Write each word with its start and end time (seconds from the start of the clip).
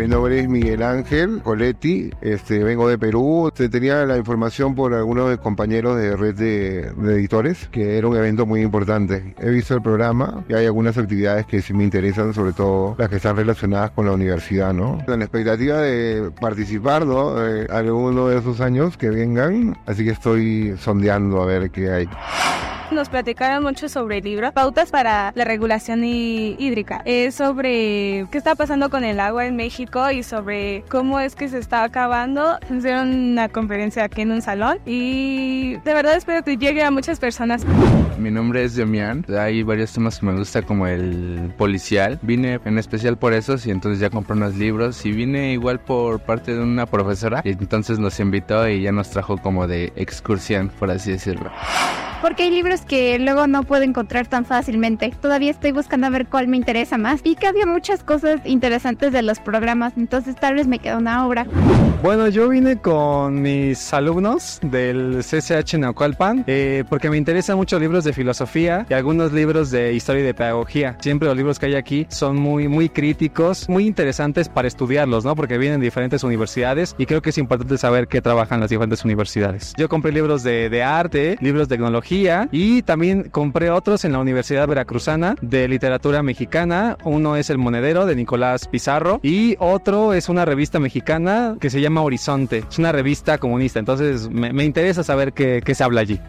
Mi 0.00 0.08
nombre 0.08 0.40
es 0.40 0.48
Miguel 0.48 0.82
Ángel 0.82 1.42
Coletti, 1.42 2.10
este, 2.22 2.64
vengo 2.64 2.88
de 2.88 2.96
Perú. 2.96 3.52
Tenía 3.54 4.06
la 4.06 4.16
información 4.16 4.74
por 4.74 4.94
algunos 4.94 5.38
compañeros 5.40 5.98
de 5.98 6.16
red 6.16 6.34
de, 6.34 6.90
de, 6.92 7.14
editores 7.16 7.68
que 7.70 7.98
era 7.98 8.08
un 8.08 8.16
evento 8.16 8.46
muy 8.46 8.62
importante. 8.62 9.34
He 9.38 9.50
visto 9.50 9.74
el 9.74 9.82
programa 9.82 10.42
y 10.48 10.54
hay 10.54 10.64
algunas 10.64 10.96
actividades 10.96 11.44
que 11.44 11.60
sí 11.60 11.74
me 11.74 11.84
interesan, 11.84 12.32
sobre 12.32 12.54
todo 12.54 12.94
las 12.96 13.10
que 13.10 13.16
están 13.16 13.36
relacionadas 13.36 13.90
con 13.90 14.06
la 14.06 14.12
universidad, 14.12 14.72
¿no? 14.72 15.00
En 15.06 15.18
la 15.18 15.26
expectativa 15.26 15.76
de 15.82 16.30
participar, 16.40 17.04
¿no? 17.04 17.36
Alguno 17.68 18.28
de 18.28 18.38
esos 18.38 18.62
años 18.62 18.96
que 18.96 19.10
vengan, 19.10 19.76
así 19.84 20.06
que 20.06 20.12
estoy 20.12 20.76
sondeando 20.78 21.42
a 21.42 21.44
ver 21.44 21.70
qué 21.70 21.90
hay. 21.90 22.08
Nos 22.90 23.08
platicaron 23.08 23.62
mucho 23.62 23.88
sobre 23.88 24.18
el 24.18 24.24
libro, 24.24 24.50
Pautas 24.50 24.90
para 24.90 25.32
la 25.36 25.44
Regulación 25.44 26.02
Hídrica. 26.02 27.02
Es 27.04 27.36
sobre 27.36 28.26
qué 28.32 28.38
está 28.38 28.56
pasando 28.56 28.90
con 28.90 29.04
el 29.04 29.20
agua 29.20 29.46
en 29.46 29.54
México 29.54 30.10
y 30.10 30.24
sobre 30.24 30.82
cómo 30.88 31.20
es 31.20 31.36
que 31.36 31.48
se 31.48 31.58
está 31.58 31.84
acabando. 31.84 32.58
Hicieron 32.68 33.14
una 33.14 33.48
conferencia 33.48 34.02
aquí 34.02 34.22
en 34.22 34.32
un 34.32 34.42
salón 34.42 34.78
y 34.86 35.76
de 35.84 35.94
verdad 35.94 36.16
espero 36.16 36.42
que 36.42 36.56
llegue 36.56 36.82
a 36.82 36.90
muchas 36.90 37.20
personas. 37.20 37.64
Mi 38.18 38.32
nombre 38.32 38.64
es 38.64 38.74
Demian. 38.74 39.24
Hay 39.38 39.62
varios 39.62 39.92
temas 39.92 40.18
que 40.18 40.26
me 40.26 40.34
gusta 40.34 40.62
como 40.62 40.88
el 40.88 41.54
policial. 41.56 42.18
Vine 42.22 42.58
en 42.64 42.76
especial 42.76 43.16
por 43.16 43.34
eso 43.34 43.54
y 43.64 43.70
entonces 43.70 44.00
ya 44.00 44.10
compré 44.10 44.34
unos 44.34 44.56
libros 44.56 45.06
y 45.06 45.12
vine 45.12 45.52
igual 45.52 45.78
por 45.78 46.18
parte 46.18 46.54
de 46.54 46.60
una 46.60 46.86
profesora 46.86 47.40
y 47.44 47.50
entonces 47.50 48.00
nos 48.00 48.18
invitó 48.18 48.68
y 48.68 48.82
ya 48.82 48.90
nos 48.90 49.10
trajo 49.10 49.38
como 49.38 49.68
de 49.68 49.92
excursión, 49.94 50.72
por 50.76 50.90
así 50.90 51.12
decirlo 51.12 51.52
porque 52.20 52.44
hay 52.44 52.50
libros 52.50 52.82
que 52.82 53.18
luego 53.18 53.46
no 53.46 53.62
puedo 53.62 53.82
encontrar 53.82 54.26
tan 54.26 54.44
fácilmente. 54.44 55.12
Todavía 55.20 55.50
estoy 55.50 55.72
buscando 55.72 56.06
a 56.06 56.10
ver 56.10 56.26
cuál 56.26 56.48
me 56.48 56.56
interesa 56.56 56.98
más. 56.98 57.20
Y 57.24 57.36
que 57.36 57.46
había 57.46 57.66
muchas 57.66 58.02
cosas 58.04 58.40
interesantes 58.44 59.12
de 59.12 59.22
los 59.22 59.38
programas, 59.40 59.94
entonces 59.96 60.36
tal 60.36 60.54
vez 60.54 60.66
me 60.66 60.78
queda 60.78 60.98
una 60.98 61.26
obra. 61.26 61.46
Bueno, 62.02 62.28
yo 62.28 62.48
vine 62.48 62.78
con 62.78 63.42
mis 63.42 63.92
alumnos 63.92 64.58
del 64.62 65.18
CCH 65.22 65.74
Naucalpan 65.74 66.44
eh, 66.46 66.84
porque 66.88 67.10
me 67.10 67.18
interesan 67.18 67.56
mucho 67.56 67.78
libros 67.78 68.04
de 68.04 68.14
filosofía 68.14 68.86
y 68.88 68.94
algunos 68.94 69.32
libros 69.32 69.70
de 69.70 69.92
historia 69.92 70.22
y 70.22 70.24
de 70.24 70.32
pedagogía. 70.32 70.96
Siempre 71.00 71.28
los 71.28 71.36
libros 71.36 71.58
que 71.58 71.66
hay 71.66 71.74
aquí 71.74 72.06
son 72.08 72.36
muy, 72.36 72.68
muy 72.68 72.88
críticos, 72.88 73.68
muy 73.68 73.86
interesantes 73.86 74.48
para 74.48 74.66
estudiarlos, 74.66 75.26
¿no? 75.26 75.36
Porque 75.36 75.58
vienen 75.58 75.80
de 75.80 75.84
diferentes 75.84 76.24
universidades 76.24 76.94
y 76.96 77.04
creo 77.04 77.20
que 77.20 77.30
es 77.30 77.38
importante 77.38 77.76
saber 77.76 78.08
qué 78.08 78.22
trabajan 78.22 78.60
las 78.60 78.70
diferentes 78.70 79.04
universidades. 79.04 79.74
Yo 79.76 79.90
compré 79.90 80.10
libros 80.10 80.42
de, 80.42 80.70
de 80.70 80.82
arte, 80.82 81.36
libros 81.40 81.68
de 81.68 81.76
tecnología 81.76 82.09
y 82.50 82.82
también 82.82 83.28
compré 83.30 83.70
otros 83.70 84.04
en 84.04 84.12
la 84.12 84.18
Universidad 84.18 84.66
Veracruzana 84.66 85.36
de 85.40 85.68
literatura 85.68 86.24
mexicana. 86.24 86.98
Uno 87.04 87.36
es 87.36 87.50
El 87.50 87.58
Monedero 87.58 88.04
de 88.04 88.16
Nicolás 88.16 88.66
Pizarro 88.66 89.20
y 89.22 89.54
otro 89.60 90.12
es 90.12 90.28
una 90.28 90.44
revista 90.44 90.80
mexicana 90.80 91.56
que 91.60 91.70
se 91.70 91.80
llama 91.80 92.02
Horizonte. 92.02 92.64
Es 92.68 92.78
una 92.80 92.90
revista 92.90 93.38
comunista, 93.38 93.78
entonces 93.78 94.28
me, 94.28 94.64
interesa 94.64 95.04
saber 95.04 95.32
qué, 95.32 95.62
qué 95.64 95.72
se 95.72 95.84
habla 95.84 96.00
allí. 96.00 96.20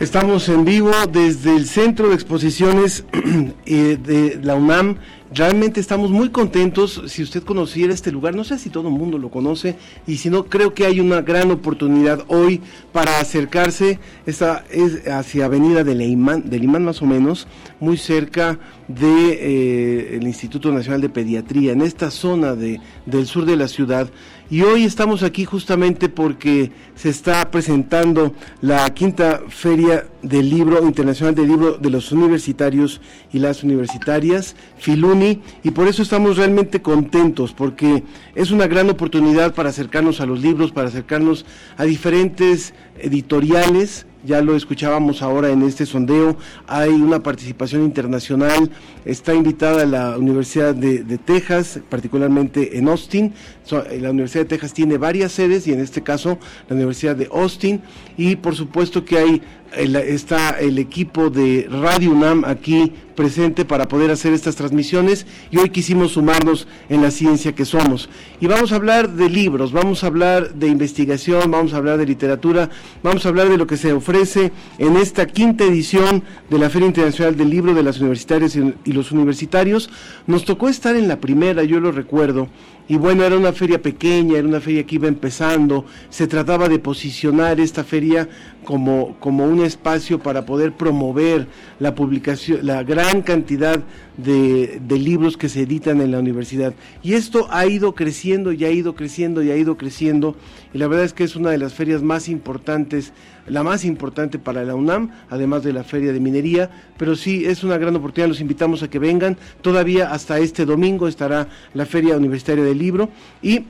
Estamos 0.00 0.48
en 0.48 0.64
vivo 0.64 0.92
desde 1.12 1.54
el 1.54 1.66
Centro 1.66 2.08
de 2.08 2.14
Exposiciones 2.14 3.04
de 3.66 4.38
la 4.42 4.54
UNAM. 4.54 4.98
Realmente 5.34 5.80
estamos 5.80 6.12
muy 6.12 6.28
contentos. 6.30 7.02
Si 7.08 7.20
usted 7.20 7.42
conociera 7.42 7.92
este 7.92 8.12
lugar, 8.12 8.36
no 8.36 8.44
sé 8.44 8.56
si 8.56 8.70
todo 8.70 8.86
el 8.86 8.94
mundo 8.94 9.18
lo 9.18 9.30
conoce, 9.30 9.74
y 10.06 10.18
si 10.18 10.30
no, 10.30 10.44
creo 10.44 10.74
que 10.74 10.86
hay 10.86 11.00
una 11.00 11.22
gran 11.22 11.50
oportunidad 11.50 12.24
hoy 12.28 12.60
para 12.92 13.18
acercarse. 13.18 13.98
Esta 14.26 14.64
es 14.70 15.08
hacia 15.08 15.46
Avenida 15.46 15.82
del 15.82 16.02
Imán, 16.02 16.48
del 16.48 16.62
Imán 16.62 16.84
más 16.84 17.02
o 17.02 17.06
menos, 17.06 17.48
muy 17.80 17.96
cerca 17.96 18.60
del 18.88 19.00
de, 19.00 20.16
eh, 20.16 20.20
Instituto 20.22 20.70
Nacional 20.72 21.00
de 21.00 21.08
Pediatría, 21.08 21.72
en 21.72 21.82
esta 21.82 22.10
zona 22.10 22.54
de, 22.54 22.80
del 23.06 23.26
sur 23.26 23.44
de 23.44 23.56
la 23.56 23.68
ciudad. 23.68 24.10
Y 24.50 24.60
hoy 24.60 24.84
estamos 24.84 25.22
aquí 25.22 25.46
justamente 25.46 26.10
porque 26.10 26.70
se 26.94 27.08
está 27.08 27.50
presentando 27.50 28.34
la 28.60 28.92
quinta 28.92 29.42
feria 29.48 30.06
del 30.22 30.50
libro 30.50 30.84
internacional 30.84 31.34
del 31.34 31.48
libro 31.48 31.78
de 31.78 31.90
los 31.90 32.12
universitarios 32.12 33.00
y 33.32 33.38
las 33.38 33.64
universitarias, 33.64 34.54
Filuni, 34.76 35.40
y 35.62 35.70
por 35.70 35.88
eso 35.88 36.02
estamos 36.02 36.36
realmente 36.36 36.82
contentos, 36.82 37.54
porque 37.54 38.04
es 38.34 38.50
una 38.50 38.66
gran 38.66 38.90
oportunidad 38.90 39.54
para 39.54 39.70
acercarnos 39.70 40.20
a 40.20 40.26
los 40.26 40.40
libros, 40.40 40.72
para 40.72 40.88
acercarnos 40.88 41.46
a 41.78 41.84
diferentes 41.84 42.74
editoriales 42.98 44.06
ya 44.24 44.40
lo 44.40 44.56
escuchábamos 44.56 45.22
ahora 45.22 45.50
en 45.50 45.62
este 45.62 45.86
sondeo, 45.86 46.36
hay 46.66 46.90
una 46.90 47.22
participación 47.22 47.82
internacional, 47.82 48.70
está 49.04 49.34
invitada 49.34 49.84
la 49.84 50.16
Universidad 50.16 50.74
de, 50.74 51.18
Texas, 51.18 51.80
particularmente 51.88 52.78
en 52.78 52.88
Austin, 52.88 53.34
so, 53.64 53.84
la 54.00 54.10
Universidad 54.10 54.44
de 54.44 54.48
Texas 54.48 54.72
tiene 54.72 54.98
varias 54.98 55.32
sedes 55.32 55.66
y 55.66 55.72
en 55.72 55.80
este 55.80 56.02
caso 56.02 56.38
la 56.68 56.76
Universidad 56.76 57.16
de 57.16 57.28
Austin 57.32 57.82
y 58.16 58.36
por 58.36 58.56
supuesto 58.56 59.04
que 59.04 59.18
hay 59.18 59.42
está 59.76 60.50
el 60.50 60.78
equipo 60.78 61.30
de 61.30 61.68
Radio 61.70 62.12
UNAM 62.12 62.44
aquí 62.44 62.92
presente 63.14 63.64
para 63.64 63.86
poder 63.86 64.10
hacer 64.10 64.32
estas 64.32 64.56
transmisiones 64.56 65.26
y 65.50 65.58
hoy 65.58 65.70
quisimos 65.70 66.12
sumarnos 66.12 66.66
en 66.88 67.02
la 67.02 67.10
ciencia 67.10 67.54
que 67.54 67.64
somos. 67.64 68.08
Y 68.40 68.46
vamos 68.46 68.72
a 68.72 68.76
hablar 68.76 69.10
de 69.10 69.30
libros, 69.30 69.72
vamos 69.72 70.04
a 70.04 70.08
hablar 70.08 70.54
de 70.54 70.66
investigación, 70.68 71.50
vamos 71.50 71.72
a 71.72 71.78
hablar 71.78 71.98
de 71.98 72.06
literatura, 72.06 72.70
vamos 73.02 73.24
a 73.24 73.28
hablar 73.28 73.48
de 73.48 73.58
lo 73.58 73.66
que 73.66 73.76
se 73.76 73.92
ofrece 73.92 74.52
en 74.78 74.96
esta 74.96 75.26
quinta 75.26 75.64
edición 75.64 76.24
de 76.50 76.58
la 76.58 76.70
Feria 76.70 76.88
Internacional 76.88 77.36
del 77.36 77.50
Libro 77.50 77.74
de 77.74 77.82
las 77.82 78.00
Universitarias 78.00 78.56
y 78.56 78.92
los 78.92 79.12
Universitarios. 79.12 79.90
Nos 80.26 80.44
tocó 80.44 80.68
estar 80.68 80.96
en 80.96 81.08
la 81.08 81.20
primera, 81.20 81.62
yo 81.64 81.80
lo 81.80 81.92
recuerdo, 81.92 82.48
y 82.86 82.96
bueno, 82.96 83.24
era 83.24 83.36
una 83.36 83.52
feria 83.52 83.80
pequeña, 83.80 84.38
era 84.38 84.46
una 84.46 84.60
feria 84.60 84.84
que 84.84 84.96
iba 84.96 85.08
empezando, 85.08 85.86
se 86.10 86.26
trataba 86.26 86.68
de 86.68 86.78
posicionar 86.78 87.58
esta 87.58 87.82
feria 87.82 88.28
como, 88.64 89.16
como 89.20 89.44
un 89.44 89.64
espacio 89.64 90.18
para 90.18 90.44
poder 90.44 90.72
promover 90.72 91.46
la 91.78 91.94
publicación, 91.94 92.60
la 92.62 92.82
gran 92.82 93.22
cantidad 93.22 93.80
de, 94.16 94.80
de, 94.86 94.98
libros 94.98 95.36
que 95.36 95.48
se 95.48 95.62
editan 95.62 96.00
en 96.00 96.12
la 96.12 96.18
universidad. 96.18 96.74
Y 97.02 97.14
esto 97.14 97.48
ha 97.50 97.66
ido 97.66 97.94
creciendo 97.94 98.52
y 98.52 98.64
ha 98.64 98.70
ido 98.70 98.94
creciendo 98.94 99.42
y 99.42 99.50
ha 99.50 99.56
ido 99.56 99.76
creciendo. 99.76 100.36
Y 100.72 100.78
la 100.78 100.86
verdad 100.86 101.04
es 101.04 101.12
que 101.12 101.24
es 101.24 101.36
una 101.36 101.50
de 101.50 101.58
las 101.58 101.74
ferias 101.74 102.02
más 102.02 102.28
importantes, 102.28 103.12
la 103.46 103.62
más 103.62 103.84
importante 103.84 104.38
para 104.38 104.64
la 104.64 104.74
UNAM, 104.74 105.10
además 105.30 105.62
de 105.64 105.72
la 105.72 105.84
feria 105.84 106.12
de 106.12 106.20
minería. 106.20 106.70
Pero 106.96 107.16
sí, 107.16 107.44
es 107.44 107.64
una 107.64 107.76
gran 107.76 107.96
oportunidad, 107.96 108.28
los 108.28 108.40
invitamos 108.40 108.82
a 108.82 108.88
que 108.88 108.98
vengan. 108.98 109.36
Todavía 109.62 110.12
hasta 110.12 110.38
este 110.38 110.64
domingo 110.64 111.08
estará 111.08 111.48
la 111.74 111.84
feria 111.84 112.16
universitaria 112.16 112.64
libro. 112.78 113.08
Y 113.42 113.64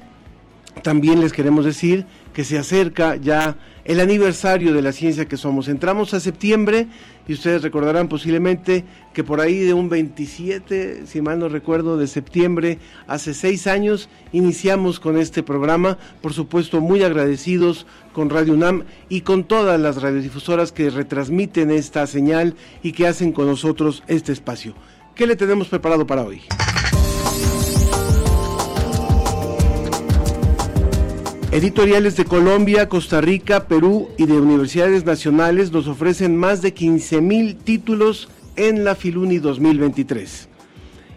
también 0.82 1.20
les 1.20 1.32
queremos 1.32 1.64
decir 1.64 2.06
que 2.32 2.44
se 2.44 2.58
acerca 2.58 3.16
ya 3.16 3.56
el 3.84 4.00
aniversario 4.00 4.72
de 4.72 4.82
la 4.82 4.92
ciencia 4.92 5.26
que 5.26 5.36
somos. 5.36 5.68
Entramos 5.68 6.14
a 6.14 6.20
septiembre 6.20 6.88
y 7.28 7.34
ustedes 7.34 7.62
recordarán 7.62 8.08
posiblemente 8.08 8.84
que 9.12 9.22
por 9.22 9.40
ahí 9.40 9.60
de 9.60 9.74
un 9.74 9.88
27, 9.88 11.06
si 11.06 11.20
mal 11.20 11.38
no 11.38 11.48
recuerdo, 11.48 11.96
de 11.96 12.06
septiembre, 12.06 12.78
hace 13.06 13.34
seis 13.34 13.66
años, 13.66 14.08
iniciamos 14.32 15.00
con 15.00 15.16
este 15.18 15.42
programa, 15.42 15.98
por 16.22 16.32
supuesto 16.32 16.80
muy 16.80 17.02
agradecidos 17.02 17.86
con 18.12 18.30
Radio 18.30 18.54
UNAM 18.54 18.84
y 19.08 19.20
con 19.20 19.44
todas 19.44 19.78
las 19.78 20.02
radiodifusoras 20.02 20.72
que 20.72 20.90
retransmiten 20.90 21.70
esta 21.70 22.06
señal 22.06 22.56
y 22.82 22.92
que 22.92 23.06
hacen 23.06 23.32
con 23.32 23.46
nosotros 23.46 24.02
este 24.06 24.32
espacio. 24.32 24.74
¿Qué 25.14 25.26
le 25.26 25.36
tenemos 25.36 25.68
preparado 25.68 26.06
para 26.06 26.22
hoy? 26.22 26.42
Editoriales 31.54 32.16
de 32.16 32.24
Colombia, 32.24 32.88
Costa 32.88 33.20
Rica, 33.20 33.68
Perú 33.68 34.08
y 34.18 34.26
de 34.26 34.32
universidades 34.32 35.04
nacionales 35.04 35.70
nos 35.70 35.86
ofrecen 35.86 36.36
más 36.36 36.62
de 36.62 36.74
15 36.74 37.20
mil 37.20 37.54
títulos 37.54 38.28
en 38.56 38.82
la 38.82 38.96
Filuni 38.96 39.38
2023. 39.38 40.48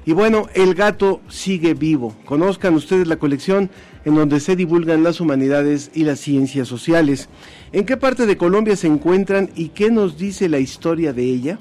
Y 0.06 0.14
bueno, 0.14 0.46
el 0.54 0.76
gato 0.76 1.22
sigue 1.28 1.74
vivo. 1.74 2.16
Conozcan 2.24 2.76
ustedes 2.76 3.08
la 3.08 3.16
colección 3.16 3.72
en 4.06 4.14
donde 4.14 4.40
se 4.40 4.56
divulgan 4.56 5.02
las 5.02 5.22
humanidades 5.22 5.90
y 5.96 6.04
las 6.04 6.20
ciencias 6.20 6.68
sociales. 6.68 7.30
¿En 7.72 7.88
qué 7.88 7.98
parte 7.98 8.28
de 8.28 8.38
Colombia 8.38 8.76
se 8.76 8.86
encuentran 8.86 9.50
y 9.56 9.70
qué 9.70 9.90
nos 9.90 10.20
dice 10.20 10.50
la 10.50 10.60
historia 10.60 11.14
de 11.14 11.24
ella? 11.24 11.58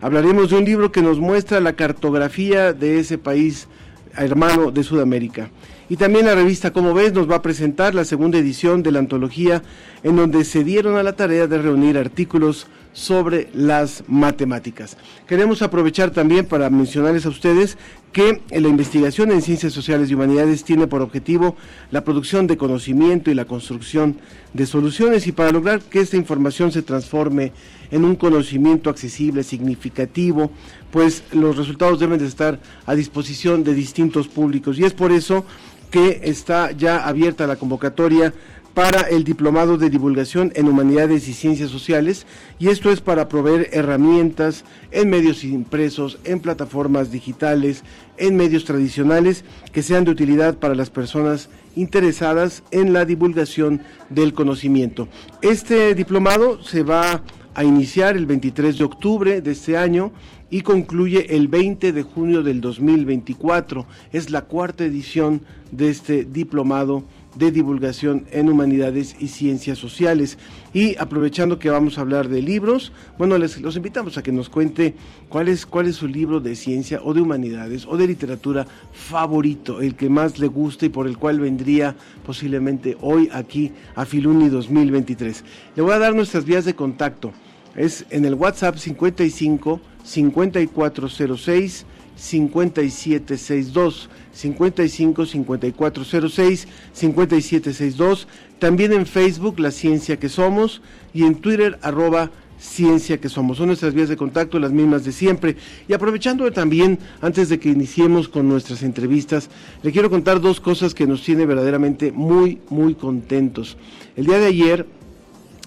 Hablaremos 0.00 0.48
de 0.48 0.56
un 0.56 0.64
libro 0.64 0.92
que 0.92 1.02
nos 1.02 1.20
muestra 1.20 1.60
la 1.60 1.74
cartografía 1.74 2.72
de 2.72 3.00
ese 3.00 3.18
país 3.18 3.68
hermano 4.16 4.70
de 4.70 4.82
Sudamérica. 4.82 5.50
Y 5.88 5.96
también 5.96 6.26
la 6.26 6.34
revista 6.34 6.72
Como 6.72 6.94
ves 6.94 7.12
nos 7.12 7.30
va 7.30 7.36
a 7.36 7.42
presentar 7.42 7.94
la 7.94 8.04
segunda 8.04 8.38
edición 8.38 8.82
de 8.82 8.92
la 8.92 8.98
antología 8.98 9.62
en 10.02 10.16
donde 10.16 10.44
se 10.44 10.64
dieron 10.64 10.96
a 10.96 11.02
la 11.02 11.14
tarea 11.14 11.46
de 11.46 11.58
reunir 11.58 11.98
artículos 11.98 12.66
sobre 12.94 13.48
las 13.52 14.04
matemáticas. 14.06 14.96
Queremos 15.26 15.60
aprovechar 15.60 16.10
también 16.10 16.46
para 16.46 16.70
mencionarles 16.70 17.26
a 17.26 17.28
ustedes 17.28 17.76
que 18.12 18.40
la 18.50 18.68
investigación 18.68 19.32
en 19.32 19.42
ciencias 19.42 19.72
sociales 19.72 20.08
y 20.08 20.14
humanidades 20.14 20.62
tiene 20.62 20.86
por 20.86 21.02
objetivo 21.02 21.56
la 21.90 22.04
producción 22.04 22.46
de 22.46 22.56
conocimiento 22.56 23.30
y 23.30 23.34
la 23.34 23.44
construcción 23.44 24.16
de 24.52 24.66
soluciones 24.66 25.26
y 25.26 25.32
para 25.32 25.50
lograr 25.50 25.80
que 25.82 26.00
esta 26.00 26.16
información 26.16 26.70
se 26.70 26.82
transforme 26.82 27.52
en 27.90 28.04
un 28.04 28.14
conocimiento 28.14 28.88
accesible, 28.88 29.42
significativo, 29.42 30.52
pues 30.92 31.24
los 31.32 31.56
resultados 31.56 31.98
deben 31.98 32.20
de 32.20 32.26
estar 32.26 32.60
a 32.86 32.94
disposición 32.94 33.64
de 33.64 33.74
distintos 33.74 34.28
públicos 34.28 34.78
y 34.78 34.84
es 34.84 34.92
por 34.92 35.10
eso 35.10 35.44
que 35.90 36.22
está 36.24 36.72
ya 36.72 37.06
abierta 37.06 37.46
la 37.46 37.56
convocatoria 37.56 38.34
para 38.74 39.02
el 39.02 39.22
Diplomado 39.22 39.78
de 39.78 39.88
Divulgación 39.88 40.52
en 40.56 40.68
Humanidades 40.68 41.28
y 41.28 41.32
Ciencias 41.32 41.70
Sociales 41.70 42.26
y 42.58 42.68
esto 42.68 42.90
es 42.90 43.00
para 43.00 43.28
proveer 43.28 43.70
herramientas 43.72 44.64
en 44.90 45.08
medios 45.08 45.44
impresos, 45.44 46.18
en 46.24 46.40
plataformas 46.40 47.12
digitales, 47.12 47.84
en 48.18 48.36
medios 48.36 48.64
tradicionales 48.64 49.44
que 49.72 49.82
sean 49.82 50.04
de 50.04 50.10
utilidad 50.10 50.58
para 50.58 50.74
las 50.74 50.90
personas 50.90 51.48
interesadas 51.76 52.64
en 52.72 52.92
la 52.92 53.04
divulgación 53.04 53.80
del 54.10 54.34
conocimiento. 54.34 55.08
Este 55.40 55.94
diplomado 55.94 56.62
se 56.62 56.82
va 56.82 57.22
a 57.54 57.64
iniciar 57.64 58.16
el 58.16 58.26
23 58.26 58.78
de 58.78 58.84
octubre 58.84 59.40
de 59.40 59.52
este 59.52 59.76
año 59.76 60.12
y 60.50 60.62
concluye 60.62 61.36
el 61.36 61.48
20 61.48 61.92
de 61.92 62.02
junio 62.02 62.42
del 62.42 62.60
2024. 62.60 63.86
Es 64.12 64.30
la 64.30 64.42
cuarta 64.42 64.84
edición 64.84 65.42
de 65.70 65.90
este 65.90 66.24
diplomado 66.24 67.04
de 67.36 67.50
divulgación 67.50 68.26
en 68.30 68.48
humanidades 68.48 69.16
y 69.18 69.28
ciencias 69.28 69.78
sociales. 69.78 70.38
Y 70.72 70.96
aprovechando 70.96 71.58
que 71.58 71.70
vamos 71.70 71.98
a 71.98 72.02
hablar 72.02 72.28
de 72.28 72.42
libros, 72.42 72.92
bueno, 73.18 73.38
les 73.38 73.60
los 73.60 73.76
invitamos 73.76 74.18
a 74.18 74.22
que 74.22 74.32
nos 74.32 74.48
cuente 74.48 74.94
cuál 75.28 75.48
es, 75.48 75.66
cuál 75.66 75.86
es 75.86 75.96
su 75.96 76.08
libro 76.08 76.40
de 76.40 76.56
ciencia 76.56 77.00
o 77.02 77.14
de 77.14 77.20
humanidades 77.20 77.86
o 77.86 77.96
de 77.96 78.06
literatura 78.06 78.66
favorito, 78.92 79.80
el 79.80 79.94
que 79.94 80.08
más 80.08 80.38
le 80.38 80.48
guste 80.48 80.86
y 80.86 80.90
por 80.90 81.06
el 81.06 81.18
cual 81.18 81.40
vendría 81.40 81.96
posiblemente 82.24 82.96
hoy 83.00 83.28
aquí 83.32 83.72
a 83.94 84.04
Filuni 84.04 84.48
2023. 84.48 85.44
Le 85.76 85.82
voy 85.82 85.92
a 85.92 85.98
dar 85.98 86.14
nuestras 86.14 86.44
vías 86.44 86.64
de 86.64 86.74
contacto. 86.74 87.32
Es 87.76 88.06
en 88.10 88.24
el 88.24 88.34
WhatsApp 88.34 88.76
55 88.76 89.80
5406 90.04 91.86
5762 92.16 94.08
55 94.32 95.26
5406 95.26 96.68
5762 96.92 98.28
también 98.58 98.92
en 98.92 99.06
Facebook 99.06 99.58
La 99.60 99.70
Ciencia 99.70 100.18
que 100.18 100.28
Somos 100.28 100.80
y 101.12 101.24
en 101.24 101.36
Twitter 101.36 101.78
arroba 101.82 102.30
Ciencia 102.58 103.20
que 103.20 103.28
Somos. 103.28 103.58
Son 103.58 103.66
nuestras 103.66 103.94
vías 103.94 104.08
de 104.08 104.16
contacto, 104.16 104.58
las 104.58 104.72
mismas 104.72 105.04
de 105.04 105.12
siempre. 105.12 105.56
Y 105.88 105.92
aprovechando 105.92 106.50
también, 106.50 106.98
antes 107.20 107.48
de 107.48 107.58
que 107.58 107.68
iniciemos 107.68 108.28
con 108.28 108.48
nuestras 108.48 108.82
entrevistas, 108.82 109.50
le 109.82 109.92
quiero 109.92 110.08
contar 110.08 110.40
dos 110.40 110.60
cosas 110.60 110.94
que 110.94 111.06
nos 111.06 111.22
tiene 111.22 111.46
verdaderamente 111.46 112.10
muy, 112.12 112.60
muy 112.70 112.94
contentos. 112.94 113.76
El 114.16 114.26
día 114.26 114.38
de 114.38 114.46
ayer, 114.46 114.86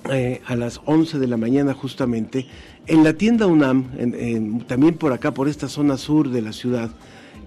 eh, 0.09 0.41
a 0.45 0.55
las 0.55 0.81
11 0.85 1.19
de 1.19 1.27
la 1.27 1.37
mañana 1.37 1.73
justamente, 1.73 2.47
en 2.87 3.03
la 3.03 3.13
tienda 3.13 3.47
UNAM, 3.47 3.85
también 4.67 4.95
por 4.95 5.11
acá, 5.13 5.33
por 5.33 5.47
esta 5.47 5.67
zona 5.67 5.97
sur 5.97 6.29
de 6.29 6.41
la 6.41 6.53
ciudad, 6.53 6.89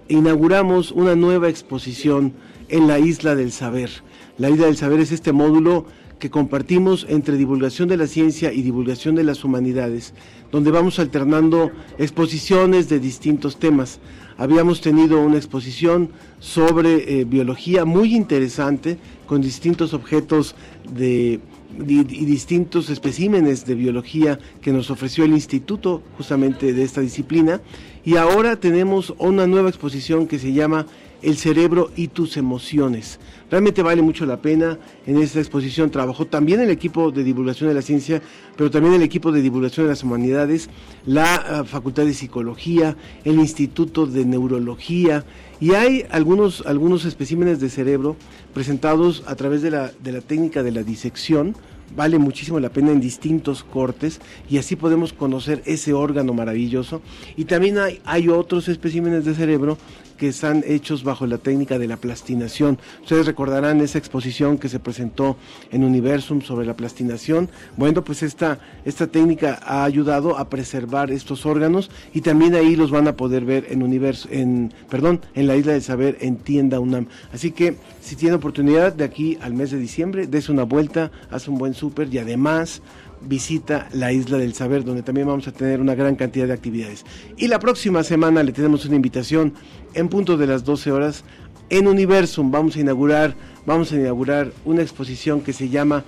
inauguramos 0.08 0.92
una 0.92 1.16
nueva 1.16 1.48
exposición 1.48 2.34
en 2.68 2.86
la 2.86 2.98
Isla 2.98 3.34
del 3.34 3.50
Saber. 3.50 3.90
La 4.38 4.50
Isla 4.50 4.66
del 4.66 4.76
Saber 4.76 5.00
es 5.00 5.12
este 5.12 5.32
módulo 5.32 5.86
que 6.18 6.30
compartimos 6.30 7.06
entre 7.08 7.38
divulgación 7.38 7.88
de 7.88 7.96
la 7.96 8.06
ciencia 8.06 8.52
y 8.52 8.60
divulgación 8.60 9.14
de 9.14 9.24
las 9.24 9.42
humanidades, 9.42 10.12
donde 10.52 10.70
vamos 10.70 10.98
alternando 10.98 11.70
exposiciones 11.98 12.88
de 12.90 13.00
distintos 13.00 13.58
temas. 13.58 13.98
Habíamos 14.36 14.82
tenido 14.82 15.20
una 15.20 15.36
exposición 15.36 16.10
sobre 16.38 17.20
eh, 17.20 17.24
biología 17.24 17.86
muy 17.86 18.14
interesante, 18.14 18.98
con 19.26 19.40
distintos 19.40 19.94
objetos 19.94 20.54
de 20.92 21.40
y, 21.86 22.04
distintos 22.04 22.90
especímenes 22.90 23.64
de 23.66 23.74
biología 23.74 24.38
que 24.60 24.72
nos 24.72 24.90
ofreció 24.90 25.24
el 25.24 25.32
instituto 25.32 26.02
justamente 26.16 26.72
de 26.72 26.82
esta 26.82 27.00
disciplina 27.00 27.60
y 28.04 28.16
ahora 28.16 28.56
tenemos 28.56 29.14
una 29.18 29.46
nueva 29.46 29.68
exposición 29.68 30.26
que 30.26 30.38
se 30.38 30.52
llama 30.52 30.86
El 31.22 31.36
cerebro 31.36 31.90
y 31.96 32.08
tus 32.08 32.36
emociones. 32.38 33.20
Realmente 33.50 33.82
vale 33.82 34.00
mucho 34.00 34.24
la 34.24 34.40
pena. 34.40 34.78
En 35.06 35.18
esta 35.18 35.38
exposición 35.38 35.90
trabajó 35.90 36.26
también 36.26 36.60
el 36.60 36.70
equipo 36.70 37.10
de 37.10 37.24
divulgación 37.24 37.68
de 37.68 37.74
la 37.74 37.82
ciencia, 37.82 38.22
pero 38.56 38.70
también 38.70 38.94
el 38.94 39.02
equipo 39.02 39.32
de 39.32 39.42
divulgación 39.42 39.86
de 39.86 39.90
las 39.90 40.02
humanidades, 40.02 40.70
la 41.04 41.34
ah, 41.34 41.64
Facultad 41.64 42.06
de 42.06 42.14
Psicología, 42.14 42.96
el 43.24 43.34
Instituto 43.34 44.06
de 44.06 44.24
Neurología, 44.24 45.24
y 45.60 45.74
hay 45.74 46.06
algunos, 46.10 46.64
algunos 46.64 47.04
especímenes 47.04 47.60
de 47.60 47.68
cerebro 47.68 48.16
presentados 48.54 49.22
a 49.26 49.34
través 49.34 49.60
de 49.60 49.70
la, 49.70 49.92
de 50.02 50.12
la 50.12 50.22
técnica 50.22 50.62
de 50.62 50.72
la 50.72 50.82
disección, 50.82 51.54
vale 51.96 52.18
muchísimo 52.18 52.60
la 52.60 52.70
pena 52.70 52.92
en 52.92 53.00
distintos 53.00 53.62
cortes 53.64 54.20
y 54.48 54.58
así 54.58 54.76
podemos 54.76 55.12
conocer 55.12 55.62
ese 55.66 55.92
órgano 55.92 56.34
maravilloso. 56.34 57.02
Y 57.36 57.44
también 57.44 57.78
hay, 57.78 58.00
hay 58.04 58.28
otros 58.28 58.68
especímenes 58.68 59.24
de 59.24 59.34
cerebro 59.34 59.78
que 60.20 60.28
están 60.28 60.62
hechos 60.66 61.02
bajo 61.02 61.26
la 61.26 61.38
técnica 61.38 61.78
de 61.78 61.88
la 61.88 61.96
plastinación. 61.96 62.78
Ustedes 63.00 63.24
recordarán 63.24 63.80
esa 63.80 63.96
exposición 63.96 64.58
que 64.58 64.68
se 64.68 64.78
presentó 64.78 65.38
en 65.72 65.82
Universum 65.82 66.42
sobre 66.42 66.66
la 66.66 66.76
plastinación. 66.76 67.48
Bueno, 67.78 68.04
pues 68.04 68.22
esta, 68.22 68.58
esta 68.84 69.06
técnica 69.06 69.58
ha 69.64 69.82
ayudado 69.82 70.36
a 70.36 70.50
preservar 70.50 71.10
estos 71.10 71.46
órganos 71.46 71.90
y 72.12 72.20
también 72.20 72.54
ahí 72.54 72.76
los 72.76 72.90
van 72.90 73.08
a 73.08 73.16
poder 73.16 73.46
ver 73.46 73.68
en 73.70 73.82
Universo, 73.82 74.28
en, 74.30 74.74
perdón, 74.90 75.22
en 75.34 75.46
la 75.46 75.56
Isla 75.56 75.72
del 75.72 75.82
Saber 75.82 76.18
en 76.20 76.36
Tienda 76.36 76.80
UNAM. 76.80 77.06
Así 77.32 77.52
que 77.52 77.78
si 78.02 78.14
tiene 78.14 78.34
oportunidad 78.34 78.92
de 78.92 79.04
aquí 79.04 79.38
al 79.40 79.54
mes 79.54 79.70
de 79.70 79.78
diciembre, 79.78 80.26
des 80.26 80.50
una 80.50 80.64
vuelta, 80.64 81.10
haz 81.30 81.48
un 81.48 81.56
buen 81.56 81.72
súper 81.72 82.12
y 82.12 82.18
además 82.18 82.82
visita 83.22 83.88
la 83.92 84.12
Isla 84.12 84.38
del 84.38 84.54
Saber, 84.54 84.84
donde 84.84 85.02
también 85.02 85.26
vamos 85.26 85.46
a 85.48 85.52
tener 85.52 85.80
una 85.80 85.94
gran 85.94 86.16
cantidad 86.16 86.46
de 86.46 86.52
actividades. 86.52 87.04
Y 87.36 87.48
la 87.48 87.58
próxima 87.58 88.02
semana 88.02 88.42
le 88.42 88.52
tenemos 88.52 88.84
una 88.84 88.96
invitación 88.96 89.54
en 89.94 90.08
punto 90.08 90.36
de 90.36 90.46
las 90.46 90.64
12 90.64 90.92
horas 90.92 91.24
en 91.68 91.86
Universum. 91.86 92.50
Vamos 92.50 92.76
a 92.76 92.80
inaugurar, 92.80 93.34
vamos 93.66 93.92
a 93.92 93.96
inaugurar 93.96 94.52
una 94.64 94.82
exposición 94.82 95.40
que 95.40 95.52
se 95.52 95.68
llama 95.68 96.04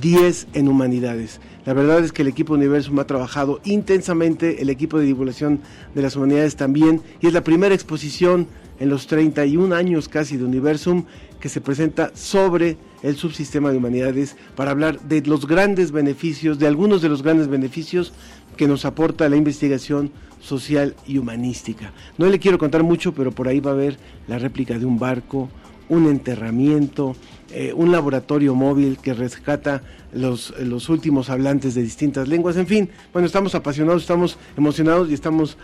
10 0.00 0.48
en 0.54 0.68
Humanidades. 0.68 1.40
La 1.64 1.74
verdad 1.74 2.04
es 2.04 2.12
que 2.12 2.22
el 2.22 2.28
equipo 2.28 2.54
Universum 2.54 2.98
ha 2.98 3.06
trabajado 3.06 3.60
intensamente, 3.64 4.62
el 4.62 4.70
equipo 4.70 4.98
de 4.98 5.04
divulgación 5.04 5.60
de 5.94 6.02
las 6.02 6.16
humanidades 6.16 6.56
también, 6.56 7.02
y 7.20 7.26
es 7.28 7.32
la 7.32 7.44
primera 7.44 7.74
exposición 7.74 8.48
en 8.80 8.88
los 8.88 9.06
31 9.06 9.74
años 9.74 10.08
casi 10.08 10.36
de 10.36 10.44
Universum 10.44 11.04
que 11.40 11.48
se 11.48 11.60
presenta 11.60 12.10
sobre 12.14 12.76
el 13.02 13.16
subsistema 13.16 13.70
de 13.70 13.78
humanidades 13.78 14.36
para 14.56 14.70
hablar 14.70 15.00
de 15.00 15.22
los 15.22 15.46
grandes 15.46 15.92
beneficios, 15.92 16.58
de 16.58 16.66
algunos 16.66 17.02
de 17.02 17.08
los 17.08 17.22
grandes 17.22 17.48
beneficios 17.48 18.12
que 18.56 18.68
nos 18.68 18.84
aporta 18.84 19.28
la 19.28 19.36
investigación 19.36 20.10
social 20.40 20.94
y 21.06 21.18
humanística. 21.18 21.92
No 22.18 22.26
le 22.26 22.38
quiero 22.38 22.58
contar 22.58 22.82
mucho, 22.82 23.12
pero 23.12 23.32
por 23.32 23.48
ahí 23.48 23.60
va 23.60 23.70
a 23.70 23.74
haber 23.74 23.96
la 24.28 24.38
réplica 24.38 24.78
de 24.78 24.86
un 24.86 24.98
barco, 24.98 25.48
un 25.88 26.06
enterramiento, 26.06 27.16
eh, 27.50 27.72
un 27.74 27.92
laboratorio 27.92 28.54
móvil 28.54 28.98
que 28.98 29.14
rescata 29.14 29.82
los, 30.12 30.54
los 30.60 30.88
últimos 30.88 31.30
hablantes 31.30 31.74
de 31.74 31.82
distintas 31.82 32.28
lenguas, 32.28 32.56
en 32.56 32.66
fin, 32.66 32.90
bueno, 33.12 33.26
estamos 33.26 33.54
apasionados, 33.54 34.02
estamos 34.02 34.38
emocionados 34.56 35.10
y 35.10 35.14
estamos 35.14 35.56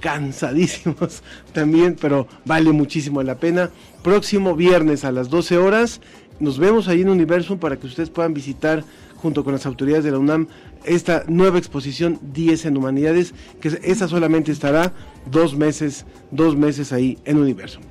cansadísimos 0.00 1.22
también, 1.52 1.96
pero 2.00 2.28
vale 2.44 2.72
muchísimo 2.72 3.22
la 3.22 3.36
pena. 3.36 3.70
Próximo 4.02 4.54
viernes 4.54 5.04
a 5.04 5.12
las 5.12 5.30
12 5.30 5.56
horas 5.56 6.00
nos 6.40 6.58
vemos 6.58 6.88
ahí 6.88 7.02
en 7.02 7.08
Universum 7.08 7.58
para 7.58 7.76
que 7.76 7.86
ustedes 7.86 8.10
puedan 8.10 8.34
visitar 8.34 8.84
junto 9.16 9.44
con 9.44 9.52
las 9.52 9.66
autoridades 9.66 10.04
de 10.04 10.10
la 10.10 10.18
UNAM 10.18 10.48
esta 10.84 11.24
nueva 11.28 11.58
exposición 11.58 12.18
10 12.34 12.66
en 12.66 12.76
Humanidades, 12.76 13.34
que 13.60 13.78
esa 13.82 14.06
solamente 14.06 14.52
estará 14.52 14.92
dos 15.30 15.56
meses, 15.56 16.04
dos 16.30 16.56
meses 16.56 16.92
ahí 16.92 17.18
en 17.24 17.38
Universum. 17.38 17.82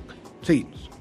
Seguimos. 0.42 0.93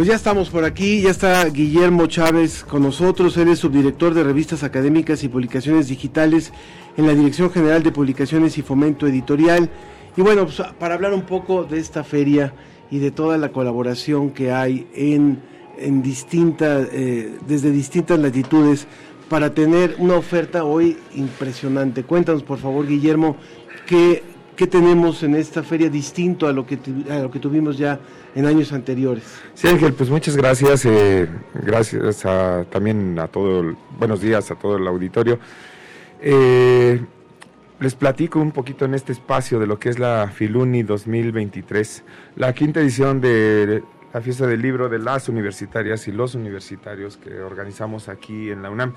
Pues 0.00 0.08
ya 0.08 0.14
estamos 0.14 0.48
por 0.48 0.64
aquí, 0.64 1.02
ya 1.02 1.10
está 1.10 1.44
Guillermo 1.44 2.06
Chávez 2.06 2.64
con 2.64 2.82
nosotros, 2.82 3.36
él 3.36 3.48
es 3.48 3.58
subdirector 3.58 4.14
de 4.14 4.24
revistas 4.24 4.62
académicas 4.62 5.22
y 5.24 5.28
publicaciones 5.28 5.88
digitales 5.88 6.54
en 6.96 7.06
la 7.06 7.14
Dirección 7.14 7.50
General 7.50 7.82
de 7.82 7.92
Publicaciones 7.92 8.56
y 8.56 8.62
Fomento 8.62 9.06
Editorial. 9.06 9.68
Y 10.16 10.22
bueno, 10.22 10.46
pues, 10.46 10.62
para 10.78 10.94
hablar 10.94 11.12
un 11.12 11.26
poco 11.26 11.64
de 11.64 11.78
esta 11.78 12.02
feria 12.02 12.54
y 12.90 12.98
de 12.98 13.10
toda 13.10 13.36
la 13.36 13.52
colaboración 13.52 14.30
que 14.30 14.50
hay 14.52 14.88
en, 14.94 15.42
distintas, 16.02 16.88
eh, 16.92 17.36
desde 17.46 17.70
distintas 17.70 18.18
latitudes 18.18 18.86
para 19.28 19.52
tener 19.52 19.96
una 19.98 20.14
oferta 20.14 20.64
hoy 20.64 20.96
impresionante. 21.14 22.04
Cuéntanos, 22.04 22.42
por 22.42 22.56
favor, 22.56 22.86
Guillermo, 22.86 23.36
qué, 23.84 24.22
qué 24.60 24.66
tenemos 24.66 25.22
en 25.22 25.36
esta 25.36 25.62
feria 25.62 25.88
distinto 25.88 26.46
a 26.46 26.52
lo 26.52 26.66
que, 26.66 26.78
a 27.10 27.20
lo 27.20 27.30
que 27.30 27.38
tuvimos 27.38 27.78
ya 27.78 27.98
en 28.34 28.44
años 28.44 28.74
anteriores. 28.74 29.24
Sí, 29.54 29.68
Ángel, 29.68 29.94
pues 29.94 30.10
muchas 30.10 30.36
gracias. 30.36 30.84
eh, 30.84 31.26
gracias 31.54 32.26
a, 32.26 32.66
también 32.68 33.18
a 33.18 33.26
todo, 33.26 33.60
el- 33.60 33.76
buenos 33.98 34.20
días 34.20 34.50
a 34.50 34.56
todo 34.56 34.76
el 34.76 34.86
auditorio. 34.86 35.38
Eh, 36.20 37.00
les 37.80 37.94
platico 37.94 38.38
un 38.38 38.52
poquito 38.52 38.84
en 38.84 38.92
este 38.92 39.12
espacio 39.12 39.58
de 39.58 39.66
lo 39.66 39.78
que 39.78 39.88
es 39.88 39.98
la 39.98 40.30
Filuni 40.30 40.82
2023, 40.82 42.04
la 42.36 42.52
quinta 42.52 42.80
edición 42.80 43.18
de 43.22 43.82
la 44.12 44.20
fiesta 44.20 44.46
del 44.46 44.60
libro 44.60 44.90
de 44.90 44.98
las 44.98 45.30
universitarias 45.30 46.06
y 46.06 46.12
los 46.12 46.34
universitarios 46.34 47.16
que 47.16 47.40
organizamos 47.40 48.10
aquí 48.10 48.50
en 48.50 48.60
la 48.60 48.68
UNAM. 48.68 48.92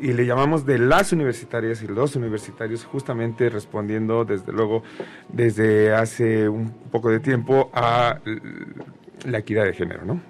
Y 0.00 0.12
le 0.12 0.26
llamamos 0.26 0.66
de 0.66 0.78
las 0.78 1.12
universitarias 1.12 1.82
y 1.82 1.86
los 1.86 2.16
universitarios 2.16 2.84
justamente 2.84 3.48
respondiendo 3.48 4.24
desde 4.24 4.52
luego 4.52 4.82
desde 5.28 5.94
hace 5.94 6.48
un 6.48 6.70
poco 6.90 7.10
de 7.10 7.20
tiempo 7.20 7.70
a 7.72 8.18
la 9.26 9.38
equidad 9.38 9.64
de 9.64 9.72
género, 9.72 10.04
¿no? 10.04 10.20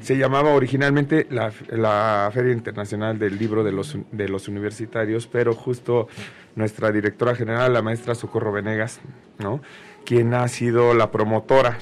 Se 0.00 0.16
llamaba 0.16 0.50
originalmente 0.50 1.28
la, 1.30 1.52
la 1.70 2.28
Feria 2.34 2.52
Internacional 2.52 3.18
del 3.20 3.38
Libro 3.38 3.62
de 3.62 3.70
los, 3.70 3.96
de 4.10 4.28
los 4.28 4.48
Universitarios, 4.48 5.28
pero 5.28 5.54
justo 5.54 6.08
nuestra 6.56 6.90
directora 6.90 7.36
general, 7.36 7.72
la 7.72 7.82
maestra 7.82 8.16
Socorro 8.16 8.50
Venegas, 8.50 9.00
¿no? 9.38 9.60
quien 10.06 10.32
ha 10.34 10.46
sido 10.48 10.94
la 10.94 11.10
promotora 11.10 11.76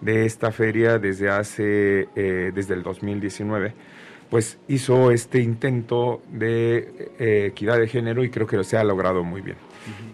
de 0.00 0.26
esta 0.26 0.52
feria 0.52 0.98
desde 0.98 1.30
hace, 1.30 2.08
eh, 2.14 2.52
desde 2.54 2.74
el 2.74 2.82
2019, 2.82 3.74
pues 4.34 4.58
hizo 4.66 5.12
este 5.12 5.40
intento 5.42 6.20
de 6.28 7.12
eh, 7.20 7.46
equidad 7.52 7.78
de 7.78 7.86
género 7.86 8.24
y 8.24 8.30
creo 8.30 8.48
que 8.48 8.64
se 8.64 8.76
ha 8.76 8.82
logrado 8.82 9.22
muy 9.22 9.42
bien. 9.42 9.56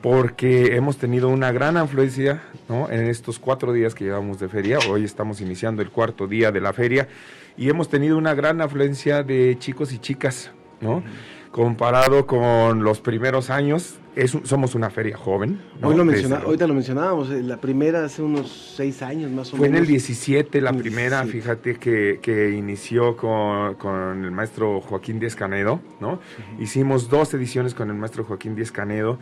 Porque 0.03 0.77
hemos 0.77 0.99
tenido 0.99 1.31
una 1.31 1.53
gran 1.53 1.79
afluencia 1.79 2.43
¿no? 2.69 2.91
en 2.91 3.07
estos 3.07 3.39
cuatro 3.39 3.73
días 3.73 3.95
que 3.95 4.05
llevamos 4.05 4.39
de 4.39 4.51
feria. 4.51 4.79
Hoy 4.91 5.05
estamos 5.05 5.41
iniciando 5.41 5.81
el 5.81 5.89
cuarto 5.89 6.27
día 6.27 6.53
de 6.53 6.61
la 6.61 6.75
feria 6.75 7.09
y 7.57 7.71
hemos 7.71 7.89
tenido 7.89 8.19
una 8.19 8.35
gran 8.35 8.61
afluencia 8.61 9.23
de 9.23 9.57
chicos 9.59 9.91
y 9.91 9.99
chicas, 9.99 10.51
¿no? 10.83 11.03
Comparado 11.51 12.27
con 12.27 12.85
los 12.85 13.01
primeros 13.01 13.51
años, 13.51 13.99
es 14.15 14.37
somos 14.45 14.77
una 14.77 14.89
feria 14.91 15.17
joven. 15.17 15.61
¿no? 15.81 15.89
Hoy 15.89 15.97
lo 15.97 16.05
menciona, 16.05 16.37
ahorita 16.39 16.67
lo 16.69 16.75
mencionábamos, 16.75 17.29
eh, 17.31 17.43
la 17.43 17.57
primera 17.61 18.05
hace 18.05 18.23
unos 18.23 18.75
seis 18.77 19.03
años 19.03 19.33
más 19.33 19.53
o 19.53 19.57
Fue 19.57 19.67
en 19.67 19.73
menos. 19.73 19.89
el 19.89 19.93
17 19.95 20.61
la 20.61 20.71
En 20.71 20.79
primera, 20.79 21.23
17. 21.23 21.33
fíjate 21.43 21.75
que, 21.81 22.21
que 22.23 22.51
inició 22.51 23.17
con, 23.17 23.75
con 23.75 24.25
el 24.25 24.31
maestro 24.31 24.81
Joaquín 24.81 25.19
Díaz 25.19 25.35
Canedo, 25.35 25.81
¿no? 26.01 26.21
Hicimos 26.61 27.09
dos 27.09 27.35
ediciones 27.35 27.75
con 27.75 27.91
el 27.91 27.97
maestro 27.97 28.23
Joaquín 28.25 28.55
Díaz 28.55 28.71
Canedo, 28.71 29.19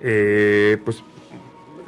eh, 0.00 0.78
pues 0.84 1.02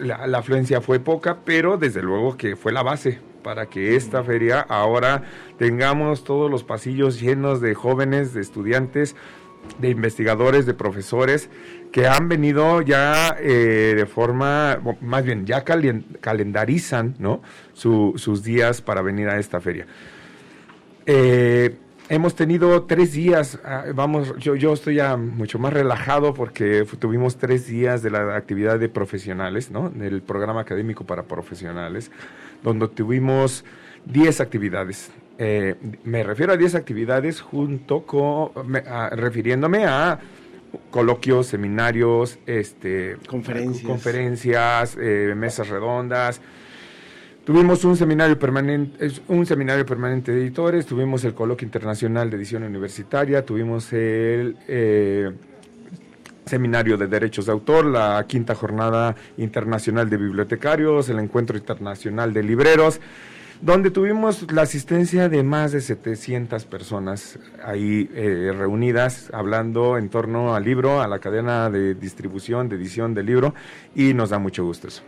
la, 0.01 0.27
la 0.27 0.39
afluencia 0.39 0.81
fue 0.81 0.99
poca, 0.99 1.39
pero 1.45 1.77
desde 1.77 2.03
luego 2.03 2.37
que 2.37 2.57
fue 2.57 2.73
la 2.73 2.83
base 2.83 3.21
para 3.45 3.67
que 3.67 3.95
esta 3.95 4.25
feria 4.25 4.61
ahora 4.61 5.23
tengamos 5.59 6.25
todos 6.25 6.51
los 6.51 6.65
pasillos 6.65 7.21
llenos 7.21 7.61
de 7.61 7.75
jóvenes, 7.75 8.33
de 8.33 8.41
estudiantes, 8.41 9.15
de 9.79 9.91
investigadores, 9.91 10.67
de 10.67 10.75
profesores 10.75 11.51
que 11.93 12.07
han 12.09 12.29
venido 12.29 12.81
ya 12.83 13.37
eh, 13.41 13.95
de 13.97 14.07
forma, 14.07 14.81
más 15.01 15.25
bien, 15.25 15.47
ya 15.47 15.65
calen- 15.65 16.05
calendarizan 16.21 17.15
¿no? 17.19 17.41
Su- 17.73 18.15
sus 18.17 18.43
días 18.43 18.81
para 18.83 19.01
venir 19.03 19.29
a 19.29 19.39
esta 19.39 19.61
feria. 19.61 19.87
Eh, 21.07 21.77
hemos 22.09 22.35
tenido 22.35 22.83
tres 22.85 23.13
días, 23.13 23.59
ah, 23.65 23.85
vamos, 23.95 24.35
yo, 24.39 24.55
yo 24.57 24.73
estoy 24.73 24.97
ya 24.97 25.17
mucho 25.17 25.59
más 25.59 25.73
relajado 25.73 26.35
porque 26.35 26.87
tuvimos 26.99 27.37
tres 27.37 27.67
días 27.67 28.03
de 28.03 28.11
la 28.11 28.37
actividad 28.37 28.79
de 28.79 28.89
profesionales, 28.89 29.71
¿no? 29.71 29.91
Del 29.91 30.23
programa 30.23 30.61
académico 30.63 31.05
para 31.05 31.25
profesionales, 31.25 32.11
donde 32.63 32.89
tuvimos 32.89 33.65
10 34.07 34.41
actividades. 34.41 35.11
Eh, 35.39 35.75
me 36.05 36.23
refiero 36.23 36.53
a 36.53 36.57
10 36.57 36.75
actividades 36.77 37.41
junto 37.41 38.03
con, 38.07 38.51
me- 38.67 38.79
a- 38.87 39.11
refiriéndome 39.11 39.85
a 39.85 40.19
coloquios, 40.91 41.47
seminarios, 41.49 42.39
este, 42.47 43.17
Conferencias. 43.29 43.85
conferencias, 43.87 44.97
eh, 45.01 45.35
mesas 45.37 45.69
redondas, 45.69 46.41
Tuvimos 47.45 47.85
un 47.85 47.95
seminario 47.95 48.39
permanente, 48.39 49.07
un 49.29 49.45
seminario 49.45 49.85
permanente 49.85 50.33
de 50.33 50.41
editores, 50.41 50.87
tuvimos 50.87 51.25
el 51.25 51.35
coloquio 51.35 51.67
internacional 51.67 52.31
de 52.31 52.37
edición 52.39 52.63
universitaria, 52.63 53.45
tuvimos 53.45 53.93
el 53.93 54.57
eh, 54.67 55.31
seminario 56.47 56.97
de 56.97 57.07
derechos 57.07 57.45
de 57.45 57.53
autor, 57.53 57.85
la 57.85 58.25
quinta 58.27 58.55
jornada 58.55 59.15
internacional 59.37 60.09
de 60.09 60.17
bibliotecarios, 60.17 61.11
el 61.11 61.19
encuentro 61.19 61.59
internacional 61.59 62.33
de 62.33 62.43
libreros, 62.43 62.99
donde 63.65 63.91
tuvimos 63.91 64.53
la 64.53 64.61
asistencia 64.61 65.31
de 65.31 65.43
más 65.43 65.73
de 65.73 65.81
700 65.81 66.67
personas 66.67 67.39
ahí 67.65 68.11
eh, 68.13 68.53
reunidas 68.55 69.31
hablando 69.33 69.97
en 69.97 70.11
torno 70.11 70.55
al 70.55 70.65
libro, 70.65 71.01
a 71.01 71.09
la 71.09 71.19
cadena 71.19 71.71
de 71.71 71.95
distribución, 71.95 72.69
de 72.69 72.77
edición 72.77 73.15
del 73.15 73.25
libro, 73.25 73.55
y 73.95 74.13
nos 74.13 74.29
da 74.29 74.39
mucho 74.39 74.67
gusto 74.67 74.89
eso. 74.89 75.03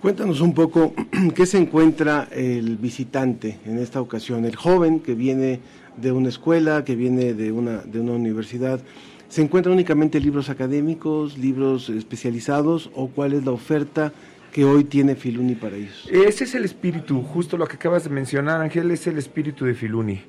Cuéntanos 0.00 0.40
un 0.40 0.54
poco 0.54 0.94
qué 1.34 1.44
se 1.44 1.58
encuentra 1.58 2.28
el 2.32 2.78
visitante 2.78 3.58
en 3.66 3.76
esta 3.76 4.00
ocasión, 4.00 4.46
el 4.46 4.56
joven 4.56 5.00
que 5.00 5.14
viene 5.14 5.60
de 5.98 6.12
una 6.12 6.30
escuela, 6.30 6.84
que 6.84 6.96
viene 6.96 7.34
de 7.34 7.52
una, 7.52 7.82
de 7.82 8.00
una 8.00 8.12
universidad. 8.12 8.80
¿Se 9.28 9.42
encuentran 9.42 9.74
únicamente 9.74 10.18
libros 10.18 10.48
académicos, 10.48 11.36
libros 11.36 11.90
especializados 11.90 12.90
o 12.94 13.08
cuál 13.08 13.34
es 13.34 13.44
la 13.44 13.52
oferta 13.52 14.14
que 14.52 14.64
hoy 14.64 14.84
tiene 14.84 15.16
Filuni 15.16 15.54
para 15.54 15.76
ellos? 15.76 16.08
Ese 16.10 16.44
es 16.44 16.54
el 16.54 16.64
espíritu, 16.64 17.22
justo 17.22 17.56
lo 17.56 17.66
que 17.66 17.76
acabas 17.76 18.04
de 18.04 18.10
mencionar, 18.10 18.60
Ángel, 18.60 18.90
es 18.90 19.06
el 19.06 19.18
espíritu 19.18 19.64
de 19.64 19.74
Filuni. 19.74 20.22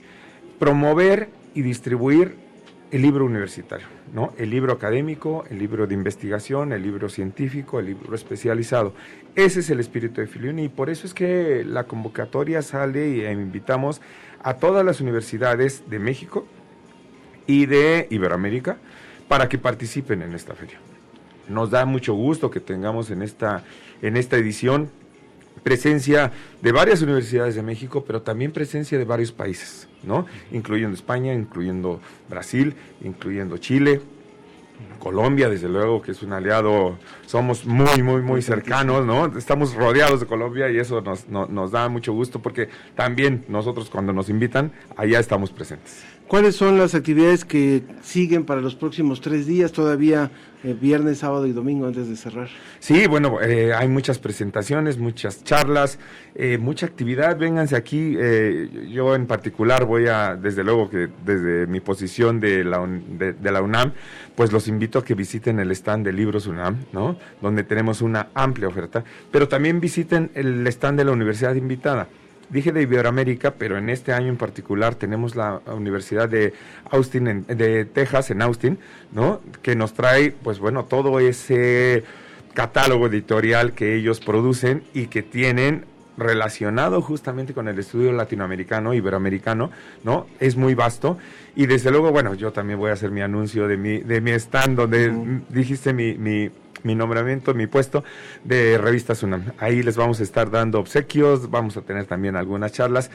Promover 0.58 1.30
y 1.54 1.62
distribuir 1.62 2.36
el 2.90 3.02
libro 3.02 3.26
universitario, 3.26 3.88
¿no? 4.14 4.34
El 4.38 4.50
libro 4.50 4.72
académico, 4.72 5.46
el 5.50 5.60
libro 5.60 5.88
de 5.88 5.96
investigación, 5.96 6.72
el 6.72 6.84
libro 6.84 7.10
científico, 7.10 7.80
el 7.80 7.88
libro 7.88 8.16
especializado. 8.16 8.94
Ese 9.36 9.60
es 9.60 9.70
el 9.70 9.80
espíritu 9.80 10.22
de 10.22 10.28
Filuni 10.28 10.66
y 10.66 10.70
por 10.70 10.90
eso 10.90 11.06
es 11.06 11.14
que 11.14 11.66
la 11.66 11.84
convocatoria 11.86 12.62
sale 12.62 13.10
y 13.10 13.26
invitamos 13.26 14.00
a 14.42 14.56
todas 14.56 14.86
las 14.86 15.02
universidades 15.02 15.84
de 15.90 16.00
México 16.00 16.46
y 17.48 17.66
de 17.66 18.08
Iberoamérica 18.10 18.78
para 19.28 19.50
que 19.50 19.58
participen 19.58 20.22
en 20.22 20.34
esta 20.34 20.54
feria. 20.54 20.80
Nos 21.50 21.70
da 21.72 21.86
mucho 21.86 22.14
gusto 22.14 22.50
que 22.50 22.60
tengamos 22.60 23.12
en 23.12 23.22
esta, 23.22 23.64
en 24.02 24.18
esta 24.18 24.38
edición 24.38 24.90
presencia 25.64 26.32
de 26.62 26.72
varias 26.72 27.02
universidades 27.02 27.56
de 27.56 27.62
México, 27.64 28.04
pero 28.06 28.22
también 28.22 28.52
presencia 28.52 28.98
de 28.98 29.06
varios 29.06 29.32
países, 29.32 29.88
¿no? 30.04 30.26
Incluyendo 30.52 30.96
España, 30.96 31.34
incluyendo 31.34 32.02
Brasil, 32.30 32.74
incluyendo 33.02 33.58
Chile, 33.58 34.02
Colombia, 35.00 35.50
desde 35.50 35.70
luego, 35.70 36.02
que 36.02 36.12
es 36.12 36.24
un 36.24 36.34
aliado, 36.34 36.98
somos 37.28 37.66
muy, 37.66 38.02
muy, 38.02 38.22
muy 38.22 38.42
cercanos, 38.42 39.06
¿no? 39.06 39.38
Estamos 39.38 39.74
rodeados 39.76 40.20
de 40.20 40.26
Colombia 40.26 40.70
y 40.72 40.78
eso 40.80 41.02
nos, 41.02 41.28
no- 41.30 41.46
nos 41.46 41.72
da 41.72 41.88
mucho 41.90 42.12
gusto 42.14 42.40
porque 42.42 42.68
también 42.96 43.46
nosotros 43.48 43.90
cuando 43.90 44.12
nos 44.12 44.30
invitan, 44.30 44.72
allá 44.98 45.20
estamos 45.20 45.52
presentes. 45.52 46.04
¿Cuáles 46.28 46.56
son 46.56 46.78
las 46.78 46.96
actividades 46.96 47.46
que 47.46 47.84
siguen 48.02 48.44
para 48.46 48.60
los 48.62 48.76
próximos 48.76 49.22
tres 49.22 49.46
días, 49.46 49.72
todavía 49.72 50.32
eh, 50.64 50.76
viernes, 50.80 51.20
sábado 51.20 51.46
y 51.46 51.52
domingo 51.52 51.86
antes 51.86 52.10
de 52.10 52.16
cerrar? 52.16 52.50
Sí, 52.80 53.06
bueno, 53.08 53.40
eh, 53.42 53.74
hay 53.74 53.88
muchas 53.88 54.18
presentaciones, 54.18 54.98
muchas 54.98 55.44
charlas, 55.44 56.00
eh, 56.34 56.58
mucha 56.58 56.86
actividad. 56.88 57.38
Vénganse 57.38 57.76
aquí. 57.76 58.16
eh, 58.18 58.90
yo 58.92 59.14
en 59.16 59.28
particular 59.28 59.86
voy 59.86 60.08
a, 60.08 60.36
desde 60.36 60.64
luego 60.64 60.90
que 60.90 61.10
desde 61.24 61.68
mi 61.68 61.82
posición 61.82 62.40
de 62.40 62.64
la, 62.64 62.84
de 62.88 63.52
la 63.52 63.62
UNAM, 63.62 63.94
pues 64.36 64.52
los 64.52 64.68
invito 64.68 65.00
a 65.00 65.06
que 65.06 65.14
visiten 65.14 65.60
el 65.60 65.72
stand 65.72 66.06
de 66.06 66.14
Libros 66.14 66.48
UNAM, 66.48 66.86
¿no? 66.94 67.18
Donde 67.42 67.64
tenemos 67.64 68.02
una 68.02 68.30
amplia 68.34 68.70
oferta, 68.70 69.04
pero 69.30 69.48
también 69.48 69.80
visiten 69.80 70.32
el 70.34 70.66
stand 70.68 70.98
de 70.98 71.06
la 71.06 71.12
Universidad 71.12 71.54
Invitada. 71.54 72.08
Dije 72.50 72.72
de 72.72 72.82
Iberoamérica, 72.84 73.52
pero 73.56 73.78
en 73.78 73.90
este 73.90 74.14
año 74.14 74.28
en 74.28 74.38
particular 74.38 74.96
tenemos 74.96 75.36
la 75.36 75.62
Universidad 75.76 76.30
de 76.30 76.54
Austin, 76.92 77.28
en- 77.28 77.46
de 77.48 77.86
Texas, 77.86 78.30
en 78.32 78.42
Austin, 78.42 78.78
¿no? 79.12 79.42
Que 79.62 79.76
nos 79.76 79.94
trae, 79.94 80.32
pues 80.32 80.60
bueno, 80.60 80.86
todo 80.86 81.20
ese 81.20 82.04
catálogo 82.54 83.08
editorial 83.08 83.74
que 83.74 83.96
ellos 83.96 84.20
producen 84.20 84.84
y 84.94 85.08
que 85.08 85.24
tienen 85.24 85.86
relacionado 86.18 87.02
justamente 87.02 87.54
con 87.54 87.68
el 87.68 87.78
estudio 87.80 88.12
latinoamericano, 88.12 88.94
iberoamericano, 88.94 89.72
¿no? 90.04 90.28
Es 90.40 90.56
muy 90.56 90.76
vasto. 90.76 91.18
Y 91.56 91.66
desde 91.66 91.92
luego, 91.92 92.12
bueno, 92.12 92.34
yo 92.34 92.52
también 92.52 92.80
voy 92.80 92.90
a 92.90 92.94
hacer 92.94 93.12
mi 93.12 93.22
anuncio 93.22 93.68
de 93.68 93.78
mi, 93.78 94.00
de 94.00 94.22
mi 94.22 94.32
stand, 94.32 94.78
donde 94.78 95.42
dijiste 95.50 95.94
mi, 95.94 96.16
mi, 96.16 96.50
mi 96.84 96.96
nombramiento, 96.96 97.54
mi 97.54 97.68
puesto 97.68 98.04
de 98.44 98.78
Revista 98.78 99.16
Sunam. 99.16 99.52
Ahí 99.58 99.84
les 99.84 99.96
vamos 99.96 100.20
a 100.20 100.24
estar 100.24 100.52
dando 100.52 100.80
obsequios, 100.80 101.50
vamos 101.50 101.78
a 101.78 101.82
tener 101.82 102.06
también 102.06 102.36
algunas 102.36 102.72
charlas, 102.72 103.10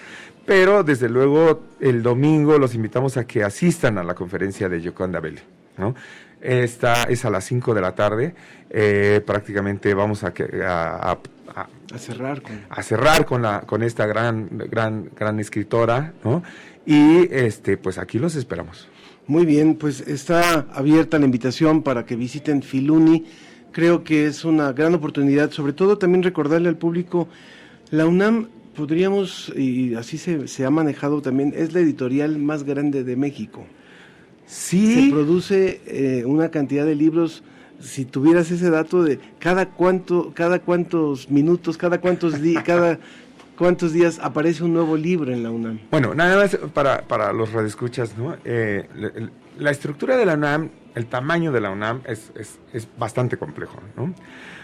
pero 0.47 0.83
desde 0.83 1.09
luego 1.09 1.63
el 1.81 2.03
domingo 2.03 2.59
los 2.59 2.75
invitamos 2.75 3.17
a 3.17 3.27
que 3.27 3.45
asistan 3.45 3.99
a 3.99 4.03
la 4.03 4.15
conferencia 4.15 4.69
de 4.69 4.81
Yoconda 4.81 5.21
Belli, 5.21 5.41
¿no? 5.77 5.95
Esta 6.41 7.05
es 7.05 7.25
a 7.25 7.31
las 7.31 7.45
5 7.45 7.75
de 7.75 7.81
la 7.81 7.95
tarde. 7.95 8.35
Eh, 8.71 9.21
prácticamente 9.27 9.93
vamos 9.93 10.23
a, 10.23 10.33
a, 10.65 11.19
a, 11.55 11.67
cerrar 11.97 12.43
con, 12.43 12.61
a 12.69 12.83
cerrar 12.83 13.25
con, 13.25 13.41
la, 13.41 13.63
con 13.63 13.83
esta 13.83 14.07
gran, 14.07 14.49
gran, 14.71 15.11
gran 15.17 15.41
escritora, 15.41 16.13
¿no? 16.23 16.43
Y 16.85 17.33
este, 17.33 17.79
pues 17.79 17.97
aquí 17.97 18.19
los 18.19 18.35
esperamos. 18.35 18.89
Muy 19.27 19.47
bien, 19.47 19.77
pues 19.77 20.01
está 20.01 20.67
abierta 20.73 21.19
la 21.19 21.25
invitación 21.25 21.83
para 21.83 22.05
que 22.05 22.17
visiten 22.17 22.63
Filuni. 22.63 23.27
Creo 23.73 24.05
que 24.05 24.27
es 24.27 24.45
una 24.45 24.73
gran 24.73 24.95
oportunidad, 24.95 25.51
sobre 25.51 25.73
todo 25.73 25.99
también 25.99 26.23
recordarle 26.23 26.69
al 26.69 26.77
público, 26.77 27.29
la 27.91 28.07
UNAM 28.07 28.49
podríamos, 28.75 29.53
y 29.57 29.95
así 29.95 30.19
se, 30.19 30.47
se 30.49 30.65
ha 30.65 30.71
manejado 30.71 31.21
también, 31.21 31.53
es 31.57 31.73
la 31.73 31.81
editorial 31.81 32.39
más 32.39 32.65
grande 32.65 33.05
de 33.05 33.17
México. 33.17 33.67
Sí. 34.47 34.95
Se 34.95 35.11
produce 35.11 35.81
eh, 35.87 36.25
una 36.25 36.51
cantidad 36.51 36.87
de 36.87 36.95
libros. 36.95 37.43
Si 37.81 38.05
tuvieras 38.05 38.51
ese 38.51 38.71
dato 38.71 39.03
de 39.03 39.19
cada 39.39 39.71
cuánto, 39.71 40.33
cada 40.35 40.59
cuántos 40.59 41.31
minutos, 41.31 41.77
cada 41.77 42.01
cuántos 42.01 42.41
días, 42.41 42.63
cada 42.67 42.99
cuántos 43.57 43.93
días 43.93 44.19
aparece 44.23 44.65
un 44.65 44.73
nuevo 44.73 44.97
libro 44.97 45.33
en 45.33 45.43
la 45.43 45.51
UNAM. 45.51 45.81
Bueno, 45.91 46.15
nada 46.15 46.37
más 46.37 46.57
para, 46.73 47.03
para 47.03 47.33
los 47.33 47.53
radioescuchas, 47.53 48.17
¿no? 48.17 48.37
Eh, 48.45 48.89
la, 49.59 49.71
estructura 49.71 50.17
de 50.17 50.27
la 50.27 50.35
UNAM, 50.35 50.71
el 50.95 51.07
tamaño 51.07 51.53
de 51.53 51.61
la 51.61 51.71
UNAM 51.71 52.03
es, 52.07 52.33
es, 52.37 52.59
es 52.73 52.89
bastante 52.99 53.37
complejo, 53.37 53.81
¿no? 53.97 54.15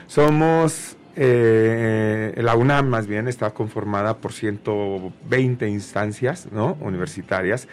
Somos 0.07 0.97
eh, 1.17 2.35
la 2.37 2.57
UNAM 2.57 2.89
más 2.89 3.07
bien 3.07 3.29
está 3.29 3.51
conformada 3.51 4.17
por 4.17 4.33
120 4.33 5.69
instancias 5.69 6.49
¿no? 6.51 6.77
universitarias. 6.81 7.69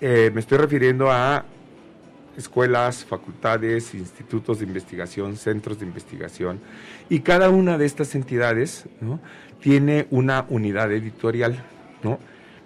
Eh, 0.00 0.30
me 0.32 0.40
estoy 0.40 0.58
refiriendo 0.58 1.10
a 1.10 1.44
escuelas, 2.38 3.04
facultades, 3.04 3.92
institutos 3.94 4.60
de 4.60 4.64
investigación, 4.64 5.36
centros 5.36 5.78
de 5.80 5.86
investigación, 5.86 6.60
y 7.10 7.20
cada 7.20 7.50
una 7.50 7.76
de 7.76 7.84
estas 7.84 8.14
entidades 8.14 8.84
tiene 9.60 10.06
una 10.10 10.46
unidad 10.48 10.90
editorial. 10.92 11.62
¿no? 12.02 12.18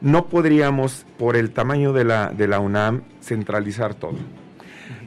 no 0.02 0.26
podríamos, 0.26 1.07
por 1.17 1.37
el 1.37 1.52
tamaño 1.52 1.93
de 1.93 2.05
la, 2.05 2.33
de 2.37 2.49
la 2.49 2.61
UNAM, 2.61 3.02
centralizar 3.23 3.95
todo. 3.95 4.19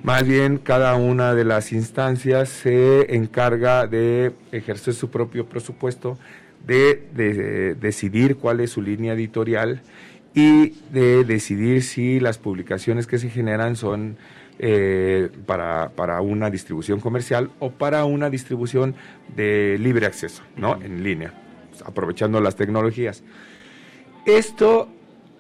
Más 0.04 0.26
bien, 0.26 0.58
cada 0.58 0.96
una 0.96 1.36
de 1.36 1.44
las 1.44 1.72
instancias 1.72 2.50
se 2.50 3.16
encarga 3.16 3.88
de 3.88 4.34
ejercer 4.52 4.94
su 4.94 5.10
propio 5.10 5.46
presupuesto, 5.48 6.18
de 6.66 7.76
decidir 7.80 8.38
cuál 8.38 8.60
es 8.60 8.72
su 8.72 8.82
línea 8.82 9.14
editorial 9.14 9.82
y 10.34 10.72
de 10.92 11.24
decidir 11.24 11.84
si 11.84 12.20
las 12.20 12.38
publicaciones 12.38 13.06
que 13.06 13.20
se 13.20 13.30
generan 13.30 13.76
son 13.76 14.18
eh, 14.60 15.30
para, 15.46 15.90
para, 15.90 16.22
una 16.22 16.50
distribución 16.50 17.00
comercial 17.00 17.52
o 17.60 17.72
para 17.72 18.06
una 18.06 18.30
distribución 18.30 18.96
de 19.36 19.78
libre 19.80 20.06
acceso, 20.06 20.44
¿no? 20.56 20.82
En 20.82 21.04
línea, 21.04 21.34
aprovechando 21.86 22.40
las 22.40 22.56
tecnologías. 22.56 23.24
Esto, 24.26 24.88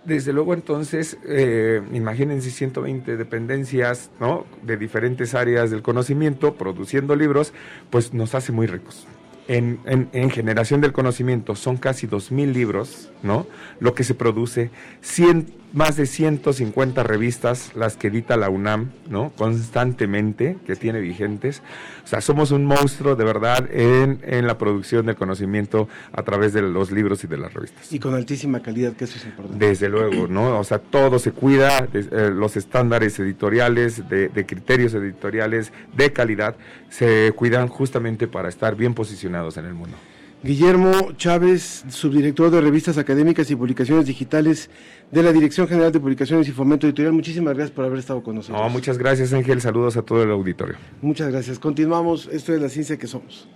desde 0.03 0.33
luego, 0.33 0.53
entonces, 0.53 1.17
eh, 1.27 1.81
imagínense 1.93 2.49
120 2.51 3.17
dependencias, 3.17 4.11
¿no? 4.19 4.45
De 4.63 4.77
diferentes 4.77 5.33
áreas 5.33 5.71
del 5.71 5.81
conocimiento, 5.81 6.55
produciendo 6.55 7.15
libros, 7.15 7.53
pues 7.89 8.13
nos 8.13 8.35
hace 8.35 8.51
muy 8.51 8.67
ricos 8.67 9.07
en, 9.47 10.09
en, 10.11 10.29
generación 10.29 10.81
del 10.81 10.91
conocimiento 10.91 11.55
son 11.55 11.77
casi 11.77 12.07
2.000 12.07 12.51
libros, 12.51 13.11
¿no? 13.21 13.45
Lo 13.79 13.93
que 13.93 14.03
se 14.03 14.15
produce, 14.15 14.71
100 15.01 15.64
más 15.75 15.97
de 15.97 16.05
150 16.05 17.03
revistas 17.03 17.71
las 17.75 17.97
que 17.97 18.07
edita 18.07 18.37
la 18.37 18.49
UNAM, 18.49 18.91
¿no? 19.09 19.33
Constantemente, 19.37 20.57
que 20.65 20.77
tiene 20.77 21.01
vigentes. 21.01 21.61
O 22.05 22.07
sea, 22.07 22.21
somos 22.21 22.51
un 22.51 22.65
monstruo 22.65 23.17
de 23.17 23.25
verdad 23.25 23.69
en, 23.69 24.21
en 24.23 24.47
la 24.47 24.57
producción 24.57 25.05
del 25.05 25.17
conocimiento 25.17 25.89
a 26.13 26.23
través 26.23 26.53
de 26.53 26.61
los 26.61 26.91
libros 26.91 27.25
y 27.25 27.27
de 27.27 27.37
las 27.37 27.53
revistas. 27.53 27.91
Y 27.91 27.99
con 27.99 28.15
altísima 28.15 28.61
calidad, 28.61 28.93
que 28.93 29.03
eso 29.03 29.17
es 29.17 29.25
importante. 29.25 29.65
Desde 29.65 29.89
luego, 29.89 30.27
¿no? 30.27 30.57
O 30.59 30.63
sea, 30.63 30.79
todo 30.79 31.19
se 31.19 31.33
cuida, 31.33 31.89
eh, 31.93 32.31
los 32.33 32.55
estándares 32.55 33.19
editoriales, 33.19 34.07
de, 34.07 34.29
de 34.29 34.45
criterios 34.45 34.93
editoriales, 34.93 35.73
de 35.93 36.13
calidad, 36.13 36.55
se 36.89 37.33
cuidan 37.35 37.67
justamente 37.67 38.27
para 38.27 38.47
estar 38.47 38.77
bien 38.77 38.93
posicionados 38.93 39.57
en 39.57 39.65
el 39.65 39.73
mundo. 39.73 39.97
Guillermo 40.45 41.13
Chávez, 41.17 41.85
subdirector 41.89 42.51
de 42.51 42.61
revistas 42.61 42.99
académicas 42.99 43.49
y 43.49 43.55
publicaciones 43.55 44.05
digitales 44.05 44.69
de 45.09 45.23
la 45.23 45.33
Dirección 45.33 45.67
General 45.67 45.91
de 45.91 45.99
Publicaciones 45.99 46.47
y 46.47 46.51
Fomento 46.51 46.85
Editorial. 46.85 47.13
Muchísimas 47.13 47.55
gracias 47.55 47.71
por 47.71 47.83
haber 47.83 47.97
estado 47.97 48.21
con 48.21 48.35
nosotros. 48.35 48.61
No, 48.61 48.69
muchas 48.69 48.99
gracias, 48.99 49.33
Ángel. 49.33 49.59
Saludos 49.59 49.97
a 49.97 50.03
todo 50.03 50.21
el 50.21 50.29
auditorio. 50.29 50.75
Muchas 51.01 51.31
gracias. 51.31 51.57
Continuamos. 51.57 52.29
Esto 52.31 52.53
es 52.53 52.61
la 52.61 52.69
ciencia 52.69 52.95
que 52.95 53.07
somos. 53.07 53.49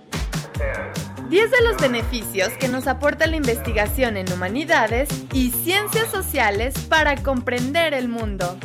10 1.29 1.51
de 1.51 1.61
los 1.61 1.79
beneficios 1.79 2.49
que 2.59 2.67
nos 2.67 2.87
aporta 2.87 3.27
la 3.27 3.35
investigación 3.35 4.17
en 4.17 4.25
humanidades 4.33 5.09
y 5.31 5.51
ciencias 5.51 6.09
sociales 6.09 6.73
para 6.89 7.17
comprender 7.17 7.93
el 7.93 8.09
mundo. 8.09 8.57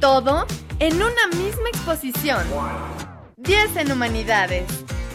Todo 0.00 0.44
en 0.80 0.96
una 0.96 1.28
misma 1.28 1.70
exposición. 1.70 2.42
10 3.38 3.76
en 3.78 3.90
humanidades. 3.90 4.64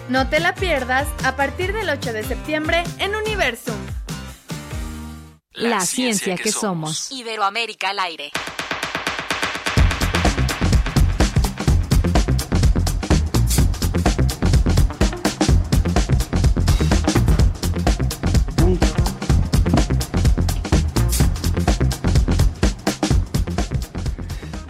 No 0.10 0.30
te 0.30 0.40
la 0.40 0.56
pierdas 0.56 1.06
a 1.26 1.36
partir 1.36 1.74
del 1.74 1.90
8 1.90 2.14
de 2.14 2.24
septiembre 2.24 2.82
en 3.00 3.14
Universum. 3.14 3.76
La, 5.52 5.82
ciencia, 5.82 6.38
que, 6.38 6.50
somos. 6.50 7.12
Iberoamérica 7.12 7.90
al 7.90 8.00
aire. 8.00 8.32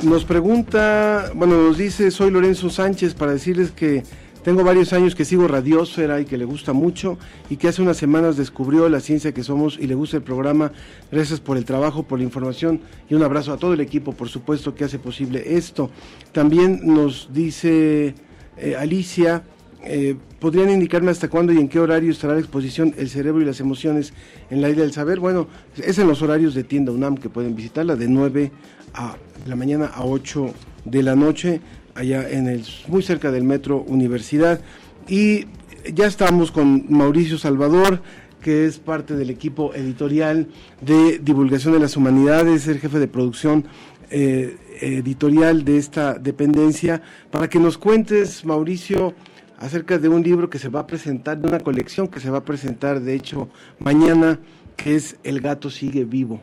Nos 0.01 0.25
pregunta, 0.25 1.31
bueno, 1.35 1.57
nos 1.57 1.77
dice, 1.77 2.09
soy 2.09 2.31
Lorenzo 2.31 2.71
Sánchez 2.71 3.13
para 3.13 3.33
decirles 3.33 3.71
que 3.71 4.03
tengo 4.47 4.63
varios 4.63 4.93
años 4.93 5.13
que 5.13 5.25
sigo 5.25 5.45
Radiosfera 5.45 6.21
y 6.21 6.25
que 6.25 6.37
le 6.37 6.45
gusta 6.45 6.71
mucho 6.71 7.17
y 7.49 7.57
que 7.57 7.67
hace 7.67 7.81
unas 7.81 7.97
semanas 7.97 8.37
descubrió 8.37 8.87
la 8.87 9.01
ciencia 9.01 9.33
que 9.33 9.43
somos 9.43 9.77
y 9.77 9.87
le 9.87 9.93
gusta 9.93 10.15
el 10.15 10.23
programa. 10.23 10.71
Gracias 11.11 11.41
por 11.41 11.57
el 11.57 11.65
trabajo, 11.65 12.03
por 12.03 12.19
la 12.19 12.23
información 12.23 12.79
y 13.09 13.15
un 13.15 13.23
abrazo 13.23 13.51
a 13.51 13.57
todo 13.57 13.73
el 13.73 13.81
equipo, 13.81 14.13
por 14.13 14.29
supuesto, 14.29 14.73
que 14.73 14.85
hace 14.85 14.99
posible 14.99 15.57
esto. 15.57 15.91
También 16.31 16.79
nos 16.81 17.27
dice 17.33 18.15
eh, 18.55 18.75
Alicia, 18.79 19.43
eh, 19.83 20.15
¿podrían 20.39 20.69
indicarme 20.69 21.11
hasta 21.11 21.27
cuándo 21.27 21.51
y 21.51 21.57
en 21.57 21.67
qué 21.67 21.81
horario 21.81 22.09
estará 22.09 22.31
la 22.31 22.39
exposición 22.39 22.95
El 22.97 23.09
cerebro 23.09 23.41
y 23.41 23.45
las 23.45 23.59
emociones 23.59 24.13
en 24.49 24.61
la 24.61 24.69
isla 24.69 24.83
del 24.83 24.93
saber? 24.93 25.19
Bueno, 25.19 25.49
es 25.75 25.99
en 25.99 26.07
los 26.07 26.21
horarios 26.21 26.55
de 26.55 26.63
tienda 26.63 26.93
UNAM 26.93 27.17
que 27.17 27.27
pueden 27.27 27.53
visitarla 27.53 27.97
de 27.97 28.07
9 28.07 28.51
a 28.93 29.17
la 29.45 29.57
mañana 29.57 29.87
a 29.87 30.05
8 30.05 30.53
de 30.85 31.03
la 31.03 31.17
noche 31.17 31.59
allá 31.97 32.29
en 32.29 32.47
el 32.47 32.63
muy 32.87 33.03
cerca 33.03 33.31
del 33.31 33.43
metro 33.43 33.81
Universidad. 33.81 34.61
Y 35.07 35.45
ya 35.93 36.05
estamos 36.05 36.51
con 36.51 36.85
Mauricio 36.89 37.37
Salvador 37.37 38.01
que 38.41 38.65
es 38.65 38.77
parte 38.77 39.15
del 39.15 39.29
equipo 39.29 39.73
editorial 39.73 40.47
de 40.79 41.19
divulgación 41.19 41.73
de 41.73 41.79
las 41.79 41.97
humanidades, 41.97 42.67
el 42.67 42.79
jefe 42.79 42.99
de 42.99 43.07
producción 43.07 43.65
eh, 44.09 44.57
editorial 44.79 45.65
de 45.65 45.77
esta 45.77 46.13
dependencia, 46.13 47.01
para 47.31 47.49
que 47.49 47.59
nos 47.59 47.77
cuentes, 47.77 48.45
Mauricio, 48.45 49.15
acerca 49.57 49.97
de 49.97 50.07
un 50.07 50.23
libro 50.23 50.49
que 50.49 50.59
se 50.59 50.69
va 50.69 50.81
a 50.81 50.87
presentar, 50.87 51.39
de 51.39 51.47
una 51.47 51.59
colección 51.59 52.07
que 52.07 52.19
se 52.19 52.29
va 52.29 52.37
a 52.37 52.45
presentar, 52.45 53.01
de 53.01 53.15
hecho, 53.15 53.49
mañana, 53.79 54.39
que 54.75 54.95
es 54.95 55.17
El 55.23 55.41
gato 55.41 55.69
sigue 55.69 56.05
vivo. 56.05 56.39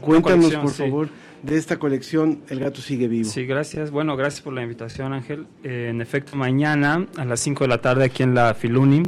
Cuéntanos, 0.00 0.54
por 0.56 0.70
favor 0.70 1.08
de 1.42 1.56
esta 1.56 1.78
colección 1.78 2.40
El 2.48 2.60
gato 2.60 2.80
sigue 2.80 3.08
vivo. 3.08 3.28
Sí, 3.28 3.46
gracias. 3.46 3.90
Bueno, 3.90 4.16
gracias 4.16 4.42
por 4.42 4.52
la 4.52 4.62
invitación, 4.62 5.12
Ángel. 5.12 5.46
Eh, 5.62 5.88
en 5.90 6.00
efecto, 6.00 6.36
mañana 6.36 7.06
a 7.16 7.24
las 7.24 7.40
5 7.40 7.64
de 7.64 7.68
la 7.68 7.80
tarde 7.80 8.04
aquí 8.04 8.22
en 8.22 8.34
la 8.34 8.54
Filuni 8.54 9.02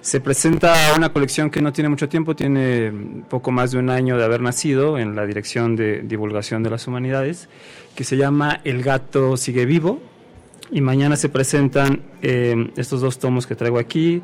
se 0.00 0.20
presenta 0.20 0.74
una 0.96 1.12
colección 1.14 1.50
que 1.50 1.62
no 1.62 1.72
tiene 1.72 1.88
mucho 1.88 2.10
tiempo, 2.10 2.36
tiene 2.36 2.92
poco 3.30 3.50
más 3.50 3.70
de 3.70 3.78
un 3.78 3.88
año 3.88 4.18
de 4.18 4.24
haber 4.24 4.42
nacido 4.42 4.98
en 4.98 5.16
la 5.16 5.24
Dirección 5.24 5.76
de 5.76 6.02
Divulgación 6.02 6.62
de 6.62 6.68
las 6.68 6.86
Humanidades, 6.86 7.48
que 7.94 8.04
se 8.04 8.18
llama 8.18 8.60
El 8.64 8.82
gato 8.82 9.38
sigue 9.38 9.64
vivo. 9.64 10.02
Y 10.70 10.80
mañana 10.82 11.16
se 11.16 11.28
presentan 11.30 12.02
eh, 12.20 12.70
estos 12.76 13.00
dos 13.00 13.18
tomos 13.18 13.46
que 13.46 13.54
traigo 13.54 13.78
aquí, 13.78 14.22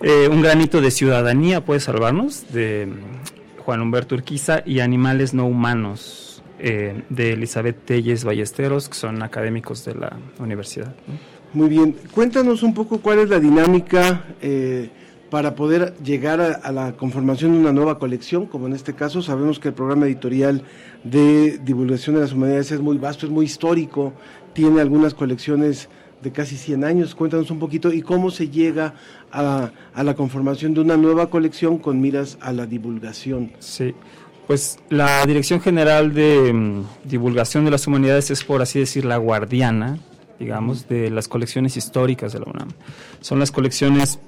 Eh, 0.00 0.28
un 0.30 0.42
granito 0.42 0.80
de 0.80 0.92
ciudadanía 0.92 1.64
puede 1.64 1.80
salvarnos, 1.80 2.52
de 2.52 2.88
Juan 3.64 3.80
Humberto 3.80 4.14
Urquiza, 4.14 4.62
y 4.64 4.78
Animales 4.78 5.34
no 5.34 5.44
humanos, 5.46 6.27
eh, 6.58 7.02
de 7.08 7.32
Elizabeth 7.32 7.84
Telles 7.84 8.24
Ballesteros, 8.24 8.88
que 8.88 8.94
son 8.94 9.22
académicos 9.22 9.84
de 9.84 9.94
la 9.94 10.16
universidad. 10.38 10.94
Muy 11.52 11.68
bien, 11.68 11.94
cuéntanos 12.12 12.62
un 12.62 12.74
poco 12.74 12.98
cuál 12.98 13.20
es 13.20 13.30
la 13.30 13.40
dinámica 13.40 14.24
eh, 14.42 14.90
para 15.30 15.54
poder 15.54 15.94
llegar 16.02 16.40
a, 16.40 16.52
a, 16.54 16.72
la 16.72 16.92
conformación 16.92 17.52
de 17.52 17.58
una 17.58 17.72
nueva 17.72 17.98
colección, 17.98 18.46
como 18.46 18.66
en 18.66 18.74
este 18.74 18.94
caso 18.94 19.22
sabemos 19.22 19.58
que 19.58 19.68
el 19.68 19.74
programa 19.74 20.06
editorial 20.06 20.62
de 21.04 21.58
divulgación 21.58 22.16
de 22.16 22.22
las 22.22 22.32
humanidades 22.32 22.72
es 22.72 22.80
muy 22.80 22.98
vasto, 22.98 23.26
es 23.26 23.32
muy 23.32 23.46
histórico, 23.46 24.12
tiene 24.52 24.80
algunas 24.80 25.14
colecciones 25.14 25.88
de 26.22 26.32
casi 26.32 26.56
100 26.56 26.84
años. 26.84 27.14
Cuéntanos 27.14 27.50
un 27.50 27.58
poquito 27.58 27.92
y 27.92 28.02
cómo 28.02 28.30
se 28.30 28.48
llega 28.48 28.94
a, 29.30 29.70
a 29.94 30.02
la 30.02 30.14
conformación 30.14 30.74
de 30.74 30.80
una 30.80 30.96
nueva 30.96 31.30
colección 31.30 31.78
con 31.78 32.00
miras 32.00 32.38
a 32.40 32.52
la 32.52 32.66
divulgación. 32.66 33.52
Sí, 33.58 33.94
pues 34.48 34.78
la 34.88 35.24
Dirección 35.26 35.60
General 35.60 36.14
de 36.14 36.50
um, 36.50 36.84
Divulgación 37.04 37.66
de 37.66 37.70
las 37.70 37.86
Humanidades 37.86 38.30
es, 38.30 38.42
por 38.42 38.62
así 38.62 38.80
decir, 38.80 39.04
la 39.04 39.18
guardiana, 39.18 39.98
digamos, 40.40 40.88
de 40.88 41.10
las 41.10 41.28
colecciones 41.28 41.76
históricas 41.76 42.32
de 42.32 42.40
la 42.40 42.46
UNAM. 42.46 42.70
Son 43.20 43.38
las 43.38 43.52
colecciones 43.52 44.18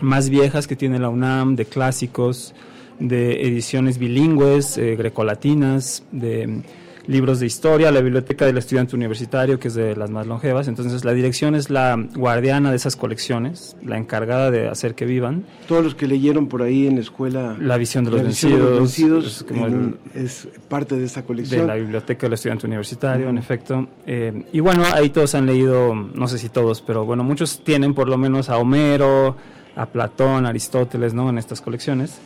más 0.00 0.30
viejas 0.30 0.66
que 0.66 0.76
tiene 0.76 0.98
la 0.98 1.10
UNAM, 1.10 1.56
de 1.56 1.66
clásicos, 1.66 2.54
de 2.98 3.46
ediciones 3.46 3.98
bilingües, 3.98 4.78
eh, 4.78 4.96
grecolatinas, 4.96 6.04
de 6.10 6.62
libros 7.06 7.38
de 7.40 7.46
historia, 7.46 7.90
la 7.92 8.00
biblioteca 8.00 8.46
del 8.46 8.58
estudiante 8.58 8.96
universitario, 8.96 9.58
que 9.58 9.68
es 9.68 9.74
de 9.74 9.94
las 9.96 10.10
más 10.10 10.26
longevas. 10.26 10.68
Entonces, 10.68 11.04
la 11.04 11.12
dirección 11.12 11.54
es 11.54 11.70
la 11.70 11.96
guardiana 12.14 12.70
de 12.70 12.76
esas 12.76 12.96
colecciones, 12.96 13.76
la 13.84 13.96
encargada 13.96 14.50
de 14.50 14.68
hacer 14.68 14.94
que 14.94 15.04
vivan. 15.06 15.44
Todos 15.68 15.84
los 15.84 15.94
que 15.94 16.06
leyeron 16.06 16.48
por 16.48 16.62
ahí 16.62 16.86
en 16.86 16.96
la 16.96 17.00
escuela 17.02 17.56
La 17.60 17.76
visión 17.76 18.04
de 18.04 18.10
los, 18.10 18.20
La 18.20 18.24
vencidos, 18.24 18.52
visión 18.52 18.64
de 18.64 18.70
los 18.70 18.78
vencidos, 18.80 19.26
es, 19.38 19.42
como 19.44 19.66
en- 19.66 19.98
el- 20.14 20.22
es 20.24 20.48
parte 20.68 20.96
de 20.96 21.04
esta 21.04 21.22
colección. 21.22 21.60
de 21.62 21.66
la 21.66 21.74
biblioteca 21.76 22.26
del 22.26 22.32
estudiante 22.34 22.66
universitario, 22.66 23.28
en 23.28 23.38
efecto. 23.38 23.86
Eh, 24.06 24.44
y 24.52 24.60
bueno, 24.60 24.84
ahí 24.92 25.10
todos 25.10 25.34
han 25.34 25.46
leído, 25.46 25.94
no 25.94 26.28
sé 26.28 26.38
si 26.38 26.48
todos, 26.48 26.82
pero 26.82 27.04
bueno, 27.04 27.22
muchos 27.24 27.62
tienen 27.64 27.94
por 27.94 28.08
lo 28.08 28.18
menos 28.18 28.48
a 28.50 28.58
Homero, 28.58 29.36
a 29.76 29.86
Platón, 29.86 30.46
a 30.46 30.48
Aristóteles, 30.48 31.14
¿no? 31.14 31.28
En 31.30 31.38
estas 31.38 31.60
colecciones. 31.60 32.18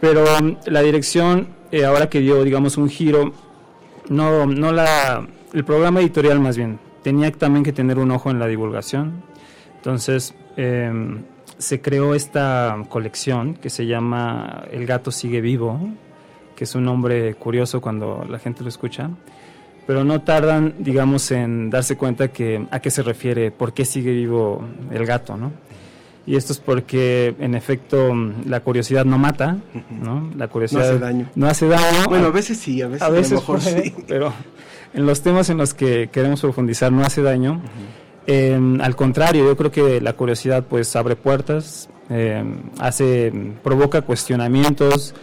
Pero 0.00 0.24
um, 0.38 0.56
la 0.66 0.82
dirección, 0.82 1.48
eh, 1.72 1.84
ahora 1.84 2.08
que 2.08 2.20
dio, 2.20 2.44
digamos, 2.44 2.76
un 2.76 2.88
giro, 2.88 3.32
no, 4.08 4.46
no 4.46 4.72
la, 4.72 5.26
el 5.52 5.64
programa 5.64 6.00
editorial 6.00 6.40
más 6.40 6.56
bien, 6.56 6.78
tenía 7.02 7.30
también 7.32 7.64
que 7.64 7.72
tener 7.72 7.98
un 7.98 8.10
ojo 8.10 8.30
en 8.30 8.38
la 8.38 8.46
divulgación. 8.46 9.22
Entonces, 9.76 10.34
eh, 10.56 10.90
se 11.58 11.80
creó 11.80 12.14
esta 12.14 12.76
colección 12.88 13.54
que 13.54 13.70
se 13.70 13.86
llama 13.86 14.64
El 14.70 14.86
gato 14.86 15.10
sigue 15.10 15.40
vivo, 15.40 15.80
que 16.56 16.64
es 16.64 16.74
un 16.74 16.84
nombre 16.84 17.34
curioso 17.34 17.80
cuando 17.80 18.24
la 18.28 18.38
gente 18.38 18.62
lo 18.62 18.68
escucha, 18.68 19.10
pero 19.86 20.04
no 20.04 20.22
tardan, 20.22 20.74
digamos, 20.78 21.30
en 21.30 21.70
darse 21.70 21.96
cuenta 21.96 22.28
que 22.28 22.66
a 22.70 22.80
qué 22.80 22.90
se 22.90 23.02
refiere, 23.02 23.50
por 23.50 23.72
qué 23.72 23.84
sigue 23.84 24.12
vivo 24.12 24.62
el 24.90 25.06
gato, 25.06 25.36
¿no? 25.36 25.52
Y 26.28 26.36
esto 26.36 26.52
es 26.52 26.58
porque, 26.58 27.34
en 27.40 27.54
efecto, 27.54 28.14
la 28.44 28.60
curiosidad 28.60 29.06
no 29.06 29.16
mata, 29.16 29.56
¿no? 29.90 30.30
La 30.36 30.48
curiosidad 30.48 30.82
No 30.82 30.86
hace 30.90 30.98
daño. 30.98 31.30
No 31.34 31.46
hace 31.46 31.68
daño. 31.68 32.04
Bueno, 32.06 32.26
a 32.26 32.30
veces 32.30 32.58
sí, 32.58 32.82
a 32.82 32.88
veces, 32.88 33.00
a 33.00 33.08
lo 33.08 33.22
mejor 33.22 33.60
puede, 33.60 33.82
sí. 33.84 33.94
Pero 34.06 34.34
en 34.92 35.06
los 35.06 35.22
temas 35.22 35.48
en 35.48 35.56
los 35.56 35.72
que 35.72 36.10
queremos 36.12 36.42
profundizar 36.42 36.92
no 36.92 37.02
hace 37.02 37.22
daño. 37.22 37.62
Eh, 38.26 38.60
al 38.82 38.94
contrario, 38.94 39.46
yo 39.46 39.56
creo 39.56 39.70
que 39.70 40.02
la 40.02 40.12
curiosidad 40.12 40.64
pues 40.68 40.94
abre 40.96 41.16
puertas, 41.16 41.88
eh, 42.10 42.44
hace, 42.78 43.32
provoca 43.64 44.02
cuestionamientos, 44.02 45.14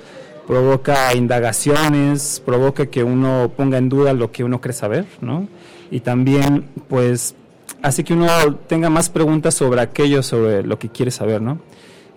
provoca 0.48 1.14
indagaciones, 1.14 2.42
provoca 2.44 2.88
que 2.88 3.04
uno 3.04 3.52
ponga 3.56 3.78
en 3.78 3.90
duda 3.90 4.14
lo 4.14 4.32
que 4.32 4.44
uno 4.44 4.60
cree 4.60 4.74
saber, 4.74 5.06
¿no? 5.22 5.48
Y 5.92 6.00
también 6.00 6.66
pues 6.88 7.36
hace 7.82 8.04
que 8.04 8.14
uno 8.14 8.28
tenga 8.68 8.90
más 8.90 9.10
preguntas 9.10 9.54
sobre 9.54 9.82
aquello, 9.82 10.24
sobre 10.24 10.64
lo 10.64 10.80
que 10.80 10.90
quiere 10.90 11.12
saber, 11.12 11.42
¿no? 11.42 11.60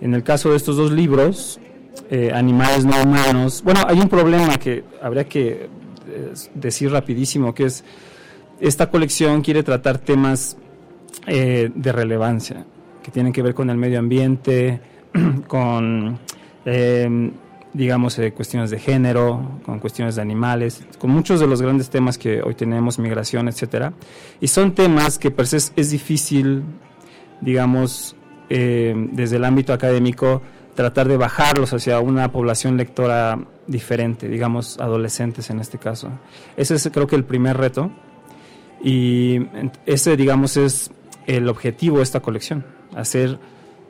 En 0.00 0.14
el 0.14 0.22
caso 0.22 0.50
de 0.50 0.56
estos 0.56 0.76
dos 0.76 0.92
libros, 0.92 1.58
eh, 2.10 2.30
Animales 2.32 2.84
no 2.84 3.02
humanos, 3.02 3.62
bueno, 3.64 3.80
hay 3.86 3.98
un 3.98 4.08
problema 4.08 4.56
que 4.56 4.84
habría 5.02 5.24
que 5.24 5.68
eh, 6.08 6.32
decir 6.54 6.90
rapidísimo, 6.90 7.54
que 7.54 7.64
es, 7.64 7.84
esta 8.60 8.88
colección 8.90 9.42
quiere 9.42 9.62
tratar 9.62 9.98
temas 9.98 10.56
eh, 11.26 11.70
de 11.74 11.92
relevancia, 11.92 12.64
que 13.02 13.10
tienen 13.10 13.32
que 13.32 13.42
ver 13.42 13.54
con 13.54 13.70
el 13.70 13.76
medio 13.76 13.98
ambiente, 13.98 14.80
con, 15.46 16.18
eh, 16.64 17.30
digamos, 17.78 18.18
eh, 18.18 18.32
cuestiones 18.32 18.70
de 18.70 18.80
género, 18.80 19.60
con 19.64 19.78
cuestiones 19.78 20.16
de 20.16 20.22
animales, 20.22 20.82
con 20.98 21.10
muchos 21.10 21.38
de 21.38 21.46
los 21.46 21.62
grandes 21.62 21.90
temas 21.90 22.18
que 22.18 22.42
hoy 22.42 22.56
tenemos, 22.56 22.98
migración, 22.98 23.46
etcétera. 23.46 23.92
Y 24.40 24.48
son 24.48 24.74
temas 24.74 25.16
que 25.16 25.30
per 25.30 25.46
se 25.46 25.58
es, 25.58 25.72
es 25.76 25.90
difícil, 25.92 26.64
digamos, 27.40 28.16
eh, 28.50 28.96
desde 29.12 29.36
el 29.36 29.44
ámbito 29.44 29.72
académico, 29.72 30.42
tratar 30.74 31.06
de 31.06 31.16
bajarlos 31.16 31.72
hacia 31.72 32.00
una 32.00 32.32
población 32.32 32.76
lectora 32.76 33.38
diferente, 33.68 34.28
digamos, 34.28 34.80
adolescentes 34.80 35.48
en 35.48 35.60
este 35.60 35.78
caso. 35.78 36.10
Ese 36.56 36.74
es 36.74 36.90
creo 36.92 37.06
que 37.06 37.14
el 37.14 37.24
primer 37.24 37.58
reto 37.58 37.92
y 38.82 39.38
ese, 39.86 40.16
digamos, 40.16 40.56
es 40.56 40.90
el 41.28 41.48
objetivo 41.48 41.98
de 41.98 42.02
esta 42.02 42.18
colección, 42.18 42.64
hacer 42.96 43.38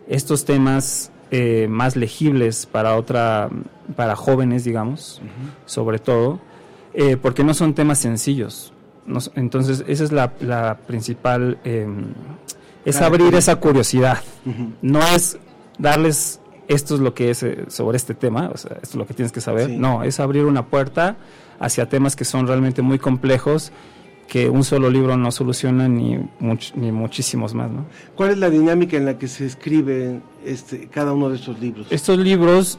estos 0.09 0.45
temas 0.45 1.11
eh, 1.31 1.67
más 1.69 1.97
legibles 1.97 2.67
para 2.67 2.97
otra, 2.97 3.49
para 3.97 4.17
jóvenes, 4.17 4.65
digamos, 4.65 5.21
sobre 5.67 5.99
todo, 5.99 6.41
eh, 6.95 7.17
porque 7.17 7.45
no 7.45 7.55
son 7.55 7.75
temas 7.75 7.99
sencillos. 7.99 8.73
No 9.07 9.21
entonces, 9.37 9.85
esa 9.89 10.05
es 10.05 10.13
la, 10.13 10.33
la 10.41 10.77
principal, 10.79 11.59
eh, 11.65 11.87
es 12.85 13.01
abrir 13.01 13.35
esa 13.35 13.57
curiosidad. 13.57 14.19
No 14.83 15.01
es 15.01 15.39
darles 15.79 16.41
esto 16.69 16.95
es 16.95 17.01
lo 17.01 17.15
que 17.15 17.31
es 17.31 17.43
eh, 17.43 17.65
sobre 17.69 17.97
este 17.97 18.15
tema, 18.15 18.51
o 18.53 18.57
sea, 18.57 18.73
esto 18.83 18.91
es 18.91 18.95
lo 18.95 19.07
que 19.07 19.15
tienes 19.15 19.33
que 19.33 19.41
saber. 19.41 19.69
Sí. 19.69 19.77
No, 19.77 20.03
es 20.05 20.21
abrir 20.21 20.45
una 20.45 20.67
puerta 20.67 21.17
hacia 21.59 21.89
temas 21.89 22.15
que 22.15 22.25
son 22.25 22.47
realmente 22.47 22.83
muy 22.83 22.99
complejos 22.99 23.73
que 24.29 24.49
un 24.51 24.63
solo 24.63 24.91
libro 24.91 25.17
no 25.17 25.33
soluciona 25.33 25.89
ni, 25.89 26.17
much- 26.41 26.75
ni 26.75 26.93
muchísimos 26.93 27.55
más, 27.55 27.71
¿no? 27.71 27.87
¿Cuál 28.15 28.31
es 28.33 28.39
la 28.39 28.51
dinámica 28.51 28.97
en 28.97 29.07
la 29.07 29.19
que 29.19 29.27
se 29.27 29.47
escribe 29.47 30.21
este, 30.45 30.87
cada 30.89 31.13
uno 31.15 31.31
de 31.31 31.37
estos 31.37 31.59
libros? 31.59 31.87
Estos 31.91 32.19
libros 32.19 32.79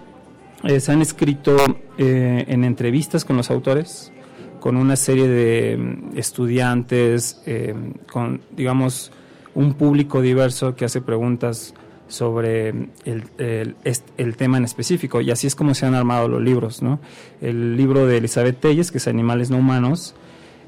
eh, 0.64 0.80
se 0.80 0.92
han 0.92 1.02
escrito 1.02 1.58
eh, 1.98 2.46
en 2.48 2.64
entrevistas 2.64 3.26
con 3.26 3.36
los 3.36 3.50
autores, 3.50 4.12
con 4.60 4.78
una 4.78 4.96
serie 4.96 5.28
de 5.28 5.78
mm, 5.78 6.18
estudiantes, 6.18 7.42
eh, 7.46 7.74
con, 8.12 8.42
digamos, 8.56 9.12
un 9.56 9.74
público 9.74 10.22
diverso 10.22 10.76
que 10.76 10.86
hace 10.86 11.02
preguntas 11.02 11.74
sobre 12.08 12.70
el, 13.06 13.24
el- 13.38 13.76
est- 13.84 14.08
el 14.18 14.36
tema 14.36 14.58
en 14.58 14.66
específico. 14.66 15.22
Y 15.22 15.32
así 15.32 15.48
es 15.48 15.56
como 15.56 15.74
se 15.74 15.86
han 15.88 15.96
armado 15.96 16.28
los 16.28 16.42
libros, 16.42 16.82
¿no? 16.84 17.00
El 17.42 17.76
libro 17.78 18.06
de 18.06 18.18
Elizabeth 18.18 18.60
Telles, 18.60 18.92
que 18.92 18.98
es 19.00 19.08
Animales 19.08 19.50
no 19.50 19.58
humanos, 19.58 20.14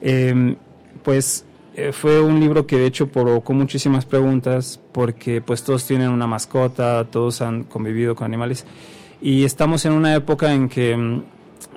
eh, 0.02 0.56
pues 1.04 1.46
eh, 1.76 1.94
fue 1.94 2.22
un 2.22 2.40
libro 2.40 2.68
que 2.68 2.78
de 2.78 2.86
hecho 2.86 3.08
provocó 3.08 3.54
muchísimas 3.54 4.06
preguntas 4.06 4.80
porque 4.92 5.42
pues 5.42 5.64
todos 5.64 5.86
tienen 5.86 6.10
una 6.10 6.28
mascota, 6.28 7.06
todos 7.06 7.42
han 7.42 7.64
convivido 7.64 8.16
con 8.16 8.26
animales 8.26 8.66
y 9.22 9.46
estamos 9.46 9.86
en 9.86 9.94
una 9.94 10.14
época 10.16 10.54
en 10.54 10.68
que 10.68 10.98
mm, 10.98 11.24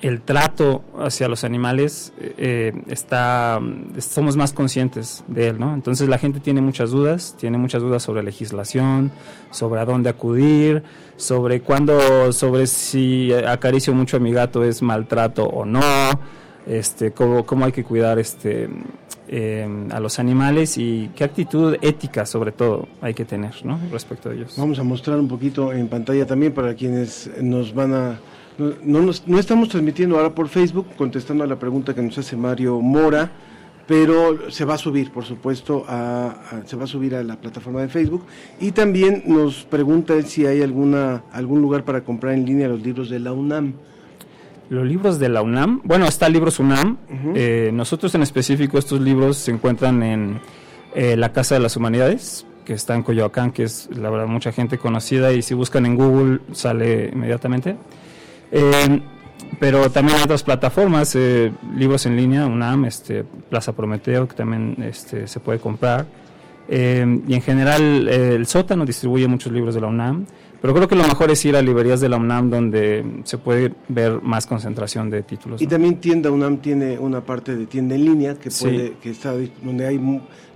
el 0.03 0.21
trato 0.23 0.83
hacia 0.99 1.29
los 1.29 1.45
animales 1.45 2.13
eh, 2.19 2.35
eh, 2.39 2.83
está 2.89 3.61
mm, 3.61 4.01
somos 4.01 4.37
más 4.37 4.53
conscientes 4.53 5.23
de 5.29 5.49
él, 5.49 5.61
¿no? 5.61 5.75
Entonces 5.75 6.09
la 6.09 6.19
gente 6.19 6.41
tiene 6.41 6.61
muchas 6.61 6.91
dudas, 6.91 7.37
tiene 7.39 7.57
muchas 7.59 7.81
dudas 7.81 8.03
sobre 8.03 8.25
legislación, 8.25 9.13
sobre 9.53 9.81
a 9.81 9.85
dónde 9.85 10.11
acudir, 10.11 10.83
sobre 11.17 11.61
cuándo, 11.61 12.33
sobre 12.33 12.67
si 12.67 13.33
acaricio 13.33 13.95
mucho 13.95 14.17
a 14.17 14.21
mi 14.21 14.33
gato 14.33 14.65
es 14.65 14.83
maltrato 14.83 15.45
o 15.45 15.65
no, 15.65 15.81
este, 16.67 17.13
cómo, 17.13 17.47
cómo 17.47 17.65
hay 17.65 17.73
que 17.73 17.85
cuidar 17.85 18.19
este, 18.19 18.69
eh, 19.29 19.67
a 19.91 20.01
los 20.01 20.19
animales 20.19 20.77
y 20.79 21.11
qué 21.17 21.25
actitud 21.25 21.77
ética 21.83 22.27
sobre 22.27 22.53
todo 22.53 22.87
hay 23.01 23.15
que 23.15 23.25
tener 23.25 23.55
¿no? 23.65 23.79
respecto 23.91 24.31
a 24.31 24.35
ellos. 24.35 24.55
Vamos 24.59 24.79
a 24.79 24.83
mostrar 24.83 25.19
un 25.19 25.29
poquito 25.29 25.73
en 25.73 25.89
pantalla 25.89 26.27
también 26.27 26.53
para 26.53 26.75
quienes 26.75 27.31
nos 27.41 27.75
van 27.75 27.95
a... 27.95 28.19
No, 28.59 28.73
no 28.85 29.03
nos- 29.03 29.27
no 29.27 29.39
estamos 29.39 29.69
transmitiendo 29.69 30.17
ahora 30.17 30.35
por 30.35 30.49
Facebook, 30.49 30.87
contestando 30.97 31.43
a 31.43 31.47
la 31.47 31.59
pregunta 31.59 31.95
que 31.95 32.03
nos 32.03 32.17
hace 32.19 32.37
Mario 32.37 32.81
Mora, 32.81 33.31
pero 33.87 34.51
se 34.51 34.65
va 34.65 34.75
a 34.75 34.79
subir, 34.79 35.11
por 35.11 35.25
supuesto, 35.25 35.85
a, 35.89 36.29
a- 36.51 36.67
se 36.67 36.77
va 36.77 36.85
a 36.85 36.87
subir 36.87 37.15
a 37.17 37.23
la 37.25 37.37
plataforma 37.37 37.81
de 37.83 37.89
Facebook. 37.89 38.23
Y 38.61 38.71
también 38.73 39.25
nos 39.27 39.65
pregunta 39.65 40.21
si 40.23 40.47
hay 40.47 40.63
alguna 40.63 41.25
algún 41.33 41.61
lugar 41.61 41.85
para 41.85 42.03
comprar 42.03 42.35
en 42.35 42.47
línea 42.47 42.69
los 42.69 42.81
libros 42.83 43.11
de 43.11 43.19
la 43.19 43.33
UNAM. 43.33 43.75
Los 44.75 44.87
libros 44.87 45.21
de 45.21 45.29
la 45.29 45.41
UNAM, 45.41 45.83
bueno, 45.85 46.07
está 46.07 46.29
Libros 46.29 46.59
UNAM. 46.59 46.99
Eh, 47.37 47.71
nosotros 47.73 48.13
en 48.17 48.23
específico 48.23 48.77
estos 48.77 49.01
libros 49.01 49.37
se 49.37 49.53
encuentran 49.53 50.03
en 50.03 50.41
eh, 50.97 51.17
la 51.17 51.33
Casa 51.33 51.55
de 51.55 51.61
las 51.61 51.77
Humanidades, 51.77 52.45
que 52.65 52.73
está 52.73 52.97
en 52.97 53.05
Coyoacán, 53.05 53.53
que 53.53 53.63
es 53.63 53.89
la 53.97 54.11
verdad 54.11 54.27
mucha 54.27 54.51
gente 54.51 54.77
conocida 54.77 55.33
y 55.33 55.43
si 55.43 55.55
buscan 55.55 55.87
en 55.87 55.95
Google 55.95 56.41
sale 56.51 57.11
inmediatamente. 57.13 57.77
Eh, 58.51 59.01
pero 59.61 59.91
también 59.91 60.19
hay 60.19 60.25
otras 60.25 60.43
plataformas, 60.43 61.15
eh, 61.15 61.53
libros 61.77 62.05
en 62.07 62.17
línea, 62.17 62.45
UNAM, 62.45 62.87
este, 62.87 63.23
Plaza 63.23 63.75
Prometeo, 63.75 64.27
que 64.27 64.35
también 64.35 64.77
este, 64.83 65.29
se 65.29 65.39
puede 65.39 65.61
comprar. 65.61 66.05
Eh, 66.67 67.21
y 67.29 67.35
en 67.35 67.43
general 67.43 68.09
el 68.09 68.45
sótano 68.49 68.85
distribuye 68.85 69.29
muchos 69.29 69.53
libros 69.53 69.77
de 69.77 69.83
la 69.83 69.87
UNAM. 69.87 70.27
Pero 70.64 70.72
creo 70.72 70.88
que 70.88 70.96
lo 70.96 71.03
mejor 71.03 71.31
es 71.31 71.44
ir 71.44 71.57
a 71.57 71.61
librerías 71.61 72.00
de 72.00 72.09
la 72.09 72.16
UNAM 72.16 72.48
donde 72.48 73.05
se 73.24 73.37
puede 73.37 73.74
ver 73.88 74.22
más 74.22 74.46
concentración 74.46 75.11
de 75.11 75.22
títulos. 75.22 75.61
Y 75.61 75.66
también 75.66 76.00
tienda 76.00 76.31
UNAM 76.31 76.57
tiene 76.62 76.98
una 76.98 77.20
parte 77.20 77.55
de 77.55 77.66
tienda 77.66 77.96
en 77.96 78.07
línea 78.07 78.35
que 78.37 78.48
puede 78.50 78.94
que 79.03 79.11
está 79.11 79.35
donde 79.62 79.87
hay 79.87 80.00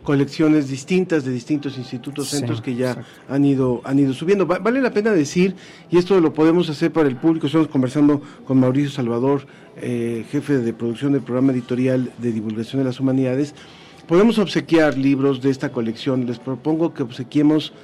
colecciones 0.02 0.68
distintas 0.68 1.26
de 1.26 1.32
distintos 1.32 1.76
institutos, 1.76 2.30
centros 2.30 2.62
que 2.62 2.74
ya 2.74 3.04
han 3.28 3.44
ido 3.44 3.82
han 3.84 3.98
ido 3.98 4.14
subiendo. 4.14 4.46
vale 4.46 4.80
la 4.80 4.92
pena 4.92 5.10
decir 5.10 5.54
y 5.90 5.98
esto 5.98 6.18
lo 6.22 6.32
podemos 6.32 6.70
hacer 6.70 6.90
para 6.90 7.06
el 7.06 7.16
público. 7.16 7.46
Estamos 7.46 7.68
conversando 7.68 8.22
con 8.46 8.58
Mauricio 8.58 8.90
Salvador, 8.90 9.46
eh, 9.76 10.24
jefe 10.30 10.56
de 10.56 10.72
producción 10.72 11.12
del 11.12 11.20
programa 11.20 11.52
editorial 11.52 12.12
de 12.16 12.32
divulgación 12.32 12.80
de 12.80 12.86
las 12.86 12.98
humanidades. 12.98 13.54
Podemos 14.06 14.38
obsequiar 14.38 14.96
libros 14.96 15.42
de 15.42 15.50
esta 15.50 15.70
colección. 15.70 16.24
Les 16.24 16.38
propongo 16.38 16.94
que 16.94 17.02
obsequiemos 17.02 17.74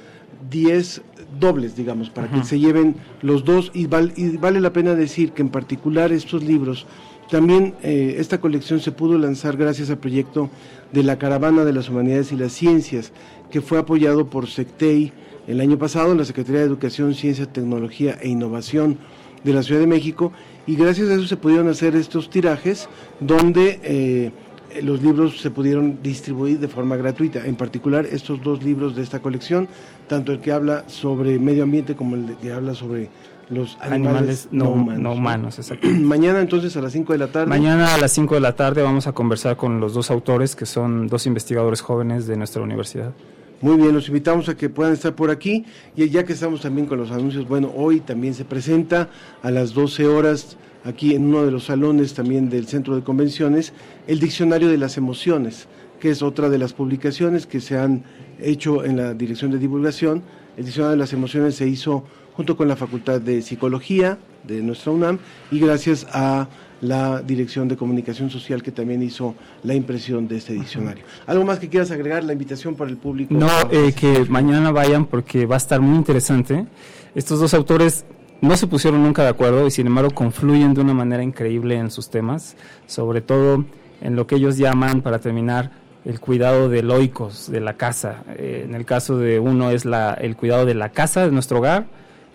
10 0.49 1.01
dobles, 1.39 1.75
digamos, 1.75 2.09
para 2.09 2.29
que 2.29 2.43
se 2.43 2.59
lleven 2.59 2.95
los 3.21 3.45
dos. 3.45 3.71
Y, 3.73 3.87
vale 3.87 4.61
la 4.61 4.73
pena 4.73 4.95
decir 4.95 5.31
que 5.31 5.41
en 5.41 5.49
particular 5.49 6.11
estos 6.11 6.43
libros, 6.43 6.85
también 7.29 7.75
eh, 7.83 8.15
esta 8.19 8.39
colección 8.39 8.79
se 8.79 8.91
pudo 8.91 9.17
lanzar 9.17 9.57
gracias 9.57 9.89
al 9.89 9.97
proyecto 9.97 10.49
de 10.91 11.03
la 11.03 11.17
Caravana 11.17 11.65
de 11.65 11.73
las 11.73 11.89
Humanidades 11.89 12.31
y 12.31 12.35
las 12.35 12.53
Ciencias, 12.53 13.11
que 13.49 13.61
fue 13.61 13.79
apoyado 13.79 14.27
por 14.27 14.47
SECTEI 14.47 15.11
el 15.47 15.61
año 15.61 15.77
pasado 15.77 16.11
en 16.11 16.17
la 16.17 16.25
Secretaría 16.25 16.61
de 16.61 16.67
Educación, 16.67 17.13
Ciencia, 17.13 17.45
Tecnología 17.45 18.17
e 18.21 18.29
Innovación 18.29 18.97
de 19.43 19.53
la 19.53 19.61
Ciudad 19.61 19.81
de 19.81 19.87
México, 19.87 20.31
y 20.65 20.75
gracias 20.75 21.09
a 21.09 21.13
eso 21.15 21.27
se 21.27 21.37
pudieron 21.37 21.67
hacer 21.67 21.95
estos 21.95 22.29
tirajes 22.29 22.89
donde... 23.19 23.79
Eh, 23.83 24.31
los 24.81 25.01
libros 25.01 25.41
se 25.41 25.51
pudieron 25.51 25.99
distribuir 26.01 26.59
de 26.59 26.67
forma 26.67 26.95
gratuita, 26.95 27.45
en 27.45 27.55
particular 27.55 28.05
estos 28.05 28.41
dos 28.41 28.63
libros 28.63 28.95
de 28.95 29.03
esta 29.03 29.19
colección, 29.19 29.67
tanto 30.07 30.31
el 30.31 30.39
que 30.39 30.51
habla 30.51 30.83
sobre 30.87 31.39
medio 31.39 31.63
ambiente 31.63 31.95
como 31.95 32.15
el 32.15 32.35
que 32.37 32.51
habla 32.51 32.73
sobre 32.73 33.09
los 33.49 33.77
animales, 33.79 34.47
no, 34.51 34.71
humanos. 34.71 35.59
Mañana 35.83 36.41
entonces 36.41 36.75
a 36.77 36.81
las 36.81 36.93
5 36.93 37.13
de 37.13 37.19
la 37.19 37.27
tarde. 37.27 37.47
Mañana 37.47 37.93
a 37.93 37.97
las 37.97 38.11
5 38.11 38.35
de 38.35 38.41
la 38.41 38.55
tarde 38.55 38.81
vamos 38.81 39.07
a 39.07 39.13
conversar 39.13 39.55
con 39.55 39.79
los 39.79 39.93
dos 39.93 40.09
autores 40.09 40.55
que 40.55 40.65
son 40.65 41.07
dos 41.07 41.27
investigadores 41.27 41.81
jóvenes 41.81 42.27
de 42.27 42.37
nuestra 42.37 42.61
universidad. 42.61 43.13
Muy 43.61 43.77
bien, 43.77 43.93
los 43.93 44.07
invitamos 44.07 44.49
a 44.49 44.55
que 44.55 44.69
puedan 44.69 44.93
estar 44.93 45.15
por 45.15 45.29
aquí 45.29 45.65
y 45.95 46.09
ya 46.09 46.23
que 46.25 46.33
estamos 46.33 46.61
también 46.61 46.87
con 46.87 46.97
los 46.97 47.11
anuncios, 47.11 47.47
bueno, 47.47 47.71
hoy 47.75 47.99
también 48.01 48.33
se 48.33 48.45
presenta 48.45 49.09
a 49.41 49.51
las 49.51 49.73
12 49.73 50.07
horas 50.07 50.57
aquí 50.85 51.15
en 51.15 51.25
uno 51.25 51.43
de 51.43 51.51
los 51.51 51.65
salones 51.65 52.13
también 52.13 52.49
del 52.49 52.67
Centro 52.67 52.95
de 52.95 53.03
Convenciones 53.03 53.73
el 54.07 54.19
Diccionario 54.19 54.69
de 54.69 54.77
las 54.77 54.97
Emociones, 54.97 55.67
que 55.99 56.11
es 56.11 56.21
otra 56.21 56.49
de 56.49 56.57
las 56.57 56.73
publicaciones 56.73 57.45
que 57.45 57.59
se 57.59 57.77
han 57.77 58.03
hecho 58.39 58.85
en 58.85 58.97
la 58.97 59.13
Dirección 59.13 59.51
de 59.51 59.57
Divulgación. 59.57 60.21
El 60.55 60.65
Diccionario 60.65 60.91
de 60.91 60.97
las 60.97 61.11
Emociones 61.11 61.55
se 61.55 61.67
hizo 61.67 62.05
junto 62.33 62.55
con 62.55 62.67
la 62.67 62.75
Facultad 62.75 63.19
de 63.19 63.41
Psicología 63.41 64.17
de 64.43 64.61
nuestra 64.61 64.91
UNAM 64.91 65.19
y 65.51 65.59
gracias 65.59 66.05
a 66.11 66.47
la 66.81 67.21
Dirección 67.21 67.67
de 67.67 67.77
Comunicación 67.77 68.29
Social 68.29 68.61
que 68.61 68.71
también 68.71 69.01
hizo 69.01 69.33
la 69.63 69.73
impresión 69.73 70.27
de 70.27 70.37
este 70.37 70.53
diccionario. 70.53 71.03
¿Algo 71.25 71.45
más 71.45 71.59
que 71.59 71.69
quieras 71.69 71.89
agregar? 71.91 72.23
La 72.23 72.33
invitación 72.33 72.75
para 72.75 72.91
el 72.91 72.97
público. 72.97 73.33
No, 73.33 73.47
eh, 73.71 73.93
que 73.93 74.25
mañana 74.25 74.71
vayan 74.71 75.05
porque 75.05 75.45
va 75.45 75.55
a 75.55 75.57
estar 75.57 75.81
muy 75.81 75.95
interesante. 75.95 76.67
Estos 77.15 77.39
dos 77.39 77.53
autores 77.53 78.05
no 78.41 78.57
se 78.57 78.67
pusieron 78.67 79.03
nunca 79.03 79.23
de 79.23 79.29
acuerdo 79.29 79.65
y 79.67 79.71
sin 79.71 79.87
embargo 79.87 80.11
confluyen 80.11 80.73
de 80.73 80.81
una 80.81 80.93
manera 80.93 81.23
increíble 81.23 81.75
en 81.75 81.91
sus 81.91 82.09
temas, 82.09 82.55
sobre 82.85 83.21
todo 83.21 83.65
en 84.01 84.15
lo 84.15 84.27
que 84.27 84.35
ellos 84.35 84.57
llaman, 84.57 85.01
para 85.01 85.19
terminar, 85.19 85.71
el 86.05 86.19
cuidado 86.19 86.69
de 86.69 86.83
loicos 86.83 87.49
de 87.49 87.59
la 87.59 87.73
casa. 87.73 88.23
Eh, 88.37 88.63
en 88.67 88.75
el 88.75 88.85
caso 88.85 89.17
de 89.17 89.39
uno 89.39 89.71
es 89.71 89.85
la, 89.85 90.13
el 90.13 90.35
cuidado 90.35 90.65
de 90.65 90.75
la 90.75 90.89
casa, 90.89 91.25
de 91.25 91.31
nuestro 91.31 91.57
hogar, 91.59 91.87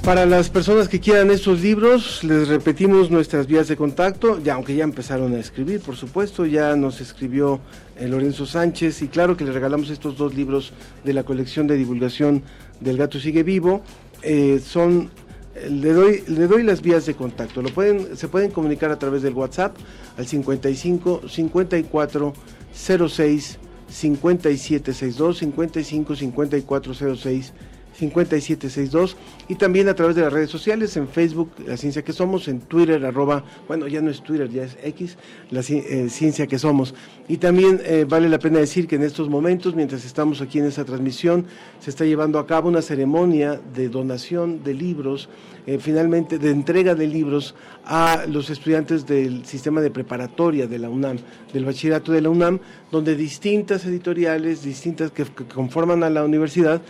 Para 0.09 0.25
las 0.25 0.49
personas 0.49 0.89
que 0.89 1.01
quieran 1.01 1.31
estos 1.31 1.61
libros, 1.61 2.25
les 2.25 2.49
repetimos 2.49 3.11
nuestras 3.11 3.47
vías 3.47 3.69
de 3.69 3.77
contacto, 3.77 4.43
ya 4.43 4.55
aunque 4.55 4.75
ya 4.75 4.83
empezaron 4.85 5.35
a 5.35 5.39
escribir, 5.39 5.83
por 5.83 5.97
supuesto, 5.97 6.47
ya 6.47 6.75
nos 6.77 7.03
escribió 7.03 7.61
eh, 7.99 8.09
Lorenzo 8.09 8.47
Sánchez 8.47 9.03
y 9.03 9.09
claro 9.09 9.37
que 9.37 9.45
le 9.45 9.53
regalamos 9.53 9.91
estos 9.91 10.17
dos 10.17 10.35
libros 10.35 10.73
de 11.05 11.13
la 11.13 11.25
colección 11.25 11.67
de 11.67 11.77
divulgación 11.77 12.43
del 12.81 12.97
Gato 12.97 13.21
Sigue 13.21 13.43
Vivo. 13.43 13.83
Eh, 14.23 14.63
son 14.65 15.11
eh, 15.55 15.69
le 15.69 15.93
doy, 15.93 16.25
le 16.27 16.47
doy 16.47 16.63
las 16.63 16.81
vías 16.81 17.05
de 17.05 17.13
contacto. 17.13 17.61
Lo 17.61 17.69
pueden, 17.69 18.17
se 18.17 18.29
pueden 18.29 18.51
comunicar 18.51 18.91
a 18.91 18.99
través 18.99 19.21
del 19.21 19.35
WhatsApp 19.35 19.77
al 20.17 20.27
55 20.27 21.29
54 21.29 22.33
06 22.73 23.59
57 23.91 24.95
62 24.95 25.39
55 25.39 26.17
54 26.17 26.95
06 26.95 27.53
5762 27.99 29.17
y 29.49 29.57
también 29.57 29.89
a 29.89 29.95
través 29.95 30.15
de 30.15 30.23
las 30.23 30.33
redes 30.33 30.51
sociales, 30.51 30.97
en 30.97 31.09
Facebook, 31.09 31.51
La 31.67 31.77
Ciencia 31.77 32.03
que 32.03 32.13
Somos, 32.13 32.47
en 32.47 32.61
Twitter, 32.61 33.05
arroba, 33.05 33.45
bueno, 33.67 33.89
ya 33.89 34.01
no 34.01 34.11
es 34.11 34.23
Twitter, 34.23 34.49
ya 34.49 34.65
es 34.65 34.77
X, 34.83 35.17
La 35.51 35.61
eh, 35.61 36.09
Ciencia 36.09 36.47
que 36.47 36.59
Somos. 36.59 36.95
Y 37.27 37.39
también 37.39 37.81
eh, 37.85 38.07
vale 38.09 38.29
la 38.29 38.39
pena 38.39 38.61
decir 38.61 38.87
que 38.87 38.97
en 38.97 39.03
estos 39.03 39.29
momentos, 39.29 39.75
mientras 39.75 40.05
estamos 40.05 40.41
aquí 40.41 40.61
en 40.61 40.67
esta 40.67 40.85
transmisión, 40.85 41.47
se 41.81 41.91
está 41.91 42.05
llevando 42.05 42.39
a 42.39 42.47
cabo 42.47 42.69
una 42.69 42.83
ceremonia 42.83 43.61
de 43.75 43.89
donación 43.89 44.63
de 44.63 44.75
libros, 44.75 45.29
eh, 45.67 45.79
finalmente 45.81 46.39
de 46.39 46.51
entrega 46.51 46.95
de 46.95 47.07
libros 47.07 47.55
a 47.85 48.25
los 48.29 48.49
estudiantes 48.49 49.07
del 49.07 49.45
sistema 49.45 49.81
de 49.81 49.91
preparatoria 49.91 50.67
de 50.67 50.79
la 50.79 50.89
UNAM, 50.89 51.19
del 51.53 51.65
bachillerato 51.65 52.13
de 52.13 52.21
la 52.21 52.31
UNAM, 52.31 52.61
donde 52.93 53.17
distintas 53.17 53.85
editoriales, 53.85 54.63
distintas 54.63 55.11
que 55.11 55.25
conforman 55.25 56.03
a 56.05 56.11
la 56.11 56.25
universidad, 56.25 56.81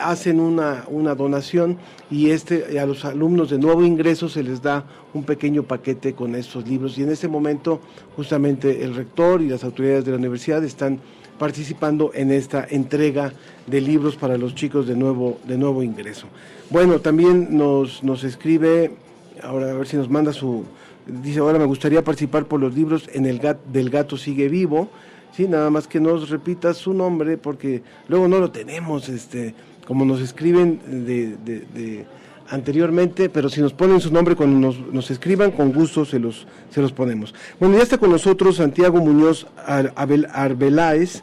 hacen 0.00 0.40
una, 0.40 0.84
una 0.88 1.14
donación 1.14 1.78
y 2.10 2.30
este, 2.30 2.78
a 2.78 2.86
los 2.86 3.04
alumnos 3.04 3.50
de 3.50 3.58
nuevo 3.58 3.84
ingreso 3.84 4.28
se 4.28 4.42
les 4.42 4.62
da 4.62 4.84
un 5.14 5.24
pequeño 5.24 5.62
paquete 5.62 6.14
con 6.14 6.34
estos 6.34 6.66
libros. 6.66 6.98
Y 6.98 7.02
en 7.02 7.10
este 7.10 7.28
momento 7.28 7.80
justamente 8.16 8.84
el 8.84 8.94
rector 8.94 9.40
y 9.42 9.48
las 9.48 9.64
autoridades 9.64 10.04
de 10.04 10.12
la 10.12 10.18
universidad 10.18 10.62
están 10.64 11.00
participando 11.38 12.12
en 12.14 12.30
esta 12.30 12.66
entrega 12.68 13.32
de 13.66 13.80
libros 13.80 14.16
para 14.16 14.36
los 14.36 14.54
chicos 14.54 14.86
de 14.86 14.96
nuevo, 14.96 15.38
de 15.44 15.58
nuevo 15.58 15.82
ingreso. 15.82 16.26
Bueno, 16.70 17.00
también 17.00 17.56
nos, 17.56 18.02
nos 18.02 18.24
escribe, 18.24 18.92
ahora 19.42 19.70
a 19.70 19.74
ver 19.74 19.86
si 19.86 19.96
nos 19.96 20.08
manda 20.08 20.32
su, 20.32 20.64
dice, 21.06 21.40
ahora 21.40 21.58
me 21.58 21.64
gustaría 21.64 22.04
participar 22.04 22.46
por 22.46 22.60
los 22.60 22.74
libros 22.74 23.08
en 23.12 23.26
el 23.26 23.40
del 23.72 23.90
gato 23.90 24.16
sigue 24.16 24.48
vivo, 24.48 24.88
sí, 25.32 25.48
nada 25.48 25.70
más 25.70 25.86
que 25.88 26.00
nos 26.00 26.30
repita 26.30 26.74
su 26.74 26.94
nombre 26.94 27.38
porque 27.38 27.82
luego 28.08 28.28
no 28.28 28.38
lo 28.38 28.50
tenemos, 28.50 29.08
este, 29.08 29.54
como 29.86 30.04
nos 30.04 30.20
escriben 30.20 30.80
de, 31.06 32.04
anteriormente, 32.48 33.28
pero 33.28 33.48
si 33.48 33.60
nos 33.60 33.72
ponen 33.72 34.00
su 34.00 34.12
nombre 34.12 34.36
cuando 34.36 34.74
nos, 34.92 35.10
escriban, 35.10 35.52
con 35.52 35.72
gusto 35.72 36.04
se 36.04 36.18
los, 36.18 36.46
se 36.70 36.80
los 36.80 36.92
ponemos. 36.92 37.34
Bueno, 37.58 37.76
ya 37.76 37.82
está 37.82 37.98
con 37.98 38.10
nosotros 38.10 38.56
Santiago 38.56 38.98
Muñoz 38.98 39.46
Arbeláez, 39.66 41.22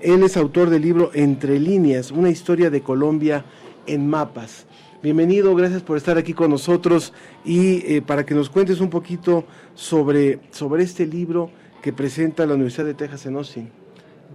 él 0.00 0.22
es 0.22 0.36
autor 0.36 0.70
del 0.70 0.82
libro 0.82 1.10
Entre 1.14 1.58
líneas, 1.58 2.10
una 2.10 2.30
historia 2.30 2.70
de 2.70 2.82
Colombia 2.82 3.44
en 3.86 4.08
mapas. 4.08 4.66
Bienvenido, 5.02 5.54
gracias 5.54 5.82
por 5.82 5.96
estar 5.96 6.18
aquí 6.18 6.32
con 6.32 6.50
nosotros 6.50 7.12
y 7.44 7.82
eh, 7.86 8.02
para 8.02 8.26
que 8.26 8.34
nos 8.34 8.50
cuentes 8.50 8.80
un 8.80 8.90
poquito 8.90 9.44
sobre, 9.74 10.40
sobre 10.50 10.82
este 10.82 11.06
libro 11.06 11.50
que 11.82 11.92
presenta 11.92 12.44
la 12.44 12.54
Universidad 12.54 12.86
de 12.86 12.94
Texas 12.94 13.26
en 13.26 13.36
Austin. 13.36 13.85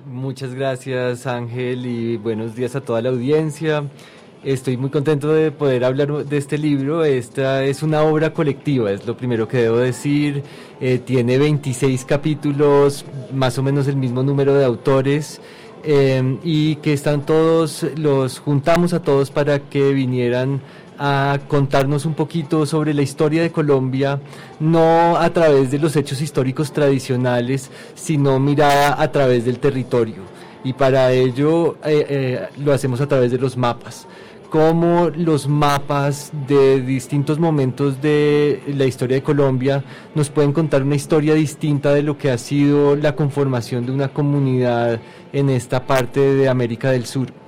Muchas 0.05 0.53
gracias 0.53 1.27
Ángel 1.27 1.85
y 1.85 2.17
buenos 2.17 2.55
días 2.55 2.75
a 2.75 2.81
toda 2.81 3.01
la 3.01 3.09
audiencia. 3.09 3.83
Estoy 4.43 4.75
muy 4.77 4.89
contento 4.89 5.31
de 5.33 5.51
poder 5.51 5.83
hablar 5.83 6.25
de 6.25 6.37
este 6.37 6.57
libro. 6.57 7.03
Esta 7.03 7.63
es 7.63 7.83
una 7.83 8.01
obra 8.01 8.33
colectiva, 8.33 8.91
es 8.91 9.05
lo 9.05 9.15
primero 9.15 9.47
que 9.47 9.57
debo 9.57 9.77
decir. 9.77 10.43
Eh, 10.79 10.97
tiene 10.97 11.37
26 11.37 12.05
capítulos, 12.05 13.05
más 13.33 13.57
o 13.57 13.63
menos 13.63 13.87
el 13.87 13.97
mismo 13.97 14.23
número 14.23 14.53
de 14.53 14.65
autores. 14.65 15.41
Eh, 15.83 16.37
y 16.43 16.75
que 16.77 16.93
están 16.93 17.25
todos, 17.25 17.85
los 17.97 18.39
juntamos 18.39 18.93
a 18.93 19.01
todos 19.01 19.29
para 19.29 19.59
que 19.59 19.91
vinieran 19.93 20.61
a 21.03 21.39
contarnos 21.47 22.05
un 22.05 22.13
poquito 22.13 22.67
sobre 22.67 22.93
la 22.93 23.01
historia 23.01 23.41
de 23.41 23.51
Colombia, 23.51 24.21
no 24.59 25.17
a 25.17 25.31
través 25.31 25.71
de 25.71 25.79
los 25.79 25.95
hechos 25.95 26.21
históricos 26.21 26.71
tradicionales, 26.71 27.71
sino 27.95 28.39
mirada 28.39 29.01
a 29.01 29.11
través 29.11 29.43
del 29.43 29.57
territorio. 29.57 30.21
Y 30.63 30.73
para 30.73 31.11
ello 31.11 31.77
eh, 31.83 32.05
eh, 32.07 32.47
lo 32.63 32.71
hacemos 32.71 33.01
a 33.01 33.07
través 33.07 33.31
de 33.31 33.39
los 33.39 33.57
mapas 33.57 34.07
cómo 34.51 35.09
los 35.15 35.47
mapas 35.47 36.31
de 36.45 36.81
distintos 36.81 37.39
momentos 37.39 38.01
de 38.01 38.61
la 38.67 38.85
historia 38.85 39.15
de 39.15 39.23
Colombia 39.23 39.81
nos 40.13 40.29
pueden 40.29 40.51
contar 40.51 40.83
una 40.83 40.95
historia 40.95 41.33
distinta 41.35 41.93
de 41.93 42.03
lo 42.03 42.17
que 42.17 42.29
ha 42.29 42.37
sido 42.37 42.97
la 42.97 43.15
conformación 43.15 43.85
de 43.85 43.93
una 43.93 44.09
comunidad 44.09 44.99
en 45.31 45.49
esta 45.49 45.87
parte 45.87 46.19
de 46.19 46.49
América 46.49 46.91
del 46.91 47.05
Sur. 47.05 47.40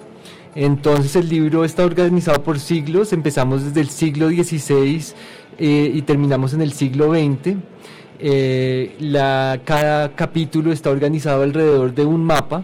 Entonces 0.55 1.15
el 1.15 1.29
libro 1.29 1.65
está 1.65 1.83
organizado 1.83 2.43
por 2.43 2.59
siglos, 2.59 3.11
empezamos 3.11 3.63
desde 3.63 3.81
el 3.81 3.89
siglo 3.89 4.29
XVI 4.29 5.13
eh, 5.57 5.91
y 5.93 6.01
terminamos 6.03 6.53
en 6.53 6.61
el 6.61 6.73
siglo 6.73 7.11
XX. 7.11 7.57
Eh, 8.19 8.95
cada 9.65 10.15
capítulo 10.15 10.71
está 10.71 10.91
organizado 10.91 11.43
alrededor 11.43 11.93
de 11.93 12.05
un 12.05 12.23
mapa 12.23 12.63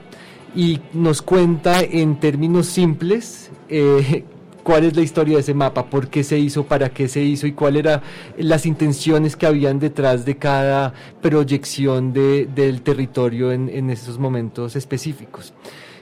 y 0.55 0.79
nos 0.93 1.21
cuenta 1.21 1.81
en 1.81 2.19
términos 2.19 2.67
simples 2.67 3.51
eh, 3.67 4.23
cuál 4.63 4.85
es 4.85 4.95
la 4.95 5.01
historia 5.01 5.35
de 5.35 5.41
ese 5.41 5.55
mapa, 5.55 5.87
por 5.87 6.09
qué 6.09 6.23
se 6.23 6.37
hizo, 6.37 6.65
para 6.65 6.89
qué 6.89 7.07
se 7.07 7.21
hizo 7.21 7.47
y 7.47 7.53
cuáles 7.53 7.79
eran 7.81 8.01
las 8.37 8.67
intenciones 8.67 9.35
que 9.35 9.47
habían 9.47 9.79
detrás 9.79 10.25
de 10.25 10.37
cada 10.37 10.93
proyección 11.21 12.13
del 12.13 12.81
territorio 12.83 13.51
en, 13.51 13.67
en 13.67 13.89
esos 13.89 14.19
momentos 14.19 14.75
específicos. 14.75 15.53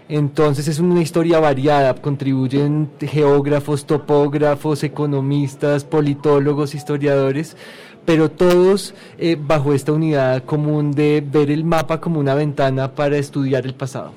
Entonces 0.10 0.70
es 0.70 0.80
una 0.80 1.02
historia 1.02 1.40
variada, 1.40 1.94
contribuyen 1.96 2.90
geógrafos, 3.00 3.86
topógrafos, 3.86 4.84
economistas, 4.84 5.84
politólogos, 5.84 6.76
historiadores, 6.76 7.58
pero 8.06 8.32
todos 8.32 8.96
eh, 9.18 9.36
bajo 9.38 9.74
esta 9.74 9.92
unidad 9.92 10.46
común 10.46 10.94
de 10.94 11.22
ver 11.30 11.52
el 11.52 11.66
mapa 11.66 12.00
como 12.00 12.22
una 12.22 12.36
ventana 12.36 12.96
para 12.96 13.18
estudiar 13.18 13.66
el 13.66 13.76
pasado. 13.76 14.14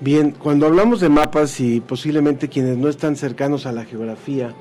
Bien, 0.00 0.32
cuando 0.32 0.66
hablamos 0.66 1.00
de 1.00 1.08
mapas 1.08 1.58
y 1.58 1.80
posiblemente 1.80 2.48
quienes 2.48 2.76
no 2.76 2.88
están 2.90 3.16
cercanos 3.16 3.64
a 3.64 3.72
la 3.72 3.86
geografía, 3.86 4.52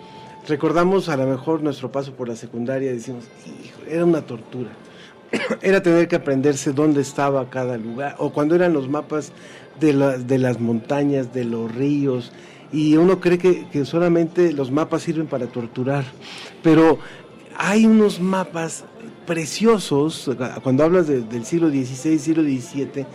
recordamos 0.47 1.09
a 1.09 1.17
lo 1.17 1.27
mejor 1.27 1.61
nuestro 1.61 1.91
paso 1.91 2.13
por 2.13 2.29
la 2.29 2.37
secundaria 2.37 2.89
y 2.91 2.95
decimos, 2.95 3.25
era 3.85 4.05
una 4.05 4.21
tortura. 4.21 4.69
era 5.61 5.81
tener 5.81 6.07
que 6.07 6.15
aprenderse 6.15 6.71
dónde 6.71 7.01
estaba 7.01 7.49
cada 7.49 7.77
lugar, 7.77 8.15
o 8.17 8.31
cuando 8.31 8.55
eran 8.55 8.73
los 8.73 8.87
mapas 8.87 9.31
de, 9.79 9.93
de 10.19 10.37
las 10.37 10.59
montañas, 10.59 11.33
de 11.33 11.43
los 11.45 11.73
ríos, 11.73 12.31
y 12.71 12.97
uno 12.97 13.19
cree 13.19 13.37
que, 13.37 13.85
solamente 13.85 14.51
los 14.51 14.71
mapas 14.71 15.03
sirven 15.03 15.27
para 15.27 15.47
torturar, 15.47 16.05
pero 16.63 16.99
hay 17.57 17.85
unos 17.85 18.19
mapas 18.19 18.83
preciosos, 19.25 20.29
cuando 20.63 20.83
hablas 20.83 21.07
del 21.07 21.45
siglo 21.45 21.69
XVI, 21.69 22.19
siglo 22.19 22.43
XVII, 22.43 23.05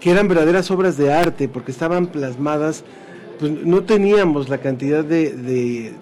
que 0.00 0.10
eran 0.10 0.28
verdaderas 0.28 0.70
obras 0.70 0.96
de 0.96 1.12
arte, 1.12 1.48
porque 1.48 1.72
estaban 1.72 2.06
plasmadas, 2.06 2.84
pues 3.38 3.52
no 3.64 3.82
teníamos 3.84 4.48
la 4.48 4.58
cantidad 4.58 5.04
de 5.04 5.94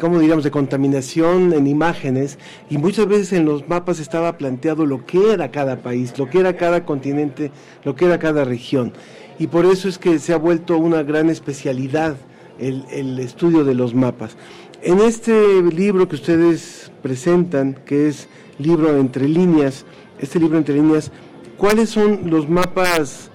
como 0.00 0.18
diríamos, 0.18 0.44
de 0.44 0.50
contaminación 0.50 1.52
en 1.52 1.66
imágenes 1.66 2.38
y 2.68 2.78
muchas 2.78 3.06
veces 3.06 3.32
en 3.32 3.44
los 3.44 3.68
mapas 3.68 3.98
estaba 3.98 4.36
planteado 4.36 4.84
lo 4.84 5.06
que 5.06 5.32
era 5.32 5.50
cada 5.50 5.76
país, 5.82 6.18
lo 6.18 6.28
que 6.28 6.40
era 6.40 6.56
cada 6.56 6.84
continente, 6.84 7.50
lo 7.84 7.94
que 7.94 8.04
era 8.04 8.18
cada 8.18 8.44
región. 8.44 8.92
Y 9.38 9.46
por 9.48 9.66
eso 9.66 9.88
es 9.88 9.98
que 9.98 10.18
se 10.18 10.32
ha 10.32 10.38
vuelto 10.38 10.76
una 10.78 11.02
gran 11.02 11.30
especialidad 11.30 12.16
el, 12.58 13.18
estudio 13.18 13.64
de 13.64 13.74
los 13.74 13.94
mapas. 13.94 14.36
En 14.82 15.00
este 15.00 15.62
libro 15.62 16.08
que 16.08 16.16
ustedes 16.16 16.90
presentan, 17.02 17.74
que 17.84 18.08
es 18.08 18.28
libro 18.58 18.96
entre 18.96 19.28
líneas, 19.28 19.84
este 20.18 20.38
libro 20.38 20.58
entre 20.58 20.74
líneas, 20.74 21.10
¿cuáles 21.56 21.90
son 21.90 22.30
los 22.30 22.48
mapas 22.48 23.30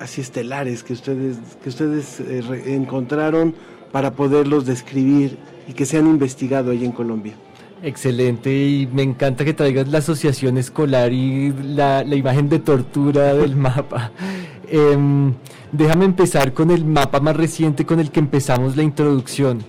así 0.00 0.20
estelares 0.20 0.82
que 0.82 0.94
ustedes, 0.94 1.36
que 1.62 1.68
ustedes 1.68 2.20
eh, 2.20 2.42
encontraron 2.66 3.54
para 3.92 4.12
poderlos 4.14 4.66
describir 4.66 5.38
y 5.68 5.72
que 5.72 5.86
se 5.86 5.98
han 5.98 6.06
investigado 6.06 6.70
ahí 6.70 6.84
en 6.84 6.92
Colombia. 6.92 7.34
Excelente 7.82 8.52
y 8.52 8.86
me 8.86 9.02
encanta 9.02 9.44
que 9.44 9.54
traigas 9.54 9.88
la 9.88 9.98
asociación 9.98 10.56
escolar 10.56 11.12
y 11.12 11.52
la, 11.52 12.04
imagen 12.04 12.48
de 12.48 12.60
tortura 12.60 13.34
del 13.34 13.56
mapa. 13.68 14.12
Em, 14.68 15.34
déjame 15.72 16.04
empezar 16.04 16.52
con 16.52 16.70
el 16.70 16.84
mapa 16.84 17.18
más 17.18 17.36
reciente 17.36 17.84
con 17.84 17.98
el 17.98 18.10
que 18.10 18.20
empezamos 18.20 18.76
la 18.76 18.84
introducción. 18.84 19.64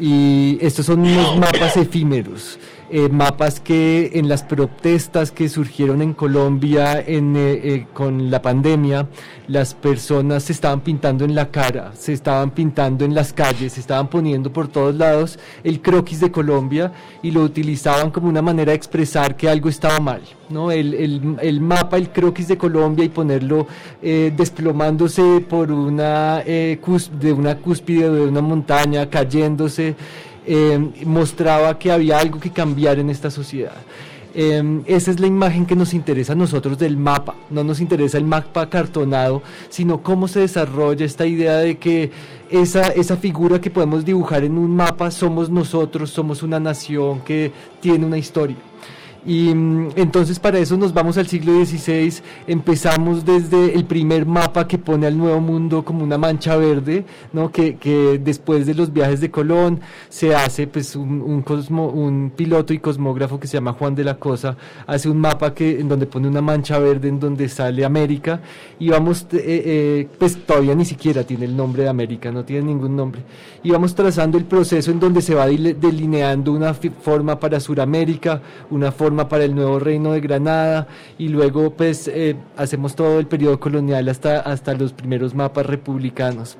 Y 0.00 0.58
estos 0.60 0.86
son 0.86 1.00
unos 1.00 1.38
mapas 1.38 1.76
efímeros. 1.76 2.58
Eh, 2.94 3.08
mapas 3.08 3.58
que 3.58 4.10
en 4.12 4.28
las 4.28 4.42
protestas 4.42 5.32
que 5.32 5.48
surgieron 5.48 6.02
en 6.02 6.12
Colombia 6.12 7.00
en, 7.00 7.34
eh, 7.36 7.60
eh, 7.64 7.86
con 7.94 8.30
la 8.30 8.42
pandemia, 8.42 9.08
las 9.48 9.72
personas 9.72 10.42
se 10.42 10.52
estaban 10.52 10.82
pintando 10.82 11.24
en 11.24 11.34
la 11.34 11.50
cara, 11.50 11.92
se 11.94 12.12
estaban 12.12 12.50
pintando 12.50 13.06
en 13.06 13.14
las 13.14 13.32
calles, 13.32 13.72
se 13.72 13.80
estaban 13.80 14.08
poniendo 14.08 14.52
por 14.52 14.68
todos 14.68 14.94
lados 14.94 15.38
el 15.64 15.80
croquis 15.80 16.20
de 16.20 16.30
Colombia 16.30 16.92
y 17.22 17.30
lo 17.30 17.40
utilizaban 17.44 18.10
como 18.10 18.28
una 18.28 18.42
manera 18.42 18.72
de 18.72 18.76
expresar 18.76 19.36
que 19.36 19.48
algo 19.48 19.70
estaba 19.70 19.98
mal. 19.98 20.20
¿no? 20.50 20.70
El, 20.70 20.92
el, 20.92 21.36
el 21.40 21.62
mapa, 21.62 21.96
el 21.96 22.10
croquis 22.10 22.48
de 22.48 22.58
Colombia 22.58 23.06
y 23.06 23.08
ponerlo 23.08 23.66
desplomándose 24.02 25.40
por 25.48 25.72
una, 25.72 26.40
de 26.40 27.32
una 27.34 27.56
cúspide 27.56 28.10
de 28.10 28.26
una 28.26 28.42
montaña, 28.42 29.08
cayéndose. 29.08 29.96
Eh, 30.46 31.04
mostraba 31.04 31.78
que 31.78 31.92
había 31.92 32.18
algo 32.18 32.40
que 32.40 32.50
cambiar 32.50 32.98
en 32.98 33.10
esta 33.10 33.30
sociedad. 33.30 33.76
Em, 34.34 34.82
esa 34.86 35.10
es 35.10 35.20
la 35.20 35.26
imagen 35.26 35.66
que 35.66 35.76
nos 35.76 35.92
interesa 35.92 36.32
a 36.32 36.36
nosotros 36.36 36.78
del 36.78 36.96
mapa. 36.96 37.34
No 37.50 37.62
nos 37.62 37.80
interesa 37.80 38.18
el 38.18 38.24
mapa 38.24 38.68
cartonado, 38.68 39.42
sino 39.68 40.02
cómo 40.02 40.26
se 40.26 40.40
desarrolla 40.40 41.04
esta 41.04 41.26
idea 41.26 41.58
de 41.58 41.76
que 41.76 42.10
esa, 42.50 42.88
esa 42.88 43.16
figura 43.16 43.60
que 43.60 43.70
podemos 43.70 44.04
dibujar 44.04 44.44
en 44.44 44.56
un 44.56 44.74
mapa 44.74 45.10
somos 45.10 45.50
nosotros, 45.50 46.10
somos 46.10 46.42
una 46.42 46.58
nación 46.58 47.20
que 47.20 47.52
tiene 47.80 48.06
una 48.06 48.18
historia. 48.18 48.56
Y 49.24 49.54
mm, 49.54 49.90
entonces 49.96 50.40
para 50.40 50.58
eso 50.58 50.76
nos 50.76 50.92
vamos 50.92 51.16
al 51.16 51.28
siglo 51.28 51.64
XVI, 51.64 52.14
empezamos 52.48 53.24
desde 53.24 53.74
el 53.74 53.84
primer 53.84 54.26
mapa 54.26 54.66
que 54.66 54.78
pone 54.78 55.06
al 55.06 55.16
Nuevo 55.16 55.40
Mundo 55.40 55.84
como 55.84 56.02
una 56.02 56.18
mancha 56.18 56.56
verde, 56.56 57.04
¿no? 57.32 57.52
que, 57.52 57.76
que 57.76 58.20
después 58.22 58.66
de 58.66 58.74
los 58.74 58.92
viajes 58.92 59.20
de 59.20 59.30
Colón 59.30 59.80
se 60.08 60.34
hace 60.34 60.66
pues 60.66 60.96
un, 60.96 61.22
un, 61.22 61.42
cosmo, 61.42 61.88
un 61.88 62.32
piloto 62.34 62.74
y 62.74 62.80
cosmógrafo 62.80 63.38
que 63.38 63.46
se 63.46 63.54
llama 63.54 63.74
Juan 63.74 63.94
de 63.94 64.02
la 64.02 64.18
Cosa, 64.18 64.56
hace 64.86 65.08
un 65.08 65.18
mapa 65.18 65.54
que, 65.54 65.78
en 65.78 65.88
donde 65.88 66.06
pone 66.06 66.26
una 66.26 66.42
mancha 66.42 66.80
verde 66.80 67.08
en 67.08 67.20
donde 67.20 67.48
sale 67.48 67.84
América 67.84 68.40
y 68.80 68.88
vamos, 68.88 69.26
eh, 69.32 69.38
eh, 69.44 70.08
pues 70.18 70.36
todavía 70.44 70.74
ni 70.74 70.84
siquiera 70.84 71.22
tiene 71.22 71.44
el 71.44 71.56
nombre 71.56 71.84
de 71.84 71.88
América, 71.88 72.32
no 72.32 72.44
tiene 72.44 72.66
ningún 72.66 72.96
nombre, 72.96 73.22
y 73.62 73.70
vamos 73.70 73.94
trazando 73.94 74.36
el 74.36 74.44
proceso 74.44 74.90
en 74.90 74.98
donde 74.98 75.22
se 75.22 75.34
va 75.36 75.46
delineando 75.46 76.52
una 76.52 76.74
forma 76.74 77.38
para 77.38 77.60
Suramérica, 77.60 78.42
una 78.70 78.90
forma 78.90 79.11
para 79.28 79.44
el 79.44 79.54
nuevo 79.54 79.78
reino 79.78 80.12
de 80.12 80.20
Granada 80.20 80.88
y 81.18 81.28
luego 81.28 81.70
pues 81.70 82.08
eh, 82.08 82.36
hacemos 82.56 82.94
todo 82.94 83.18
el 83.18 83.26
periodo 83.26 83.60
colonial 83.60 84.08
hasta, 84.08 84.40
hasta 84.40 84.74
los 84.74 84.92
primeros 84.92 85.34
mapas 85.34 85.66
republicanos. 85.66 86.56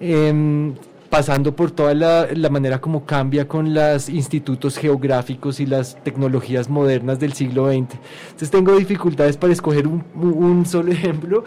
Em, 0.00 0.74
pasando 1.08 1.54
por 1.54 1.70
toda 1.70 1.94
la, 1.94 2.26
la, 2.34 2.50
manera 2.50 2.80
como 2.80 3.06
cambia 3.06 3.46
con 3.48 3.72
los 3.72 4.08
institutos 4.08 4.76
geográficos 4.76 5.60
y 5.60 5.66
las 5.66 6.02
tecnologías 6.02 6.68
modernas 6.68 7.18
del 7.18 7.32
siglo 7.32 7.68
XX. 7.68 7.76
Entonces 7.76 8.50
tengo 8.50 8.76
dificultades 8.76 9.36
para 9.36 9.52
escoger 9.52 9.86
un, 9.86 10.04
un 10.14 10.66
solo 10.66 10.92
ejemplo, 10.98 11.44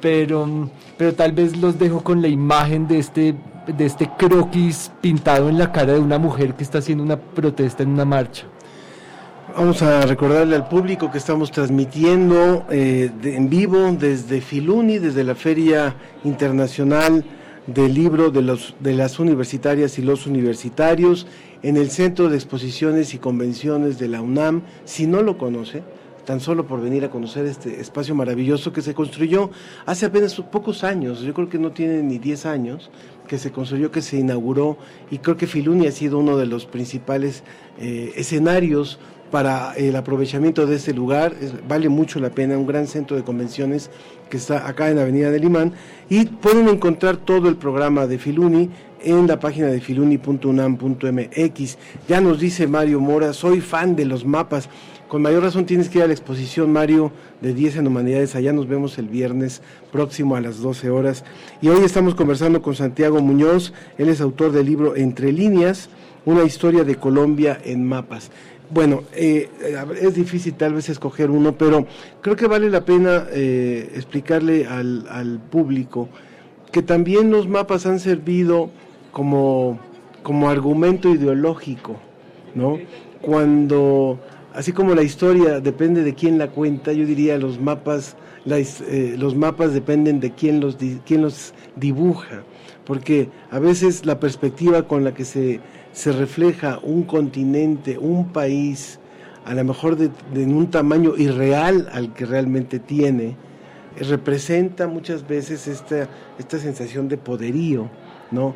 pero, 0.00 0.68
pero 0.98 1.14
tal 1.14 1.32
vez 1.32 1.56
los 1.56 1.78
dejo 1.78 2.02
con 2.02 2.20
la 2.20 2.28
imagen 2.28 2.88
de 2.88 2.98
este, 2.98 3.34
de 3.66 3.86
este 3.86 4.10
croquis 4.18 4.90
pintado 5.00 5.48
en 5.48 5.58
la 5.58 5.70
cara 5.72 5.92
de 5.92 6.00
una 6.00 6.18
mujer 6.18 6.54
que 6.54 6.64
está 6.64 6.78
haciendo 6.78 7.04
una 7.04 7.16
protesta 7.16 7.82
en 7.82 7.90
una 7.90 8.04
marcha. 8.04 8.46
Vamos 9.54 9.82
a 9.82 10.06
recordarle 10.06 10.56
al 10.56 10.66
público 10.66 11.10
que 11.10 11.18
estamos 11.18 11.50
transmitiendo 11.50 12.64
eh, 12.70 13.10
en 13.22 13.50
vivo 13.50 13.92
desde 13.92 14.40
Filuni, 14.40 14.98
desde 14.98 15.24
la 15.24 15.34
Feria 15.34 15.94
Internacional 16.24 17.22
del 17.66 17.92
Libro 17.92 18.30
de, 18.30 18.40
los, 18.40 18.74
de 18.80 18.94
las 18.94 19.18
Universitarias 19.18 19.98
y 19.98 20.02
los 20.02 20.26
Universitarios, 20.26 21.26
en 21.62 21.76
el 21.76 21.90
Centro 21.90 22.30
de 22.30 22.36
Exposiciones 22.36 23.12
y 23.12 23.18
Convenciones 23.18 23.98
de 23.98 24.08
la 24.08 24.22
UNAM. 24.22 24.62
Si 24.84 25.06
no 25.06 25.22
lo 25.22 25.36
conoce, 25.36 25.82
tan 26.24 26.40
solo 26.40 26.66
por 26.66 26.80
venir 26.80 27.04
a 27.04 27.10
conocer 27.10 27.44
este 27.44 27.78
espacio 27.80 28.14
maravilloso 28.14 28.72
que 28.72 28.80
se 28.80 28.94
construyó 28.94 29.50
hace 29.84 30.06
apenas 30.06 30.34
pocos 30.34 30.82
años, 30.82 31.20
yo 31.20 31.34
creo 31.34 31.50
que 31.50 31.58
no 31.58 31.72
tiene 31.72 32.02
ni 32.02 32.18
10 32.18 32.46
años, 32.46 32.90
que 33.28 33.38
se 33.38 33.52
construyó, 33.52 33.90
que 33.90 34.02
se 34.02 34.18
inauguró, 34.18 34.78
y 35.10 35.18
creo 35.18 35.36
que 35.36 35.46
Filuni 35.46 35.86
ha 35.86 35.92
sido 35.92 36.18
uno 36.18 36.38
de 36.38 36.46
los 36.46 36.64
principales 36.64 37.42
eh, 37.78 38.12
escenarios 38.16 38.98
para 39.32 39.72
el 39.76 39.96
aprovechamiento 39.96 40.66
de 40.66 40.76
este 40.76 40.92
lugar. 40.92 41.34
vale 41.66 41.88
mucho 41.88 42.20
la 42.20 42.30
pena, 42.30 42.56
un 42.56 42.66
gran 42.66 42.86
centro 42.86 43.16
de 43.16 43.24
convenciones 43.24 43.90
que 44.30 44.36
está 44.36 44.68
acá 44.68 44.90
en 44.90 44.96
la 44.96 45.02
Avenida 45.02 45.30
del 45.30 45.44
Imán. 45.44 45.72
Y 46.10 46.26
pueden 46.26 46.68
encontrar 46.68 47.16
todo 47.16 47.48
el 47.48 47.56
programa 47.56 48.06
de 48.06 48.18
Filuni 48.18 48.68
en 49.02 49.26
la 49.26 49.40
página 49.40 49.68
de 49.68 49.80
filuni.unam.mx. 49.80 51.78
Ya 52.08 52.20
nos 52.20 52.38
dice 52.38 52.66
Mario 52.66 53.00
Mora, 53.00 53.32
soy 53.32 53.60
fan 53.60 53.96
de 53.96 54.04
los 54.04 54.24
mapas. 54.24 54.68
Con 55.08 55.22
mayor 55.22 55.42
razón 55.42 55.64
tienes 55.64 55.88
que 55.88 55.98
ir 55.98 56.04
a 56.04 56.06
la 56.06 56.12
exposición, 56.12 56.70
Mario, 56.70 57.10
de 57.40 57.54
10 57.54 57.76
en 57.76 57.86
Humanidades. 57.86 58.34
Allá 58.34 58.52
nos 58.52 58.68
vemos 58.68 58.98
el 58.98 59.08
viernes 59.08 59.62
próximo 59.90 60.36
a 60.36 60.42
las 60.42 60.60
12 60.60 60.90
horas. 60.90 61.24
Y 61.62 61.68
hoy 61.68 61.84
estamos 61.84 62.14
conversando 62.14 62.60
con 62.60 62.74
Santiago 62.74 63.20
Muñoz. 63.20 63.72
Él 63.96 64.10
es 64.10 64.20
autor 64.20 64.52
del 64.52 64.66
libro 64.66 64.94
Entre 64.94 65.32
líneas, 65.32 65.88
una 66.24 66.44
historia 66.44 66.84
de 66.84 66.96
Colombia 66.96 67.58
en 67.64 67.86
mapas. 67.86 68.30
Bueno, 68.72 69.02
eh, 69.14 69.50
es 70.00 70.14
difícil 70.14 70.54
tal 70.54 70.72
vez 70.72 70.88
escoger 70.88 71.30
uno, 71.30 71.52
pero 71.58 71.86
creo 72.22 72.36
que 72.36 72.46
vale 72.46 72.70
la 72.70 72.86
pena 72.86 73.26
eh, 73.30 73.92
explicarle 73.94 74.66
al, 74.66 75.40
público 75.50 76.08
que 76.70 76.80
también 76.80 77.30
los 77.30 77.46
mapas 77.46 77.84
han 77.84 78.00
servido 78.00 78.70
como, 79.10 79.78
como 80.22 80.48
argumento 80.48 81.10
ideológico, 81.10 81.96
¿no? 82.54 82.78
Cuando, 83.20 84.18
así 84.54 84.72
como 84.72 84.94
la 84.94 85.02
historia 85.02 85.60
depende 85.60 86.02
de 86.02 86.14
quién 86.14 86.38
la 86.38 86.48
cuenta, 86.48 86.94
yo 86.94 87.04
diría 87.04 87.36
los 87.36 87.60
mapas, 87.60 88.16
eh, 88.46 89.16
los 89.18 89.36
mapas 89.36 89.74
dependen 89.74 90.18
de 90.18 90.30
quién 90.30 90.60
los, 90.60 90.78
quién 91.04 91.20
los 91.20 91.52
dibuja, 91.76 92.42
porque 92.86 93.28
a 93.50 93.58
veces 93.58 94.06
la 94.06 94.18
perspectiva 94.18 94.88
con 94.88 95.04
la 95.04 95.12
que 95.12 95.26
se 95.26 95.60
se 95.92 96.12
refleja 96.12 96.78
un 96.82 97.02
continente, 97.02 97.98
un 97.98 98.32
país, 98.32 98.98
a 99.44 99.54
lo 99.54 99.64
mejor 99.64 99.96
de, 99.96 100.10
en 100.34 100.54
un 100.54 100.70
tamaño 100.70 101.14
irreal 101.16 101.88
al 101.92 102.14
que 102.14 102.24
realmente 102.24 102.78
tiene, 102.78 103.36
representa 103.98 104.86
muchas 104.86 105.26
veces 105.26 105.68
esta, 105.68 106.08
esta 106.38 106.58
sensación 106.58 107.08
de 107.08 107.18
poderío, 107.18 107.88
¿no? 108.30 108.54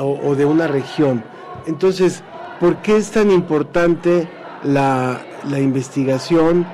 O, 0.00 0.34
de 0.34 0.44
una 0.44 0.66
región. 0.66 1.22
Entonces, 1.66 2.22
¿por 2.60 2.78
qué 2.82 2.96
es 2.96 3.10
tan 3.10 3.30
importante 3.30 4.28
la, 4.62 5.20
la 5.48 5.60
investigación 5.60 6.66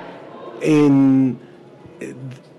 en, 0.60 1.38
eh, 2.00 2.14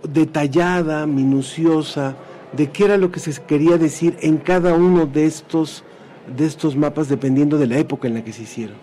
detallada, 0.10 1.06
minuciosa, 1.06 2.16
de 2.54 2.70
qué 2.70 2.86
era 2.86 2.98
lo 2.98 3.12
que 3.12 3.20
se 3.20 3.42
quería 3.44 3.78
decir 3.78 4.18
en 4.22 4.38
cada 4.38 4.74
uno 4.74 5.06
de 5.06 5.26
estos 5.26 5.84
de 6.28 6.46
estos 6.46 6.76
mapas 6.76 7.10
dependiendo 7.10 7.58
de 7.58 7.68
la 7.68 7.78
época 7.78 8.08
en 8.08 8.16
la 8.16 8.24
que 8.24 8.34
se 8.34 8.44
hicieron. 8.44 8.76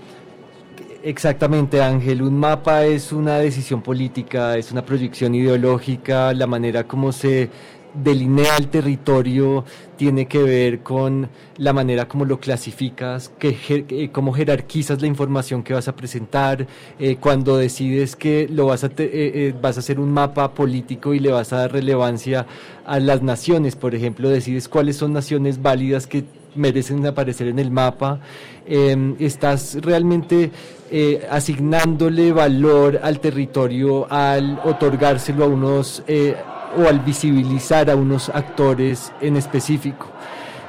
Exactamente, 1.02 1.82
Ángel. 1.82 2.22
Un 2.22 2.38
mapa 2.38 2.84
es 2.84 3.12
una 3.12 3.38
decisión 3.38 3.82
política, 3.82 4.56
es 4.56 4.70
una 4.70 4.84
proyección 4.84 5.34
ideológica, 5.34 6.32
la 6.32 6.46
manera 6.46 6.84
como 6.84 7.10
se 7.10 7.50
delinea 7.94 8.56
el 8.56 8.68
territorio 8.68 9.64
tiene 9.96 10.26
que 10.26 10.42
ver 10.42 10.80
con 10.80 11.28
la 11.58 11.72
manera 11.72 12.08
como 12.08 12.24
lo 12.24 12.40
clasificas, 12.40 13.30
que, 13.38 13.56
eh, 13.68 14.08
cómo 14.10 14.32
jerarquizas 14.32 15.00
la 15.00 15.06
información 15.06 15.62
que 15.62 15.74
vas 15.74 15.88
a 15.88 15.94
presentar, 15.94 16.66
eh, 16.98 17.16
cuando 17.16 17.56
decides 17.56 18.16
que 18.16 18.48
lo 18.50 18.66
vas 18.66 18.84
a, 18.84 18.90
eh, 18.96 19.54
vas 19.60 19.76
a 19.76 19.80
hacer 19.80 20.00
un 20.00 20.10
mapa 20.10 20.54
político 20.54 21.14
y 21.14 21.18
le 21.18 21.30
vas 21.30 21.52
a 21.52 21.58
dar 21.58 21.72
relevancia 21.72 22.46
a 22.84 22.98
las 22.98 23.22
naciones, 23.22 23.76
por 23.76 23.94
ejemplo, 23.94 24.28
decides 24.28 24.68
cuáles 24.68 24.96
son 24.96 25.12
naciones 25.12 25.60
válidas 25.60 26.06
que 26.06 26.24
merecen 26.54 27.04
aparecer 27.06 27.48
en 27.48 27.58
el 27.58 27.70
mapa, 27.70 28.20
em, 28.66 29.16
estás 29.18 29.78
realmente 29.80 30.50
eh, 30.90 31.26
asignándole 31.30 32.32
valor 32.32 33.00
al 33.02 33.18
territorio 33.18 34.06
al 34.12 34.60
otorgárselo 34.64 35.44
a 35.44 35.46
unos 35.46 36.02
eh, 36.06 36.36
o 36.76 36.86
al 36.86 37.00
visibilizar 37.00 37.90
a 37.90 37.96
unos 37.96 38.28
actores 38.28 39.12
en 39.20 39.36
específico. 39.36 40.06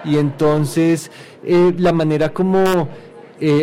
Y 0.05 0.17
entonces 0.17 1.11
eh, 1.43 1.73
la 1.77 1.91
manera 1.91 2.29
como 2.29 2.88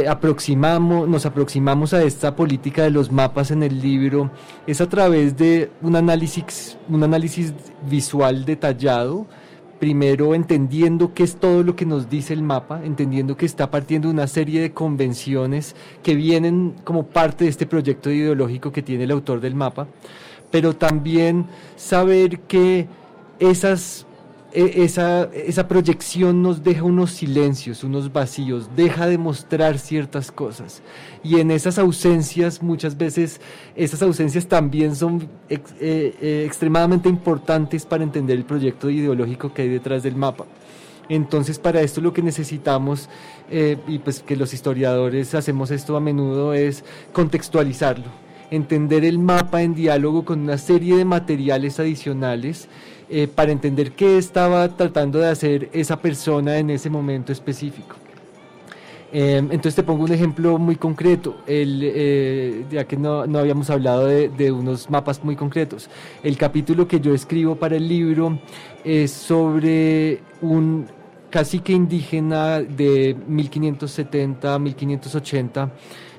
aproximamos, 0.06 1.08
nos 1.08 1.24
aproximamos 1.24 1.94
a 1.94 2.02
esta 2.02 2.36
política 2.36 2.82
de 2.82 2.90
los 2.90 3.10
mapas 3.10 3.50
en 3.50 3.62
el 3.62 3.80
libro 3.80 4.30
es 4.66 4.82
a 4.82 4.88
través 4.90 5.38
de 5.38 5.70
un 5.80 5.96
análisis, 5.96 6.76
un 6.90 7.02
análisis 7.02 7.54
visual 7.88 8.44
detallado 8.44 9.26
primero 9.80 10.34
entendiendo 10.34 11.14
qué 11.14 11.24
es 11.24 11.36
todo 11.36 11.62
lo 11.64 11.74
que 11.74 11.86
nos 11.86 12.10
dice 12.10 12.34
el 12.34 12.42
mapa, 12.42 12.82
entendiendo 12.84 13.36
que 13.36 13.46
está 13.46 13.70
partiendo 13.70 14.08
de 14.08 14.14
una 14.14 14.26
serie 14.26 14.60
de 14.60 14.72
convenciones 14.72 15.74
que 16.02 16.14
vienen 16.14 16.74
como 16.84 17.06
parte 17.06 17.44
de 17.44 17.50
este 17.50 17.66
proyecto 17.66 18.10
ideológico 18.10 18.70
que 18.70 18.82
tiene 18.82 19.04
el 19.04 19.10
autor 19.10 19.40
del 19.40 19.54
mapa, 19.54 19.88
pero 20.50 20.76
también 20.76 21.46
saber 21.76 22.40
que 22.40 22.88
esas 23.38 24.06
esa, 24.52 25.24
esa 25.32 25.68
proyección 25.68 26.42
nos 26.42 26.62
deja 26.62 26.82
unos 26.82 27.12
silencios, 27.12 27.84
unos 27.84 28.12
vacíos, 28.12 28.70
deja 28.74 29.06
de 29.06 29.18
mostrar 29.18 29.78
ciertas 29.78 30.32
cosas. 30.32 30.82
Y 31.22 31.40
en 31.40 31.50
esas 31.50 31.78
ausencias, 31.78 32.62
muchas 32.62 32.96
veces, 32.96 33.40
esas 33.76 34.02
ausencias 34.02 34.46
también 34.46 34.96
son 34.96 35.28
eh, 35.48 35.60
eh, 35.80 36.44
extremadamente 36.46 37.08
importantes 37.08 37.86
para 37.86 38.02
entender 38.02 38.36
el 38.36 38.44
proyecto 38.44 38.90
ideológico 38.90 39.52
que 39.52 39.62
hay 39.62 39.68
detrás 39.68 40.02
del 40.02 40.16
mapa. 40.16 40.46
Entonces, 41.08 41.58
para 41.58 41.80
esto 41.80 42.00
lo 42.00 42.12
que 42.12 42.22
necesitamos, 42.22 43.08
eh, 43.50 43.76
y 43.88 43.98
pues 43.98 44.22
que 44.22 44.36
los 44.36 44.54
historiadores 44.54 45.34
hacemos 45.34 45.72
esto 45.72 45.96
a 45.96 46.00
menudo, 46.00 46.54
es 46.54 46.84
contextualizarlo, 47.12 48.06
entender 48.52 49.04
el 49.04 49.18
mapa 49.18 49.62
en 49.62 49.74
diálogo 49.74 50.24
con 50.24 50.40
una 50.40 50.56
serie 50.56 50.96
de 50.96 51.04
materiales 51.04 51.80
adicionales 51.80 52.68
eh, 53.10 53.26
para 53.26 53.52
entender 53.52 53.92
qué 53.92 54.18
estaba 54.18 54.68
tratando 54.68 55.18
de 55.18 55.28
hacer 55.28 55.68
esa 55.72 56.00
persona 56.00 56.58
en 56.58 56.70
ese 56.70 56.88
momento 56.88 57.32
específico. 57.32 57.96
Em, 59.12 59.46
entonces 59.46 59.74
te 59.74 59.82
pongo 59.82 60.04
un 60.04 60.12
ejemplo 60.12 60.56
muy 60.58 60.76
concreto, 60.76 61.38
el, 61.46 61.80
eh, 61.82 62.64
ya 62.70 62.84
que 62.84 62.96
no, 62.96 63.26
no 63.26 63.40
habíamos 63.40 63.68
hablado 63.68 64.06
de, 64.06 64.28
de, 64.28 64.52
unos 64.52 64.88
mapas 64.88 65.24
muy 65.24 65.34
concretos. 65.34 65.90
El 66.22 66.36
capítulo 66.36 66.86
que 66.86 67.00
yo 67.00 67.12
escribo 67.12 67.56
para 67.56 67.74
el 67.74 67.88
libro 67.88 68.38
es 68.84 69.10
sobre 69.10 70.20
un 70.40 70.86
cacique 71.30 71.72
indígena 71.72 72.60
de 72.60 73.16
1570 73.26 74.58
1580, 74.58 75.72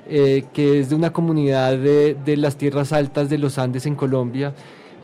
eh, 0.08 0.44
que 0.52 0.80
es 0.80 0.90
de 0.90 0.94
una 0.94 1.10
comunidad 1.10 1.78
de, 1.78 2.14
de 2.22 2.36
las 2.36 2.56
tierras 2.56 2.92
altas 2.92 3.30
de 3.30 3.38
los 3.38 3.56
Andes 3.56 3.86
en 3.86 3.94
Colombia, 3.94 4.54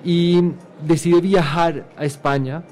y 0.04 0.52
decide 0.86 1.20
viajar 1.20 1.86
a 1.96 2.04
España 2.04 2.62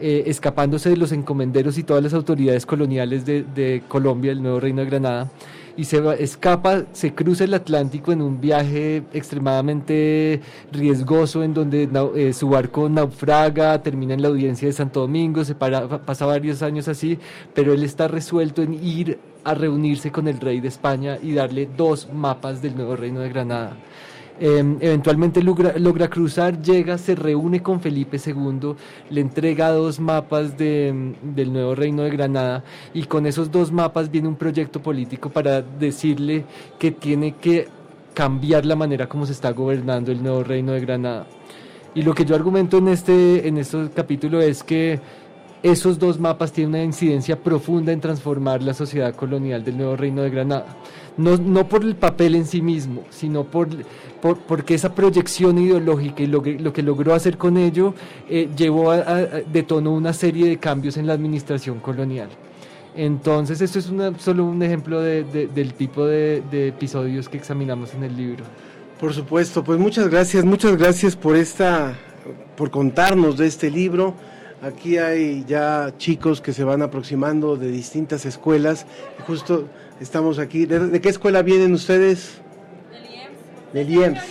eh, 0.00 0.24
escapándose 0.26 0.90
de 0.90 0.96
los 0.96 1.12
encomenderos 1.12 1.78
y 1.78 1.82
todas 1.82 2.02
las 2.02 2.12
autoridades 2.12 2.66
coloniales 2.66 3.24
de, 3.24 3.44
de, 3.44 3.82
Colombia, 3.88 4.32
el 4.32 4.42
nuevo 4.42 4.60
reino 4.60 4.82
de 4.82 4.90
Granada, 4.90 5.30
y 5.76 5.84
se 5.84 6.02
escapa, 6.22 6.84
se 6.92 7.14
cruza 7.14 7.44
el 7.44 7.54
Atlántico 7.54 8.12
en 8.12 8.22
un 8.22 8.40
viaje 8.40 9.04
extremadamente 9.12 10.40
riesgoso 10.72 11.42
en 11.42 11.54
donde 11.54 11.88
eh, 12.14 12.32
su 12.32 12.48
barco 12.48 12.88
naufraga, 12.88 13.82
termina 13.82 14.14
en 14.14 14.22
la 14.22 14.28
audiencia 14.28 14.68
de 14.68 14.72
Santo 14.72 15.00
Domingo, 15.00 15.44
se 15.44 15.54
para, 15.54 16.04
pasa 16.04 16.26
varios 16.26 16.62
años 16.62 16.88
así, 16.88 17.18
pero 17.54 17.72
él 17.74 17.82
está 17.82 18.08
resuelto 18.08 18.62
en 18.62 18.74
ir 18.74 19.18
a 19.44 19.54
reunirse 19.54 20.10
con 20.10 20.28
el 20.28 20.40
rey 20.40 20.60
de 20.60 20.68
España 20.68 21.18
y 21.22 21.34
darle 21.34 21.68
dos 21.76 22.08
mapas 22.12 22.62
del 22.62 22.76
nuevo 22.76 22.96
reino 22.96 23.20
de 23.20 23.28
Granada. 23.28 23.76
Eh, 24.38 24.76
eventualmente 24.80 25.42
logra, 25.42 25.78
logra, 25.78 26.08
cruzar, 26.08 26.60
llega, 26.60 26.98
se 26.98 27.14
reúne 27.14 27.62
con 27.62 27.80
Felipe 27.80 28.18
II, 28.24 28.74
le 29.08 29.20
entrega 29.20 29.70
dos 29.70 29.98
mapas 29.98 30.58
de, 30.58 31.14
del 31.22 31.52
nuevo 31.52 31.74
reino 31.74 32.02
de 32.02 32.10
Granada 32.10 32.62
y 32.92 33.04
con 33.04 33.24
esos 33.24 33.50
dos 33.50 33.72
mapas 33.72 34.10
viene 34.10 34.28
un 34.28 34.36
proyecto 34.36 34.82
político 34.82 35.30
para 35.30 35.62
decirle 35.62 36.44
que 36.78 36.90
tiene 36.90 37.36
que 37.36 37.68
cambiar 38.12 38.66
la 38.66 38.76
manera 38.76 39.08
como 39.08 39.24
se 39.24 39.32
está 39.32 39.52
gobernando 39.52 40.12
el 40.12 40.22
nuevo 40.22 40.44
reino 40.44 40.72
de 40.72 40.80
Granada. 40.80 41.26
Y 41.94 42.02
lo 42.02 42.14
que 42.14 42.26
yo 42.26 42.34
argumento 42.34 42.76
en 42.76 42.88
este, 42.88 43.48
en 43.48 43.56
este 43.56 43.88
capítulo 43.94 44.42
es 44.42 44.62
que 44.62 45.00
esos 45.62 45.98
dos 45.98 46.20
mapas 46.20 46.52
tienen 46.52 46.74
una 46.74 46.84
incidencia 46.84 47.42
profunda 47.42 47.90
en 47.90 48.00
transformar 48.00 48.62
la 48.62 48.74
sociedad 48.74 49.14
colonial 49.14 49.64
del 49.64 49.78
nuevo 49.78 49.96
reino 49.96 50.22
de 50.22 50.30
Granada. 50.30 50.66
No, 51.16 51.36
no 51.36 51.66
por 51.68 51.82
el 51.82 51.96
papel 51.96 52.34
en 52.34 52.46
sí 52.46 52.60
mismo, 52.60 53.04
sino 53.10 53.44
por, 53.44 53.68
por 54.20 54.38
porque 54.38 54.74
esa 54.74 54.94
proyección 54.94 55.58
ideológica 55.58 56.22
y 56.22 56.26
lo 56.26 56.42
que, 56.42 56.58
lo 56.58 56.72
que 56.72 56.82
logró 56.82 57.14
hacer 57.14 57.38
con 57.38 57.56
ello 57.56 57.94
eh, 58.28 58.48
llevó 58.54 58.90
a, 58.90 58.96
a, 58.96 59.16
detonó 59.50 59.92
una 59.92 60.12
serie 60.12 60.48
de 60.48 60.58
cambios 60.58 60.96
en 60.98 61.06
la 61.06 61.14
administración 61.14 61.80
colonial. 61.80 62.28
Entonces, 62.94 63.60
esto 63.60 63.78
es 63.78 63.88
una, 63.88 64.18
solo 64.18 64.44
un 64.44 64.62
ejemplo 64.62 65.00
de, 65.00 65.24
de, 65.24 65.46
del 65.48 65.74
tipo 65.74 66.06
de, 66.06 66.42
de 66.50 66.68
episodios 66.68 67.28
que 67.28 67.36
examinamos 67.36 67.94
en 67.94 68.04
el 68.04 68.16
libro. 68.16 68.44
Por 68.98 69.12
supuesto, 69.12 69.62
pues 69.62 69.78
muchas 69.78 70.08
gracias, 70.08 70.44
muchas 70.44 70.76
gracias 70.76 71.14
por 71.14 71.36
esta, 71.36 71.94
por 72.56 72.70
contarnos 72.70 73.36
de 73.36 73.46
este 73.46 73.70
libro. 73.70 74.14
Aquí 74.62 74.96
hay 74.96 75.44
ya 75.46 75.92
chicos 75.98 76.40
que 76.40 76.52
se 76.52 76.64
van 76.64 76.82
aproximando 76.82 77.56
de 77.56 77.70
distintas 77.70 78.24
escuelas. 78.24 78.86
Justo 79.26 79.68
estamos 80.00 80.38
aquí. 80.38 80.66
¿De, 80.66 80.78
de 80.78 81.00
qué 81.00 81.10
escuela 81.10 81.42
vienen 81.42 81.74
ustedes? 81.74 82.40
Del 83.72 83.90
IEMS. 83.90 84.22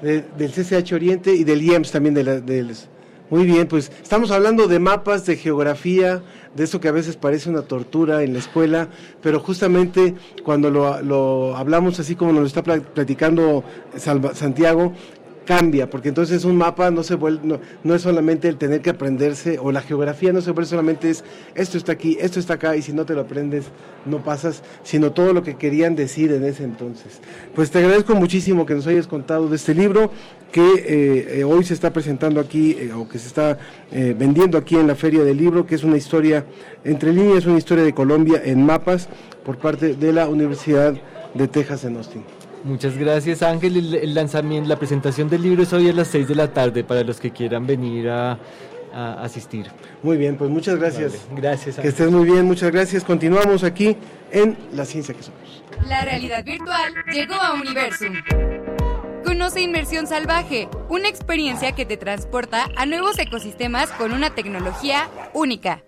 Del, 0.00 0.24
del 0.36 0.52
CCH 0.52 0.92
Oriente 0.92 1.34
y 1.34 1.44
del 1.44 1.62
IEMS 1.62 1.90
también. 1.90 2.14
De 2.14 2.22
la, 2.22 2.40
del, 2.40 2.74
muy 3.32 3.46
bien, 3.46 3.66
pues 3.66 3.90
estamos 4.02 4.30
hablando 4.30 4.68
de 4.68 4.78
mapas, 4.78 5.24
de 5.24 5.36
geografía, 5.38 6.22
de 6.54 6.64
eso 6.64 6.80
que 6.80 6.88
a 6.88 6.92
veces 6.92 7.16
parece 7.16 7.48
una 7.48 7.62
tortura 7.62 8.22
en 8.22 8.34
la 8.34 8.40
escuela, 8.40 8.88
pero 9.22 9.40
justamente 9.40 10.14
cuando 10.44 10.70
lo, 10.70 11.00
lo 11.00 11.56
hablamos 11.56 11.98
así 11.98 12.14
como 12.14 12.32
nos 12.34 12.42
lo 12.42 12.46
está 12.46 12.62
platicando 12.62 13.64
Santiago, 13.96 14.92
cambia, 15.44 15.90
porque 15.90 16.08
entonces 16.08 16.44
un 16.44 16.56
mapa 16.56 16.90
no 16.90 17.02
se 17.02 17.14
vuelve, 17.14 17.40
no, 17.44 17.60
no, 17.82 17.94
es 17.94 18.02
solamente 18.02 18.48
el 18.48 18.56
tener 18.56 18.80
que 18.80 18.90
aprenderse, 18.90 19.58
o 19.58 19.72
la 19.72 19.80
geografía 19.80 20.32
no 20.32 20.40
se 20.40 20.50
vuelve 20.52 20.68
solamente 20.68 21.10
es 21.10 21.24
esto 21.54 21.78
está 21.78 21.92
aquí, 21.92 22.16
esto 22.20 22.38
está 22.38 22.54
acá, 22.54 22.76
y 22.76 22.82
si 22.82 22.92
no 22.92 23.04
te 23.04 23.14
lo 23.14 23.22
aprendes, 23.22 23.66
no 24.06 24.22
pasas, 24.22 24.62
sino 24.82 25.12
todo 25.12 25.32
lo 25.32 25.42
que 25.42 25.56
querían 25.56 25.96
decir 25.96 26.32
en 26.32 26.44
ese 26.44 26.64
entonces. 26.64 27.20
Pues 27.54 27.70
te 27.70 27.78
agradezco 27.78 28.14
muchísimo 28.14 28.66
que 28.66 28.74
nos 28.74 28.86
hayas 28.86 29.06
contado 29.06 29.48
de 29.48 29.56
este 29.56 29.74
libro 29.74 30.10
que 30.52 30.60
eh, 30.60 31.40
eh, 31.40 31.44
hoy 31.44 31.64
se 31.64 31.74
está 31.74 31.92
presentando 31.92 32.38
aquí, 32.38 32.76
eh, 32.78 32.92
o 32.92 33.08
que 33.08 33.18
se 33.18 33.26
está 33.26 33.58
eh, 33.90 34.14
vendiendo 34.16 34.58
aquí 34.58 34.76
en 34.76 34.86
la 34.86 34.94
Feria 34.94 35.24
del 35.24 35.38
Libro, 35.38 35.66
que 35.66 35.74
es 35.74 35.82
una 35.82 35.96
historia, 35.96 36.44
entre 36.84 37.12
líneas, 37.12 37.46
una 37.46 37.58
historia 37.58 37.84
de 37.84 37.94
Colombia 37.94 38.40
en 38.44 38.64
mapas 38.64 39.08
por 39.44 39.58
parte 39.58 39.94
de 39.94 40.12
la 40.12 40.28
Universidad 40.28 40.94
de 41.34 41.48
Texas 41.48 41.84
en 41.84 41.96
Austin. 41.96 42.41
Muchas 42.64 42.96
gracias 42.96 43.42
Ángel. 43.42 43.76
El, 43.76 43.94
el, 43.94 44.14
lanzamiento, 44.14 44.68
la 44.68 44.76
presentación 44.76 45.28
del 45.28 45.42
libro 45.42 45.62
es 45.62 45.72
hoy 45.72 45.88
a 45.88 45.92
las 45.92 46.08
6 46.08 46.28
de 46.28 46.34
la 46.34 46.52
tarde 46.52 46.84
para 46.84 47.02
los 47.02 47.18
que 47.20 47.30
quieran 47.30 47.66
venir 47.66 48.08
a, 48.08 48.38
a 48.92 49.22
asistir. 49.22 49.66
Muy 50.02 50.16
bien, 50.16 50.36
pues 50.36 50.50
muchas 50.50 50.76
gracias. 50.78 51.12
Vale, 51.28 51.40
gracias. 51.40 51.78
Ángel. 51.78 51.82
Que 51.82 51.88
estés 51.88 52.10
muy 52.10 52.24
bien, 52.24 52.44
muchas 52.44 52.70
gracias. 52.70 53.04
Continuamos 53.04 53.64
aquí 53.64 53.96
en 54.30 54.56
La 54.72 54.84
Ciencia 54.84 55.14
que 55.14 55.22
Somos. 55.22 55.62
La 55.88 56.02
realidad 56.02 56.44
virtual 56.44 56.94
llegó 57.12 57.34
a 57.34 57.54
Universum. 57.54 58.14
Conoce 59.24 59.60
Inmersión 59.60 60.06
Salvaje, 60.06 60.68
una 60.88 61.08
experiencia 61.08 61.72
que 61.72 61.86
te 61.86 61.96
transporta 61.96 62.66
a 62.76 62.86
nuevos 62.86 63.18
ecosistemas 63.18 63.90
con 63.92 64.12
una 64.12 64.34
tecnología 64.34 65.08
única. 65.32 65.82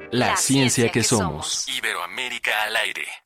La, 0.09 0.27
la 0.27 0.37
ciencia, 0.37 0.37
ciencia 0.37 0.85
que, 0.85 0.99
que 0.99 1.03
somos. 1.03 1.65
somos. 1.65 1.77
Iberoamérica 1.77 2.63
al 2.63 2.77
aire. 2.77 3.22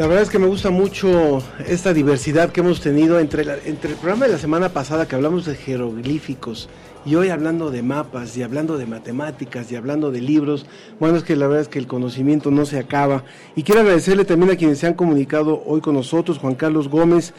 La 0.00 0.06
verdad 0.06 0.22
es 0.22 0.30
que 0.30 0.38
me 0.38 0.46
gusta 0.46 0.70
mucho 0.70 1.42
esta 1.66 1.92
diversidad 1.92 2.52
que 2.52 2.60
hemos 2.60 2.80
tenido 2.80 3.18
entre, 3.18 3.42
el 3.42 3.76
programa 4.00 4.24
de 4.24 4.32
la 4.32 4.38
semana 4.38 4.70
pasada 4.70 5.06
que 5.06 5.14
hablamos 5.14 5.44
de 5.44 5.54
jeroglíficos 5.54 6.70
y 7.04 7.16
hoy 7.16 7.28
hablando 7.28 7.70
de 7.70 7.82
mapas 7.82 8.34
y 8.34 8.42
hablando 8.42 8.78
de 8.78 8.86
matemáticas 8.86 9.70
y 9.70 9.76
hablando 9.76 10.10
de 10.10 10.22
libros. 10.22 10.64
Bueno, 10.98 11.18
es 11.18 11.22
que 11.22 11.36
la 11.36 11.48
verdad 11.48 11.64
es 11.64 11.68
que 11.68 11.78
el 11.78 11.86
conocimiento 11.86 12.50
no 12.50 12.64
se 12.64 12.78
acaba. 12.78 13.24
Y 13.54 13.62
quiero 13.62 13.82
agradecerle 13.82 14.24
también 14.24 14.52
a 14.52 14.56
quienes 14.56 14.78
se 14.78 14.86
han 14.86 14.94
comunicado 14.94 15.62
hoy 15.66 15.82
con 15.82 15.96
nosotros, 15.96 16.38
Juan 16.38 16.54
Carlos 16.54 16.88
Gómez. 16.88 17.34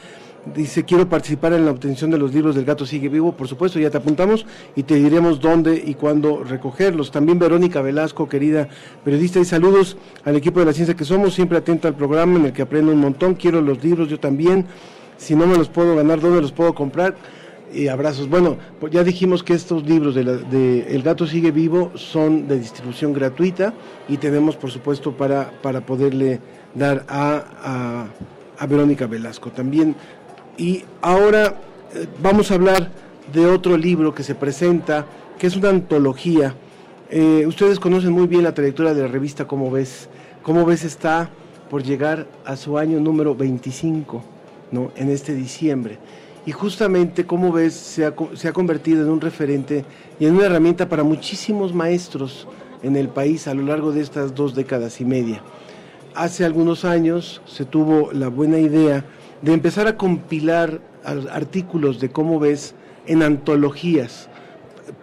Dice, 0.45 0.83
quiero 0.85 1.07
participar 1.07 1.53
en 1.53 1.65
la 1.65 1.71
obtención 1.71 2.09
de 2.09 2.17
los 2.17 2.33
libros 2.33 2.55
del 2.55 2.65
gato 2.65 2.83
sigue 2.83 3.09
vivo, 3.09 3.31
por 3.33 3.47
supuesto, 3.47 3.79
ya 3.79 3.91
te 3.91 3.97
apuntamos 3.97 4.47
y 4.75 4.81
te 4.81 4.95
diremos 4.95 5.39
dónde 5.39 5.83
y 5.85 5.93
cuándo 5.93 6.43
recogerlos. 6.43 7.11
También 7.11 7.37
Verónica 7.37 7.79
Velasco, 7.83 8.27
querida 8.27 8.67
periodista, 9.05 9.39
y 9.39 9.45
saludos 9.45 9.97
al 10.25 10.35
equipo 10.35 10.59
de 10.59 10.65
la 10.65 10.73
ciencia 10.73 10.95
que 10.95 11.05
somos, 11.05 11.35
siempre 11.35 11.59
atenta 11.59 11.87
al 11.87 11.95
programa 11.95 12.39
en 12.39 12.45
el 12.45 12.53
que 12.53 12.63
aprendo 12.63 12.91
un 12.91 12.99
montón, 12.99 13.35
quiero 13.35 13.61
los 13.61 13.83
libros, 13.83 14.09
yo 14.09 14.19
también, 14.19 14.65
si 15.15 15.35
no 15.35 15.45
me 15.45 15.55
los 15.55 15.69
puedo 15.69 15.95
ganar, 15.95 16.19
¿dónde 16.19 16.41
los 16.41 16.51
puedo 16.51 16.73
comprar? 16.73 17.15
Y 17.71 17.87
abrazos. 17.87 18.27
Bueno, 18.27 18.57
pues 18.79 18.91
ya 18.91 19.03
dijimos 19.03 19.43
que 19.43 19.53
estos 19.53 19.87
libros 19.87 20.15
de, 20.15 20.23
la, 20.23 20.33
de, 20.33 20.87
El 20.89 21.03
gato 21.03 21.27
sigue 21.27 21.51
vivo 21.51 21.91
son 21.93 22.47
de 22.47 22.57
distribución 22.57 23.13
gratuita 23.13 23.75
y 24.09 24.17
tenemos, 24.17 24.55
por 24.55 24.71
supuesto, 24.71 25.15
para, 25.15 25.51
para 25.61 25.81
poderle 25.85 26.39
dar 26.73 27.05
a, 27.07 27.43
a, 27.63 28.07
a 28.61 28.67
Verónica 28.67 29.07
Velasco. 29.07 29.51
También 29.51 29.95
y 30.61 30.85
ahora 31.01 31.55
eh, 31.95 32.05
vamos 32.21 32.51
a 32.51 32.53
hablar 32.53 32.91
de 33.33 33.47
otro 33.47 33.75
libro 33.75 34.13
que 34.13 34.21
se 34.21 34.35
presenta, 34.35 35.07
que 35.39 35.47
es 35.47 35.55
una 35.55 35.69
antología. 35.69 36.53
Eh, 37.09 37.45
ustedes 37.47 37.79
conocen 37.79 38.11
muy 38.11 38.27
bien 38.27 38.43
la 38.43 38.53
trayectoria 38.53 38.93
de 38.93 39.01
la 39.01 39.07
revista 39.07 39.47
Cómo 39.47 39.71
ves. 39.71 40.07
Cómo 40.43 40.63
ves 40.63 40.83
está 40.83 41.31
por 41.67 41.81
llegar 41.81 42.27
a 42.45 42.55
su 42.57 42.77
año 42.77 42.99
número 42.99 43.33
25, 43.33 44.21
¿no? 44.71 44.91
En 44.95 45.09
este 45.09 45.33
diciembre. 45.33 45.97
Y 46.45 46.51
justamente 46.51 47.25
Cómo 47.25 47.51
ves 47.51 47.73
se 47.73 48.05
ha, 48.05 48.13
se 48.35 48.47
ha 48.47 48.53
convertido 48.53 49.01
en 49.01 49.09
un 49.09 49.19
referente 49.19 49.83
y 50.19 50.27
en 50.27 50.35
una 50.35 50.45
herramienta 50.45 50.87
para 50.87 51.01
muchísimos 51.01 51.73
maestros 51.73 52.47
en 52.83 52.95
el 52.97 53.09
país 53.09 53.47
a 53.47 53.55
lo 53.55 53.63
largo 53.63 53.91
de 53.91 54.01
estas 54.01 54.35
dos 54.35 54.53
décadas 54.53 55.01
y 55.01 55.05
media. 55.05 55.41
Hace 56.13 56.45
algunos 56.45 56.85
años 56.85 57.41
se 57.47 57.65
tuvo 57.65 58.11
la 58.11 58.27
buena 58.27 58.59
idea 58.59 59.05
de 59.41 59.53
empezar 59.53 59.87
a 59.87 59.97
compilar 59.97 60.81
artículos 61.31 61.99
de 61.99 62.09
cómo 62.09 62.39
ves 62.39 62.75
en 63.07 63.23
antologías 63.23 64.29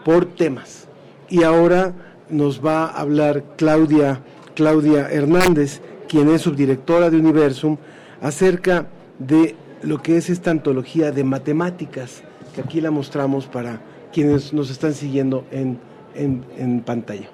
por 0.05 0.27
temas. 0.27 0.89
Y 1.29 1.43
ahora 1.43 1.93
nos 2.31 2.65
va 2.65 2.87
a 2.87 3.01
hablar 3.01 3.45
Claudia, 3.57 4.21
Claudia 4.55 5.09
Hernández, 5.11 5.81
quien 6.09 6.29
es 6.29 6.43
subdirectora 6.43 7.11
de 7.11 7.19
Universum, 7.19 7.77
acerca 8.21 8.87
de 9.19 9.57
lo 9.83 10.03
que 10.03 10.17
es 10.17 10.31
esta 10.31 10.51
antología 10.51 11.13
de 11.13 11.25
matemáticas, 11.25 12.23
que 12.55 12.61
aquí 12.61 12.81
la 12.81 12.91
mostramos 12.91 13.47
para 13.47 13.81
quienes 14.13 14.53
nos 14.53 14.71
están 14.71 14.95
siguiendo 14.95 15.45
en, 15.51 15.79
en, 16.15 16.45
en 16.57 16.81
pantalla. 16.81 17.29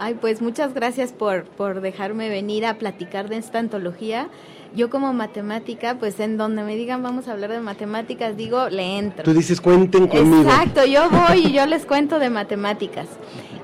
Ay, 0.00 0.14
pues 0.14 0.40
muchas 0.40 0.74
gracias 0.74 1.12
por, 1.12 1.44
por 1.44 1.80
dejarme 1.80 2.28
venir 2.28 2.64
a 2.66 2.78
platicar 2.78 3.28
de 3.28 3.36
esta 3.36 3.58
antología. 3.58 4.28
Yo 4.76 4.90
como 4.90 5.12
matemática, 5.12 5.96
pues 5.98 6.20
en 6.20 6.36
donde 6.36 6.62
me 6.62 6.76
digan 6.76 7.02
vamos 7.02 7.26
a 7.26 7.32
hablar 7.32 7.50
de 7.50 7.60
matemáticas, 7.60 8.36
digo, 8.36 8.68
le 8.68 8.98
entro. 8.98 9.24
Tú 9.24 9.32
dices, 9.32 9.60
cuenten 9.60 10.06
conmigo. 10.06 10.42
Exacto, 10.42 10.84
yo 10.84 11.08
voy 11.10 11.46
y 11.46 11.52
yo 11.52 11.66
les 11.66 11.84
cuento 11.86 12.18
de 12.18 12.30
matemáticas. 12.30 13.06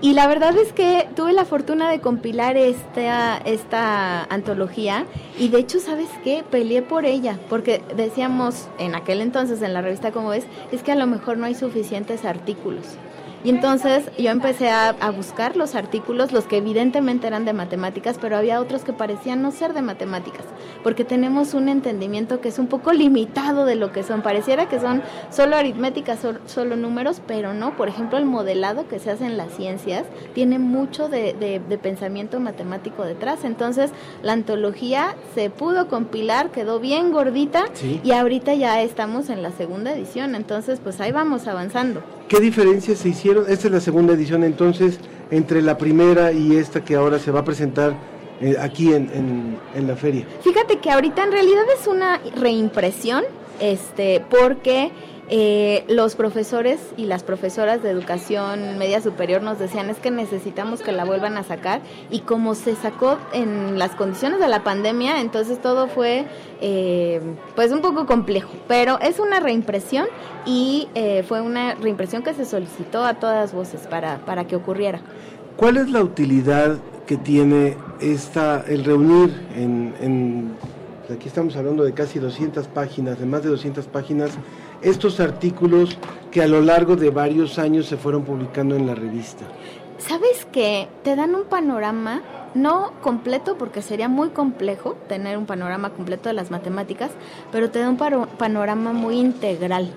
Y 0.00 0.14
la 0.14 0.26
verdad 0.26 0.56
es 0.56 0.72
que 0.72 1.08
tuve 1.14 1.32
la 1.32 1.44
fortuna 1.44 1.88
de 1.90 2.00
compilar 2.00 2.56
esta, 2.56 3.38
esta 3.38 4.24
antología 4.24 5.06
y 5.38 5.48
de 5.48 5.58
hecho, 5.58 5.78
¿sabes 5.78 6.08
qué? 6.24 6.44
Peleé 6.50 6.82
por 6.82 7.04
ella, 7.04 7.38
porque 7.48 7.80
decíamos 7.96 8.68
en 8.78 8.94
aquel 8.94 9.20
entonces 9.20 9.62
en 9.62 9.72
la 9.72 9.82
revista 9.82 10.10
como 10.10 10.32
es, 10.32 10.44
es 10.72 10.82
que 10.82 10.92
a 10.92 10.96
lo 10.96 11.06
mejor 11.06 11.38
no 11.38 11.46
hay 11.46 11.54
suficientes 11.54 12.24
artículos. 12.24 12.98
Y 13.44 13.50
entonces 13.50 14.10
yo 14.18 14.30
empecé 14.30 14.70
a, 14.70 14.88
a, 14.88 15.10
buscar 15.10 15.54
los 15.56 15.74
artículos, 15.74 16.32
los 16.32 16.46
que 16.46 16.56
evidentemente 16.56 17.26
eran 17.26 17.44
de 17.44 17.52
matemáticas, 17.52 18.16
pero 18.20 18.38
había 18.38 18.58
otros 18.58 18.84
que 18.84 18.94
parecían 18.94 19.42
no 19.42 19.52
ser 19.52 19.74
de 19.74 19.82
matemáticas, 19.82 20.46
porque 20.82 21.04
tenemos 21.04 21.52
un 21.52 21.68
entendimiento 21.68 22.40
que 22.40 22.48
es 22.48 22.58
un 22.58 22.68
poco 22.68 22.92
limitado 22.92 23.66
de 23.66 23.74
lo 23.74 23.92
que 23.92 24.02
son. 24.02 24.22
Pareciera 24.22 24.66
que 24.68 24.80
son 24.80 25.02
solo 25.30 25.56
aritméticas, 25.56 26.20
solo, 26.20 26.40
solo 26.46 26.76
números, 26.76 27.20
pero 27.26 27.52
no. 27.52 27.76
Por 27.76 27.88
ejemplo, 27.88 28.16
el 28.16 28.24
modelado 28.24 28.88
que 28.88 28.98
se 28.98 29.10
hace 29.10 29.26
en 29.26 29.36
las 29.36 29.52
ciencias 29.52 30.04
tiene 30.34 30.58
mucho 30.58 31.08
de, 31.10 31.34
de, 31.34 31.60
de 31.60 31.78
pensamiento 31.78 32.40
matemático 32.40 33.04
detrás. 33.04 33.44
Entonces, 33.44 33.90
la 34.22 34.32
antología 34.32 35.16
se 35.34 35.50
pudo 35.50 35.88
compilar, 35.88 36.50
quedó 36.50 36.80
bien 36.80 37.12
gordita 37.12 37.64
Sí. 37.74 38.00
y 38.02 38.12
ahorita 38.12 38.54
ya 38.54 38.80
estamos 38.80 39.28
en 39.28 39.42
la 39.42 39.50
segunda 39.50 39.92
edición. 39.92 40.34
Entonces, 40.34 40.80
pues 40.82 40.98
ahí 41.00 41.12
vamos 41.12 41.46
avanzando. 41.46 42.02
¿Qué 42.28 42.40
diferencias 42.40 42.98
se 42.98 43.10
hicieron? 43.10 43.44
Esta 43.48 43.68
es 43.68 43.72
la 43.72 43.80
segunda 43.80 44.14
edición 44.14 44.44
entonces 44.44 44.98
entre 45.30 45.60
la 45.60 45.76
primera 45.76 46.32
y 46.32 46.56
esta 46.56 46.82
que 46.82 46.94
ahora 46.94 47.18
se 47.18 47.30
va 47.30 47.40
a 47.40 47.44
presentar 47.44 47.94
eh, 48.40 48.56
aquí 48.58 48.94
en, 48.94 49.10
en, 49.12 49.58
en 49.74 49.86
la 49.86 49.94
feria. 49.94 50.26
Fíjate 50.42 50.78
que 50.78 50.90
ahorita 50.90 51.22
en 51.22 51.32
realidad 51.32 51.64
es 51.78 51.86
una 51.86 52.20
reimpresión, 52.36 53.24
este, 53.60 54.24
porque 54.30 54.90
eh, 55.30 55.84
los 55.88 56.16
profesores 56.16 56.80
y 56.98 57.06
las 57.06 57.22
profesoras 57.22 57.82
de 57.82 57.90
educación 57.90 58.76
media 58.76 59.00
superior 59.00 59.42
nos 59.42 59.58
decían 59.58 59.88
es 59.88 59.98
que 59.98 60.10
necesitamos 60.10 60.82
que 60.82 60.92
la 60.92 61.06
vuelvan 61.06 61.38
a 61.38 61.42
sacar 61.42 61.80
y 62.10 62.20
como 62.20 62.54
se 62.54 62.76
sacó 62.76 63.16
en 63.32 63.78
las 63.78 63.92
condiciones 63.92 64.38
de 64.38 64.48
la 64.48 64.62
pandemia, 64.62 65.20
entonces 65.22 65.62
todo 65.62 65.88
fue 65.88 66.26
eh, 66.60 67.22
pues 67.56 67.72
un 67.72 67.80
poco 67.80 68.04
complejo, 68.04 68.50
pero 68.68 69.00
es 69.00 69.18
una 69.18 69.40
reimpresión 69.40 70.06
y 70.44 70.88
eh, 70.94 71.24
fue 71.26 71.40
una 71.40 71.74
reimpresión 71.74 72.22
que 72.22 72.34
se 72.34 72.44
solicitó 72.44 73.04
a 73.04 73.14
todas 73.14 73.54
voces 73.54 73.86
para, 73.86 74.18
para 74.26 74.46
que 74.46 74.56
ocurriera. 74.56 75.00
¿Cuál 75.56 75.78
es 75.78 75.90
la 75.90 76.02
utilidad 76.02 76.76
que 77.06 77.16
tiene 77.16 77.76
esta, 78.00 78.62
el 78.66 78.84
reunir 78.84 79.30
en, 79.56 79.94
en, 80.00 80.52
aquí 81.12 81.28
estamos 81.28 81.56
hablando 81.56 81.84
de 81.84 81.92
casi 81.92 82.18
200 82.18 82.66
páginas, 82.68 83.18
de 83.18 83.26
más 83.26 83.42
de 83.42 83.50
200 83.50 83.86
páginas, 83.86 84.32
estos 84.84 85.18
artículos 85.18 85.98
que 86.30 86.42
a 86.42 86.46
lo 86.46 86.60
largo 86.60 86.94
de 86.94 87.10
varios 87.10 87.58
años 87.58 87.86
se 87.86 87.96
fueron 87.96 88.22
publicando 88.22 88.76
en 88.76 88.86
la 88.86 88.94
revista? 88.94 89.44
¿Sabes 89.98 90.46
qué? 90.52 90.88
Te 91.02 91.16
dan 91.16 91.34
un 91.34 91.44
panorama, 91.44 92.22
no 92.54 92.92
completo, 93.00 93.56
porque 93.56 93.82
sería 93.82 94.08
muy 94.08 94.28
complejo 94.28 94.96
tener 95.08 95.38
un 95.38 95.46
panorama 95.46 95.90
completo 95.90 96.28
de 96.28 96.34
las 96.34 96.50
matemáticas, 96.50 97.10
pero 97.50 97.70
te 97.70 97.78
da 97.78 97.88
un 97.88 97.96
panorama 97.96 98.92
muy 98.92 99.18
integral. 99.18 99.92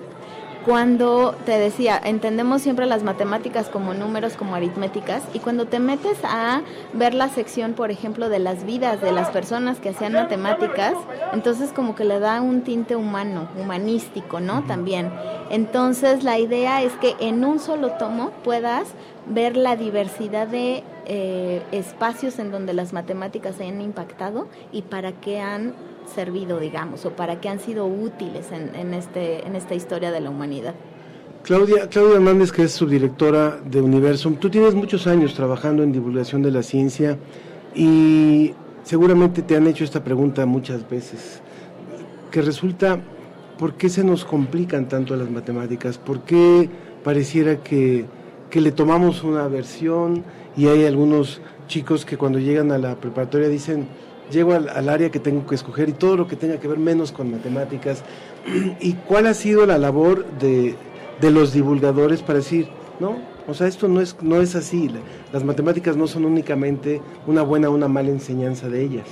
Cuando 0.64 1.34
te 1.46 1.58
decía, 1.58 2.00
entendemos 2.02 2.62
siempre 2.62 2.84
las 2.86 3.02
matemáticas 3.02 3.68
como 3.68 3.94
números, 3.94 4.34
como 4.34 4.54
aritméticas, 4.54 5.22
y 5.32 5.38
cuando 5.38 5.66
te 5.66 5.78
metes 5.78 6.18
a 6.24 6.62
ver 6.92 7.14
la 7.14 7.28
sección, 7.28 7.72
por 7.72 7.90
ejemplo, 7.90 8.28
de 8.28 8.38
las 8.38 8.64
vidas 8.64 9.00
de 9.00 9.12
las 9.12 9.30
personas 9.30 9.78
que 9.78 9.90
hacían 9.90 10.12
matemáticas, 10.12 10.94
entonces 11.32 11.72
como 11.72 11.94
que 11.94 12.04
le 12.04 12.18
da 12.18 12.40
un 12.42 12.62
tinte 12.62 12.96
humano, 12.96 13.48
humanístico, 13.58 14.40
¿no? 14.40 14.64
También. 14.64 15.10
Entonces 15.50 16.24
la 16.24 16.38
idea 16.38 16.82
es 16.82 16.92
que 16.94 17.14
en 17.20 17.44
un 17.44 17.60
solo 17.60 17.92
tomo 17.92 18.30
puedas 18.44 18.88
ver 19.26 19.56
la 19.56 19.76
diversidad 19.76 20.46
de 20.46 20.82
eh, 21.06 21.62
espacios 21.72 22.38
en 22.38 22.50
donde 22.50 22.74
las 22.74 22.92
matemáticas 22.92 23.60
hayan 23.60 23.80
impactado 23.80 24.48
y 24.72 24.82
para 24.82 25.12
qué 25.12 25.40
han 25.40 25.74
servido, 26.08 26.58
digamos, 26.58 27.04
o 27.06 27.10
para 27.10 27.40
qué 27.40 27.48
han 27.48 27.60
sido 27.60 27.86
útiles 27.86 28.50
en, 28.52 28.74
en, 28.74 28.94
este, 28.94 29.46
en 29.46 29.56
esta 29.56 29.74
historia 29.74 30.10
de 30.10 30.20
la 30.20 30.30
humanidad. 30.30 30.74
Claudia, 31.42 31.88
Claudia 31.88 32.16
Hernández, 32.16 32.52
que 32.52 32.64
es 32.64 32.72
subdirectora 32.72 33.58
de 33.64 33.80
Universum, 33.80 34.36
tú 34.36 34.50
tienes 34.50 34.74
muchos 34.74 35.06
años 35.06 35.34
trabajando 35.34 35.82
en 35.82 35.92
divulgación 35.92 36.42
de 36.42 36.50
la 36.50 36.62
ciencia 36.62 37.16
y 37.74 38.54
seguramente 38.82 39.42
te 39.42 39.56
han 39.56 39.66
hecho 39.66 39.84
esta 39.84 40.02
pregunta 40.02 40.44
muchas 40.46 40.88
veces, 40.88 41.40
que 42.30 42.42
resulta, 42.42 42.98
¿por 43.58 43.74
qué 43.74 43.88
se 43.88 44.04
nos 44.04 44.24
complican 44.24 44.88
tanto 44.88 45.16
las 45.16 45.30
matemáticas? 45.30 45.96
¿Por 45.96 46.22
qué 46.22 46.68
pareciera 47.04 47.62
que, 47.62 48.04
que 48.50 48.60
le 48.60 48.72
tomamos 48.72 49.22
una 49.24 49.46
versión 49.48 50.24
y 50.56 50.66
hay 50.66 50.84
algunos 50.84 51.40
chicos 51.66 52.04
que 52.04 52.16
cuando 52.18 52.38
llegan 52.38 52.72
a 52.72 52.78
la 52.78 52.96
preparatoria 52.96 53.48
dicen, 53.48 53.86
llego 54.30 54.52
al, 54.52 54.88
área 54.88 55.10
que 55.10 55.18
tengo 55.18 55.46
que 55.46 55.54
escoger 55.54 55.88
y 55.88 55.92
todo 55.92 56.16
lo 56.16 56.26
que 56.26 56.36
tenga 56.36 56.58
que 56.58 56.68
ver 56.68 56.78
menos 56.78 57.12
con 57.12 57.30
matemáticas. 57.30 58.02
¿Y 58.80 58.94
cuál 58.94 59.26
ha 59.26 59.34
sido 59.34 59.66
la 59.66 59.78
labor 59.78 60.24
de, 60.38 60.74
de 61.20 61.30
los 61.30 61.52
divulgadores 61.52 62.22
para 62.22 62.38
decir, 62.38 62.68
no, 63.00 63.16
o 63.46 63.54
sea, 63.54 63.66
esto 63.66 63.88
no 63.88 64.00
es, 64.00 64.16
no 64.20 64.40
es 64.40 64.54
así, 64.54 64.90
las 65.32 65.44
matemáticas 65.44 65.96
no 65.96 66.06
son 66.06 66.24
únicamente 66.24 67.00
una 67.26 67.42
buena 67.42 67.70
o 67.70 67.74
una 67.74 67.88
mala 67.88 68.10
enseñanza 68.10 68.68
de 68.68 68.82
ellas? 68.82 69.06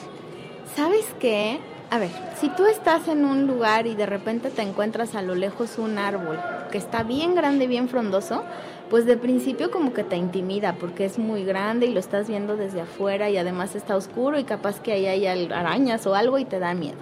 ¿Sabes 0.75 1.07
qué? 1.19 1.59
A 1.89 1.99
ver, 1.99 2.11
si 2.41 2.49
tú 2.51 2.67
estás 2.67 3.07
en 3.09 3.25
un 3.25 3.47
lugar 3.47 3.87
y 3.87 3.95
de 3.95 4.07
repente 4.07 4.51
te 4.51 4.63
encuentras 4.63 5.15
a 5.15 5.23
lo 5.23 5.35
lejos 5.35 5.79
un 5.79 5.99
árbol 5.99 6.39
que 6.71 6.79
está 6.79 7.05
bien 7.05 7.35
grande, 7.35 7.67
bien 7.69 7.89
frondoso, 7.89 8.43
pues 8.91 9.05
de 9.05 9.17
principio 9.17 9.71
como 9.71 9.93
que 9.93 10.05
te 10.05 10.17
intimida 10.17 10.75
porque 10.75 11.05
es 11.05 11.19
muy 11.19 11.45
grande 11.45 11.87
y 11.87 11.93
lo 11.93 12.01
estás 12.01 12.29
viendo 12.29 12.57
desde 12.57 12.83
afuera 12.83 13.29
y 13.31 13.37
además 13.37 13.75
está 13.75 13.97
oscuro 13.97 14.39
y 14.39 14.45
capaz 14.45 14.81
que 14.81 14.93
ahí 14.93 15.07
hay 15.07 15.27
arañas 15.27 16.07
o 16.07 16.15
algo 16.15 16.39
y 16.39 16.45
te 16.45 16.59
da 16.59 16.75
miedo. 16.75 16.99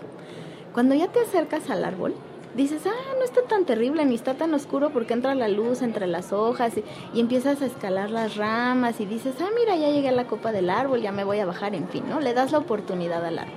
Cuando 0.72 0.94
ya 0.94 1.08
te 1.08 1.20
acercas 1.20 1.68
al 1.70 1.84
árbol, 1.84 2.14
dices, 2.56 2.82
ah, 2.86 3.14
no 3.18 3.24
está 3.24 3.42
tan 3.42 3.64
terrible 3.64 4.04
ni 4.04 4.14
está 4.14 4.34
tan 4.34 4.54
oscuro 4.54 4.90
porque 4.90 5.12
entra 5.12 5.34
la 5.34 5.48
luz 5.48 5.82
entre 5.82 6.06
las 6.06 6.32
hojas 6.32 6.72
y, 7.14 7.20
empiezas 7.20 7.60
a 7.60 7.66
escalar 7.66 8.10
las 8.10 8.36
ramas 8.36 9.00
y 9.00 9.06
dices, 9.06 9.34
ah, 9.40 9.50
mira, 9.54 9.76
ya 9.76 9.90
llegué 9.90 10.08
a 10.08 10.12
la 10.12 10.26
copa 10.26 10.52
del 10.52 10.70
árbol, 10.70 11.02
ya 11.02 11.12
me 11.12 11.24
voy 11.24 11.38
a 11.40 11.46
bajar, 11.46 11.74
en 11.74 11.88
fin, 11.88 12.04
¿no? 12.08 12.20
Le 12.20 12.32
das 12.32 12.52
la 12.52 12.58
oportunidad 12.58 13.24
al 13.24 13.40
árbol. 13.40 13.54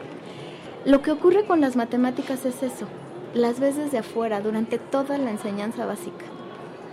Lo 0.86 1.02
que 1.02 1.12
ocurre 1.12 1.46
con 1.46 1.62
las 1.62 1.76
matemáticas 1.76 2.46
es 2.46 2.62
eso, 2.62 2.88
las 3.34 3.60
ves 3.60 3.78
desde 3.78 4.00
afuera 4.00 4.42
durante 4.42 4.78
toda 4.78 5.18
la 5.18 5.32
enseñanza 5.32 5.86
básica. 5.86 6.37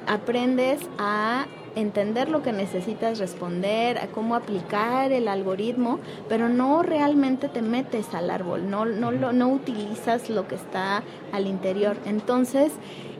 Aprendes 0.07 0.81
a 0.99 1.47
entender 1.77 2.29
lo 2.29 2.43
que 2.43 2.53
necesitas 2.53 3.19
responder, 3.19 3.99
a 3.99 4.07
cómo 4.07 4.35
aplicar 4.35 5.13
el 5.13 5.29
algoritmo, 5.29 5.99
pero 6.29 6.49
no 6.49 6.83
realmente 6.83 7.49
te 7.49 7.63
metes 7.63 8.15
al 8.15 8.31
árbol, 8.31 8.71
no, 8.71 8.85
no, 8.85 9.11
no, 9.11 9.33
no 9.33 9.49
utilizas 9.49 10.31
lo 10.31 10.47
que 10.47 10.55
está 10.55 11.03
al 11.33 11.47
interior. 11.47 11.97
Entonces, 12.07 12.73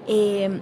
eh, 0.07 0.61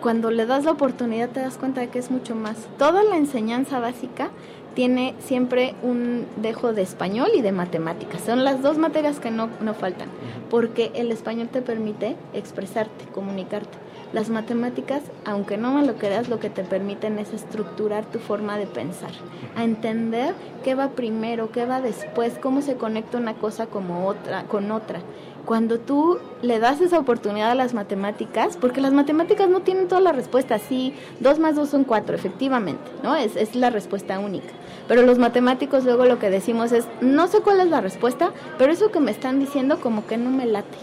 cuando 0.00 0.30
le 0.30 0.46
das 0.46 0.64
la 0.64 0.72
oportunidad 0.72 1.30
te 1.30 1.40
das 1.40 1.56
cuenta 1.56 1.80
de 1.80 1.88
que 1.88 1.98
es 1.98 2.10
mucho 2.10 2.34
más. 2.34 2.56
Toda 2.78 3.02
la 3.02 3.16
enseñanza 3.16 3.80
básica 3.80 4.30
tiene 4.74 5.14
siempre 5.20 5.74
un 5.82 6.26
dejo 6.36 6.72
de 6.72 6.82
español 6.82 7.28
y 7.34 7.40
de 7.40 7.52
matemáticas. 7.52 8.22
Son 8.22 8.44
las 8.44 8.60
dos 8.60 8.76
materias 8.76 9.20
que 9.20 9.30
no, 9.30 9.48
no 9.60 9.72
faltan, 9.72 10.08
porque 10.50 10.90
el 10.94 11.10
español 11.12 11.48
te 11.48 11.62
permite 11.62 12.16
expresarte, 12.34 13.06
comunicarte. 13.12 13.83
Las 14.14 14.30
matemáticas, 14.30 15.02
aunque 15.24 15.56
no 15.56 15.72
me 15.72 15.84
lo 15.84 15.96
creas, 15.96 16.28
lo 16.28 16.38
que 16.38 16.48
te 16.48 16.62
permiten 16.62 17.18
es 17.18 17.32
estructurar 17.32 18.04
tu 18.04 18.20
forma 18.20 18.56
de 18.56 18.68
pensar, 18.68 19.10
a 19.56 19.64
entender 19.64 20.34
qué 20.62 20.76
va 20.76 20.90
primero, 20.90 21.50
qué 21.50 21.66
va 21.66 21.80
después, 21.80 22.34
cómo 22.40 22.62
se 22.62 22.76
conecta 22.76 23.18
una 23.18 23.34
cosa 23.34 23.66
como 23.66 24.06
otra, 24.06 24.44
con 24.44 24.70
otra. 24.70 25.00
Cuando 25.44 25.80
tú 25.80 26.18
le 26.42 26.60
das 26.60 26.80
esa 26.80 27.00
oportunidad 27.00 27.50
a 27.50 27.56
las 27.56 27.74
matemáticas, 27.74 28.56
porque 28.56 28.80
las 28.80 28.92
matemáticas 28.92 29.48
no 29.48 29.62
tienen 29.62 29.88
todas 29.88 30.04
las 30.04 30.14
respuestas, 30.14 30.62
sí, 30.62 30.94
dos 31.18 31.40
más 31.40 31.56
dos 31.56 31.70
son 31.70 31.82
cuatro, 31.82 32.14
efectivamente, 32.14 32.88
¿no? 33.02 33.16
Es, 33.16 33.34
es 33.34 33.56
la 33.56 33.70
respuesta 33.70 34.20
única. 34.20 34.52
Pero 34.86 35.02
los 35.02 35.18
matemáticos 35.18 35.82
luego 35.82 36.04
lo 36.04 36.20
que 36.20 36.30
decimos 36.30 36.70
es, 36.70 36.86
no 37.00 37.26
sé 37.26 37.40
cuál 37.40 37.58
es 37.58 37.66
la 37.66 37.80
respuesta, 37.80 38.30
pero 38.58 38.72
eso 38.72 38.92
que 38.92 39.00
me 39.00 39.10
están 39.10 39.40
diciendo 39.40 39.80
como 39.80 40.06
que 40.06 40.18
no 40.18 40.30
me 40.30 40.46
late 40.46 40.78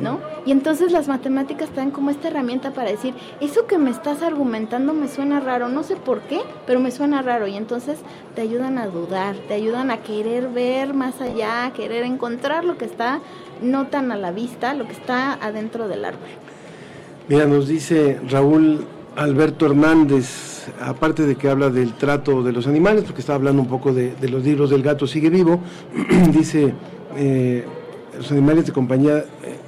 ¿no? 0.00 0.20
Y 0.46 0.52
entonces 0.52 0.92
las 0.92 1.08
matemáticas 1.08 1.70
te 1.70 1.76
dan 1.76 1.90
como 1.90 2.10
esta 2.10 2.28
herramienta 2.28 2.72
para 2.72 2.90
decir, 2.90 3.14
eso 3.40 3.66
que 3.66 3.78
me 3.78 3.90
estás 3.90 4.22
argumentando 4.22 4.92
me 4.92 5.08
suena 5.08 5.40
raro, 5.40 5.68
no 5.68 5.82
sé 5.82 5.96
por 5.96 6.20
qué, 6.22 6.40
pero 6.66 6.80
me 6.80 6.90
suena 6.90 7.22
raro. 7.22 7.46
Y 7.46 7.56
entonces 7.56 7.98
te 8.34 8.42
ayudan 8.42 8.78
a 8.78 8.86
dudar, 8.86 9.36
te 9.48 9.54
ayudan 9.54 9.90
a 9.90 9.98
querer 9.98 10.48
ver 10.48 10.94
más 10.94 11.20
allá, 11.20 11.66
a 11.66 11.72
querer 11.72 12.04
encontrar 12.04 12.64
lo 12.64 12.76
que 12.76 12.84
está 12.84 13.20
no 13.62 13.88
tan 13.88 14.12
a 14.12 14.16
la 14.16 14.32
vista, 14.32 14.74
lo 14.74 14.86
que 14.86 14.92
está 14.92 15.34
adentro 15.34 15.88
del 15.88 16.04
árbol. 16.04 16.28
Mira, 17.28 17.46
nos 17.46 17.68
dice 17.68 18.18
Raúl 18.28 18.84
Alberto 19.16 19.66
Hernández, 19.66 20.68
aparte 20.80 21.26
de 21.26 21.36
que 21.36 21.48
habla 21.48 21.68
del 21.70 21.94
trato 21.94 22.42
de 22.42 22.52
los 22.52 22.66
animales, 22.66 23.04
porque 23.04 23.20
está 23.20 23.34
hablando 23.34 23.62
un 23.62 23.68
poco 23.68 23.92
de, 23.92 24.14
de 24.14 24.28
los 24.28 24.44
libros 24.44 24.70
del 24.70 24.82
gato 24.82 25.06
sigue 25.06 25.30
vivo, 25.30 25.60
dice, 26.32 26.74
eh, 27.16 27.64
los 28.16 28.30
animales 28.32 28.66
de 28.66 28.72
compañía 28.72 29.24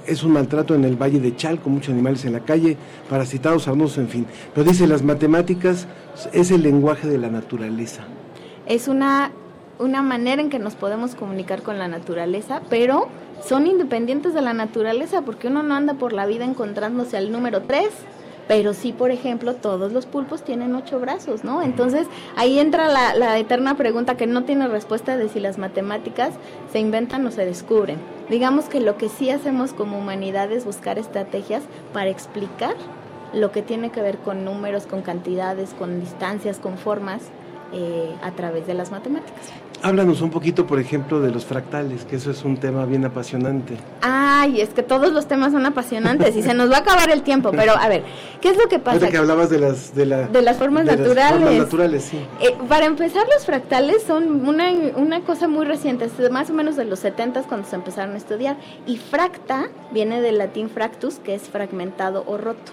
es 0.07 0.23
un 0.23 0.33
maltrato 0.33 0.75
en 0.75 0.85
el 0.85 0.97
Valle 0.97 1.21
de 1.21 1.37
Chalco, 1.37 1.71
muchos 1.71 1.93
animales 1.93 2.25
en 2.25 2.33
la 2.33 2.41
calle, 2.41 2.77
parasitados, 3.09 3.69
arnosos, 3.69 3.99
en 3.99 4.09
fin. 4.09 4.27
Pero 4.55 4.69
dice, 4.69 4.87
las 4.87 5.03
matemáticas 5.03 5.87
es 6.33 6.51
el 6.51 6.63
lenguaje 6.63 7.09
de 7.09 7.19
la 7.19 7.29
naturaleza. 7.29 8.03
Es 8.67 8.89
una, 8.89 9.31
una 9.79 10.03
manera 10.03 10.43
en 10.43 10.51
que 10.51 10.59
nos 10.59 10.75
podemos 10.75 11.15
comunicar 11.15 11.63
con 11.63 11.79
la 11.79 11.89
naturaleza, 11.89 12.63
pero 12.69 13.09
son 13.45 13.67
independientes 13.67 14.35
de 14.35 14.43
la 14.43 14.55
naturaleza, 14.55 15.23
porque 15.23 15.49
uno 15.49 15.63
no 15.63 15.75
anda 15.75 15.95
por 15.95 16.13
la 16.13 16.27
vida 16.27 16.45
encontrándose 16.45 17.17
al 17.17 17.33
número 17.33 17.63
3, 17.63 17.89
pero 18.49 18.75
sí, 18.75 18.93
por 18.93 19.11
ejemplo, 19.11 19.55
todos 19.55 19.93
los 19.93 20.07
pulpos 20.07 20.43
tienen 20.43 20.75
ocho 20.75 21.01
brazos, 21.01 21.45
¿no? 21.45 21.63
Entonces 21.63 22.07
ahí 22.37 22.59
entra 22.59 22.89
la, 22.89 23.15
la, 23.15 23.39
eterna 23.39 23.77
pregunta 23.77 24.17
que 24.17 24.27
no 24.27 24.45
tiene 24.45 24.69
respuesta 24.69 25.17
de 25.17 25.29
si 25.29 25.41
las 25.41 25.59
matemáticas 25.59 26.35
se 26.73 26.79
inventan 26.79 27.27
o 27.27 27.31
se 27.31 27.47
descubren. 27.47 27.99
Digamos 28.29 28.67
que 28.67 28.81
lo 28.81 28.97
que 28.97 29.09
sí 29.09 29.31
hacemos 29.31 29.73
como 29.73 29.99
humanidad 29.99 30.51
es 30.53 30.65
buscar 30.65 30.99
estrategias 30.99 31.63
para 31.93 32.11
explicar 32.11 32.75
lo 33.33 33.51
que 33.53 33.63
tiene 33.63 33.91
que 33.91 34.03
ver 34.03 34.19
con 34.19 34.45
números, 34.45 34.87
con 34.87 35.03
cantidades, 35.03 35.75
con 35.75 36.01
distancias, 36.01 36.59
con 36.59 36.77
formas 36.77 37.23
eh, 37.73 38.15
a 38.23 38.31
través 38.33 38.67
de 38.67 38.75
las 38.75 38.91
matemáticas. 38.91 39.41
Háblanos 39.83 40.21
un 40.21 40.31
poquito, 40.31 40.65
por 40.65 40.79
ejemplo, 40.79 41.21
de 41.21 41.33
los 41.33 41.45
fractales, 41.45 42.05
que 42.05 42.15
eso 42.15 42.31
es 42.31 42.45
un 42.45 42.57
tema 42.57 42.85
bien 42.87 43.05
apasionante. 43.05 43.75
Ay, 44.01 44.61
es 44.61 44.69
que 44.69 44.83
todos 44.83 45.13
los 45.13 45.27
temas 45.27 45.51
son 45.53 45.67
apasionantes 45.67 46.37
y 46.37 46.43
se 46.43 46.55
nos 46.55 46.71
va 46.71 46.77
a 46.77 46.81
acabar 46.81 47.11
el 47.11 47.23
tiempo, 47.23 47.51
pero 47.51 47.73
a 47.77 47.89
ver, 47.89 48.05
¿qué 48.41 48.51
es 48.51 48.57
lo 48.57 48.69
que 48.69 48.79
pasa? 48.79 49.09
que 49.09 49.17
hablabas 49.17 49.51
de 49.51 49.59
las, 49.59 49.93
de, 49.95 50.07
la, 50.07 50.29
de 50.29 50.43
las 50.43 50.57
formas 50.57 50.87
de 50.87 50.97
naturales. 50.97 51.33
Las 51.33 51.41
formas 51.41 51.59
naturales, 51.59 52.05
sí. 52.05 52.19
Eh, 52.41 52.55
para 52.69 52.87
empezar, 52.87 53.27
los 53.35 53.45
fractales 53.45 54.05
son 54.05 54.47
una, 54.47 54.71
una 54.97 55.23
cosa 55.23 55.49
muy 55.49 55.67
reciente, 55.67 56.09
más 56.31 56.51
o 56.51 56.53
menos 56.53 56.77
de 56.77 56.85
los 56.85 57.01
70 57.01 57.43
cuando 57.43 57.67
se 57.67 57.75
empezaron 57.75 58.15
a 58.15 58.19
estudiar. 58.19 58.57
Y 58.87 58.99
fracta 58.99 59.69
viene 59.91 60.21
del 60.21 60.39
latín 60.39 60.71
fractus, 60.71 61.17
que 61.17 61.35
es 61.35 61.43
fragmentado 61.43 62.23
o 62.27 62.37
roto. 62.39 62.73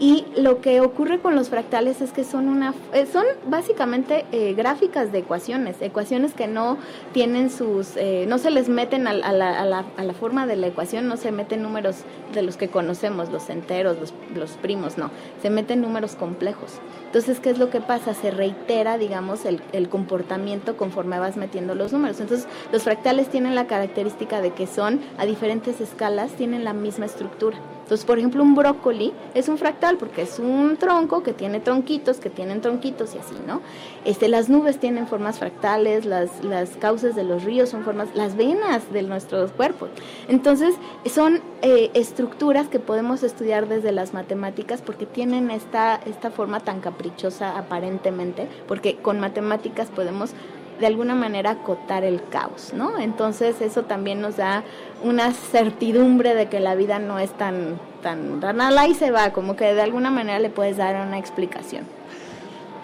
Y 0.00 0.26
lo 0.36 0.60
que 0.60 0.80
ocurre 0.80 1.18
con 1.18 1.34
los 1.34 1.48
fractales 1.48 2.00
es 2.00 2.12
que 2.12 2.22
son 2.22 2.48
una 2.48 2.72
eh, 2.92 3.06
son 3.06 3.24
básicamente 3.46 4.26
eh, 4.30 4.54
gráficas 4.54 5.10
de 5.10 5.18
ecuaciones, 5.18 5.76
ecuaciones 5.80 6.34
que 6.34 6.46
no 6.46 6.78
tienen 7.12 7.50
sus, 7.50 7.96
eh, 7.96 8.24
no 8.28 8.38
se 8.38 8.52
les 8.52 8.68
meten 8.68 9.08
a, 9.08 9.10
a, 9.10 9.32
la, 9.32 9.60
a, 9.60 9.64
la, 9.64 9.84
a, 9.96 10.04
la, 10.04 10.14
forma 10.14 10.46
de 10.46 10.54
la 10.54 10.68
ecuación, 10.68 11.08
no 11.08 11.16
se 11.16 11.32
meten 11.32 11.62
números 11.62 11.96
de 12.32 12.42
los 12.42 12.56
que 12.56 12.68
conocemos, 12.68 13.30
los 13.30 13.50
enteros, 13.50 13.98
los, 13.98 14.14
los 14.36 14.52
primos, 14.52 14.98
no, 14.98 15.10
se 15.42 15.50
meten 15.50 15.80
números 15.80 16.14
complejos. 16.14 16.74
Entonces, 17.08 17.40
¿qué 17.40 17.48
es 17.48 17.58
lo 17.58 17.70
que 17.70 17.80
pasa? 17.80 18.12
Se 18.12 18.30
reitera, 18.30 18.98
digamos, 18.98 19.46
el, 19.46 19.62
el, 19.72 19.88
comportamiento 19.88 20.76
conforme 20.76 21.18
vas 21.18 21.38
metiendo 21.38 21.74
los 21.74 21.90
números. 21.90 22.20
Entonces, 22.20 22.46
los 22.70 22.82
fractales 22.82 23.30
tienen 23.30 23.54
la 23.54 23.66
característica 23.66 24.42
de 24.42 24.52
que 24.52 24.66
son 24.66 25.00
a 25.16 25.24
diferentes 25.24 25.80
escalas, 25.80 26.32
tienen 26.32 26.64
la 26.64 26.74
misma 26.74 27.06
estructura. 27.06 27.56
Entonces, 27.88 28.04
por 28.04 28.18
ejemplo, 28.18 28.42
un 28.42 28.54
brócoli 28.54 29.14
es 29.32 29.48
un 29.48 29.56
fractal 29.56 29.96
porque 29.96 30.20
es 30.20 30.38
un 30.38 30.76
tronco 30.76 31.22
que 31.22 31.32
tiene 31.32 31.58
tronquitos, 31.58 32.18
que 32.18 32.28
tienen 32.28 32.60
tronquitos 32.60 33.14
y 33.14 33.18
así, 33.18 33.34
¿no? 33.46 33.62
Este, 34.04 34.28
las 34.28 34.50
nubes 34.50 34.78
tienen 34.78 35.06
formas 35.06 35.38
fractales, 35.38 36.04
las, 36.04 36.44
las 36.44 36.76
cauces 36.76 37.16
de 37.16 37.24
los 37.24 37.44
ríos 37.44 37.70
son 37.70 37.84
formas, 37.84 38.10
las 38.12 38.36
venas 38.36 38.92
de 38.92 39.04
nuestros 39.04 39.52
cuerpos. 39.52 39.88
Entonces, 40.28 40.74
son 41.10 41.40
eh, 41.62 41.90
estructuras 41.94 42.68
que 42.68 42.78
podemos 42.78 43.22
estudiar 43.22 43.68
desde 43.68 43.90
las 43.90 44.12
matemáticas 44.12 44.82
porque 44.82 45.06
tienen 45.06 45.50
esta, 45.50 45.98
esta 46.04 46.30
forma 46.30 46.60
tan 46.60 46.82
caprichosa 46.98 47.56
aparentemente, 47.56 48.48
porque 48.66 48.96
con 48.96 49.20
matemáticas 49.20 49.88
podemos 49.88 50.32
de 50.80 50.86
alguna 50.86 51.14
manera 51.14 51.50
acotar 51.50 52.04
el 52.04 52.20
caos, 52.30 52.72
¿no? 52.72 52.98
Entonces 52.98 53.60
eso 53.60 53.82
también 53.82 54.20
nos 54.20 54.36
da 54.36 54.62
una 55.02 55.32
certidumbre 55.32 56.34
de 56.34 56.48
que 56.48 56.60
la 56.60 56.76
vida 56.76 56.98
no 56.98 57.18
es 57.18 57.30
tan, 57.30 57.80
tan 58.02 58.40
ranala 58.40 58.86
y 58.86 58.94
se 58.94 59.10
va, 59.10 59.32
como 59.32 59.56
que 59.56 59.74
de 59.74 59.82
alguna 59.82 60.10
manera 60.10 60.38
le 60.38 60.50
puedes 60.50 60.76
dar 60.76 61.04
una 61.04 61.18
explicación. 61.18 61.84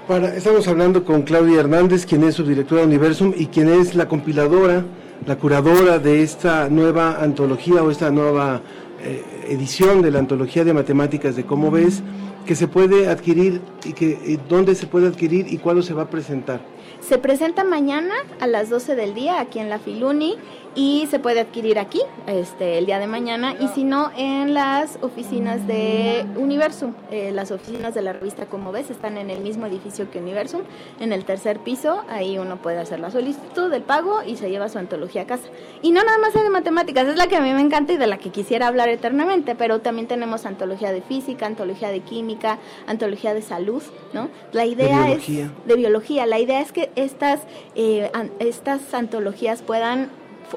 Para, 0.09 0.35
estamos 0.35 0.67
hablando 0.67 1.05
con 1.05 1.23
Claudia 1.23 1.61
Hernández, 1.61 2.05
quien 2.05 2.25
es 2.25 2.35
subdirectora 2.35 2.83
de 2.83 2.89
Universum 2.89 3.33
y 3.37 3.47
quien 3.47 3.69
es 3.69 3.95
la 3.95 4.09
compiladora, 4.09 4.85
la 5.27 5.37
curadora 5.37 5.99
de 5.99 6.23
esta 6.23 6.69
nueva 6.69 7.23
antología 7.23 7.83
o 7.83 7.91
esta 7.91 8.11
nueva 8.11 8.61
eh, 9.03 9.23
edición 9.49 10.03
de 10.03 10.11
la 10.11 10.19
antología 10.19 10.65
de 10.65 10.75
matemáticas 10.75 11.37
de 11.37 11.45
cómo 11.45 11.71
ves, 11.71 12.03
que 12.45 12.55
se 12.55 12.69
puede 12.69 13.09
adquirir 13.09 13.61
y 13.85 13.93
que 13.93 14.19
y 14.25 14.39
dónde 14.49 14.75
se 14.75 14.87
puede 14.87 15.09
adquirir 15.09 15.53
y 15.53 15.59
cuándo 15.59 15.83
se 15.83 15.95
va 15.95 16.03
a 16.03 16.11
presentar. 16.11 16.61
Se 17.01 17.19
presenta 17.19 17.65
mañana 17.65 18.15
a 18.41 18.47
las 18.47 18.71
12 18.71 18.95
del 18.95 19.15
día 19.15 19.41
aquí 19.41 19.59
en 19.59 19.69
la 19.69 19.79
Filuni 19.79 20.37
y 20.75 21.07
se 21.11 21.19
puede 21.19 21.41
adquirir 21.41 21.79
aquí 21.79 22.01
este 22.27 22.79
el 22.79 22.87
día 22.87 22.99
de 22.99 23.07
mañana. 23.07 23.55
Y 23.61 23.69
si 23.69 23.85
no 23.85 24.11
en 24.17 24.55
las 24.55 24.99
oficinas 25.03 25.67
de 25.67 26.27
Universum. 26.37 26.95
Eh, 27.11 27.31
las 27.33 27.51
oficinas 27.51 27.95
de 27.95 28.03
la 28.03 28.13
revista 28.13 28.47
como 28.47 28.73
ves 28.73 28.91
están 28.91 29.19
en 29.19 29.31
el 29.31 29.41
mismo 29.41 29.67
edificio 29.67 30.11
que 30.11 30.19
Universum. 30.19 30.63
En 31.01 31.13
el 31.13 31.25
tercer 31.25 31.61
piso 31.61 32.03
ahí 32.09 32.39
uno 32.39 32.57
puede 32.57 32.79
hacer 32.79 33.01
la 33.01 33.11
solicitud 33.11 33.71
del 33.71 33.83
pago 33.83 34.23
y 34.23 34.37
se 34.37 34.51
lleva 34.51 34.69
su 34.69 34.79
antología 34.79 35.23
a 35.23 35.27
casa. 35.27 35.49
Y 35.83 35.93
no 35.93 36.03
nada 36.03 36.19
más 36.19 36.35
es 36.35 36.43
de 36.43 36.51
matemáticas 36.51 37.07
es 37.09 37.17
la 37.17 37.27
que 37.27 37.37
a 37.37 37.41
mí 37.41 37.53
me 37.53 37.61
encanta 37.61 37.93
y 37.93 37.97
de 37.97 38.07
la 38.07 38.19
que 38.19 38.31
quisiera 38.31 38.67
hablar 38.67 38.89
eternamente 38.89 39.55
pero 39.55 39.81
también 39.81 40.09
tenemos 40.09 40.47
antología 40.47 40.93
de 40.93 41.03
física 41.03 41.47
antología 41.47 41.91
de 41.91 42.01
química 42.01 42.59
antología 42.87 43.35
de 43.35 43.43
salud 43.43 43.83
no 44.13 44.29
la 44.53 44.65
idea 44.65 45.05
de 45.07 45.15
es 45.15 45.27
de 45.67 45.77
biología. 45.77 46.27
La 46.27 46.39
idea 46.39 46.61
es 46.61 46.73
que 46.73 46.91
estas 46.97 47.41
eh, 47.75 48.11
an, 48.13 48.31
estas 48.39 48.95
antologías 48.95 49.63
puedan 49.63 50.11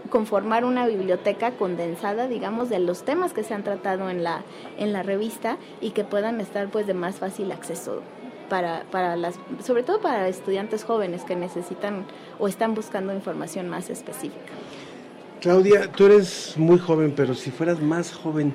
conformar 0.09 0.65
una 0.65 0.87
biblioteca 0.87 1.51
condensada, 1.51 2.27
digamos, 2.27 2.69
de 2.69 2.79
los 2.79 3.03
temas 3.03 3.33
que 3.33 3.43
se 3.43 3.53
han 3.53 3.63
tratado 3.63 4.09
en 4.09 4.23
la, 4.23 4.43
en 4.77 4.93
la 4.93 5.03
revista 5.03 5.57
y 5.81 5.91
que 5.91 6.03
puedan 6.03 6.41
estar 6.41 6.69
pues 6.69 6.87
de 6.87 6.93
más 6.93 7.15
fácil 7.17 7.51
acceso 7.51 8.01
para, 8.49 8.83
para 8.91 9.15
las, 9.15 9.35
sobre 9.63 9.83
todo 9.83 9.99
para 9.99 10.27
estudiantes 10.27 10.83
jóvenes 10.83 11.23
que 11.23 11.35
necesitan 11.35 12.05
o 12.39 12.47
están 12.47 12.73
buscando 12.73 13.13
información 13.13 13.69
más 13.69 13.89
específica. 13.89 14.53
Claudia, 15.41 15.91
tú 15.91 16.05
eres 16.05 16.55
muy 16.57 16.79
joven, 16.79 17.13
pero 17.15 17.35
si 17.35 17.51
fueras 17.51 17.79
más 17.79 18.11
joven, 18.11 18.53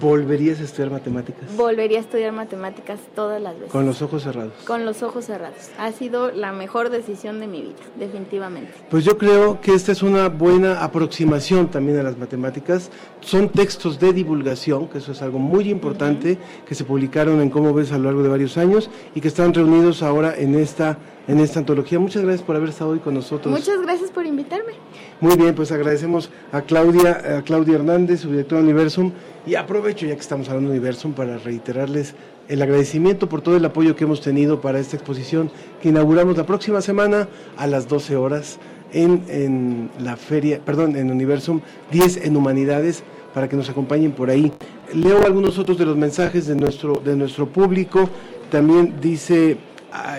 ¿Volverías 0.00 0.60
a 0.60 0.64
estudiar 0.64 0.90
matemáticas? 0.90 1.56
Volvería 1.56 1.98
a 1.98 2.00
estudiar 2.02 2.32
matemáticas 2.32 3.00
todas 3.14 3.40
las 3.40 3.54
veces. 3.54 3.72
Con 3.72 3.86
los 3.86 4.02
ojos 4.02 4.22
cerrados. 4.22 4.52
Con 4.66 4.84
los 4.84 5.02
ojos 5.02 5.24
cerrados. 5.24 5.70
Ha 5.78 5.92
sido 5.92 6.30
la 6.30 6.52
mejor 6.52 6.90
decisión 6.90 7.40
de 7.40 7.46
mi 7.46 7.62
vida, 7.62 7.76
definitivamente. 7.96 8.72
Pues 8.90 9.04
yo 9.04 9.16
creo 9.16 9.60
que 9.62 9.72
esta 9.74 9.92
es 9.92 10.02
una 10.02 10.28
buena 10.28 10.84
aproximación 10.84 11.68
también 11.68 11.98
a 11.98 12.02
las 12.02 12.18
matemáticas. 12.18 12.90
Son 13.20 13.48
textos 13.48 13.98
de 13.98 14.12
divulgación, 14.12 14.88
que 14.88 14.98
eso 14.98 15.12
es 15.12 15.22
algo 15.22 15.38
muy 15.38 15.70
importante, 15.70 16.32
uh 16.32 16.34
-huh. 16.34 16.64
que 16.66 16.74
se 16.74 16.84
publicaron 16.84 17.40
en 17.40 17.48
Cómo 17.48 17.72
ves 17.72 17.90
a 17.90 17.98
lo 17.98 18.04
largo 18.04 18.22
de 18.22 18.28
varios 18.28 18.58
años 18.58 18.90
y 19.14 19.20
que 19.22 19.28
están 19.28 19.54
reunidos 19.54 20.02
ahora 20.02 20.34
en 20.36 20.54
esta 20.54 20.98
en 21.28 21.40
esta 21.40 21.60
antología. 21.60 21.98
Muchas 21.98 22.22
gracias 22.22 22.42
por 22.42 22.56
haber 22.56 22.70
estado 22.70 22.90
hoy 22.90 23.00
con 23.00 23.14
nosotros. 23.14 23.52
Muchas 23.52 23.80
gracias 23.82 24.10
por 24.10 24.24
invitarme. 24.26 24.72
Muy 25.20 25.36
bien, 25.36 25.54
pues 25.54 25.70
agradecemos 25.70 26.30
a 26.52 26.62
Claudia, 26.62 27.38
a 27.38 27.42
Claudia 27.42 27.74
Hernández, 27.76 28.20
su 28.20 28.30
directora 28.30 28.62
de 28.62 28.68
Universum, 28.68 29.12
y 29.48 29.54
aprovecho 29.54 30.04
ya 30.04 30.14
que 30.14 30.20
estamos 30.20 30.48
hablando 30.48 30.70
de 30.70 30.76
Universum 30.76 31.14
para 31.14 31.38
reiterarles 31.38 32.14
el 32.48 32.60
agradecimiento 32.60 33.30
por 33.30 33.40
todo 33.40 33.56
el 33.56 33.64
apoyo 33.64 33.96
que 33.96 34.04
hemos 34.04 34.20
tenido 34.20 34.60
para 34.60 34.78
esta 34.78 34.96
exposición 34.96 35.50
que 35.80 35.88
inauguramos 35.88 36.36
la 36.36 36.44
próxima 36.44 36.82
semana 36.82 37.28
a 37.56 37.66
las 37.66 37.88
12 37.88 38.16
horas 38.16 38.58
en, 38.92 39.24
en 39.28 39.90
la 40.00 40.16
feria, 40.16 40.60
perdón, 40.62 40.96
en 40.96 41.10
Universum 41.10 41.62
10 41.92 42.26
en 42.26 42.36
Humanidades 42.36 43.02
para 43.32 43.48
que 43.48 43.56
nos 43.56 43.70
acompañen 43.70 44.12
por 44.12 44.28
ahí. 44.28 44.52
Leo 44.92 45.24
algunos 45.24 45.58
otros 45.58 45.78
de 45.78 45.86
los 45.86 45.96
mensajes 45.96 46.46
de 46.46 46.54
nuestro, 46.54 47.00
de 47.02 47.16
nuestro 47.16 47.48
público. 47.48 48.10
También 48.50 48.96
dice 49.00 49.56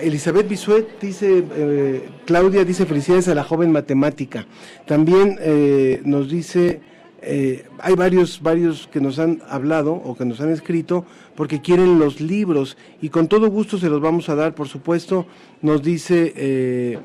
Elizabeth 0.02 0.48
Bisuet 0.48 1.00
dice, 1.00 1.44
eh, 1.54 2.08
Claudia 2.26 2.64
dice 2.64 2.84
felicidades 2.84 3.28
a 3.28 3.36
la 3.36 3.44
joven 3.44 3.70
matemática. 3.70 4.46
También 4.86 5.38
eh, 5.40 6.00
nos 6.04 6.28
dice, 6.28 6.80
eh, 7.22 7.66
hay 7.78 7.94
varios, 7.94 8.40
varios 8.42 8.88
que 8.88 9.00
nos 9.00 9.18
han 9.18 9.42
hablado 9.48 9.92
o 9.92 10.16
que 10.16 10.24
nos 10.24 10.40
han 10.40 10.50
escrito 10.50 11.04
porque 11.34 11.60
quieren 11.60 11.98
los 11.98 12.20
libros 12.20 12.76
y 13.02 13.08
con 13.08 13.28
todo 13.28 13.50
gusto 13.50 13.78
se 13.78 13.88
los 13.88 14.00
vamos 14.00 14.28
a 14.28 14.34
dar, 14.34 14.54
por 14.54 14.68
supuesto. 14.68 15.26
Nos 15.62 15.82
dice 15.82 16.98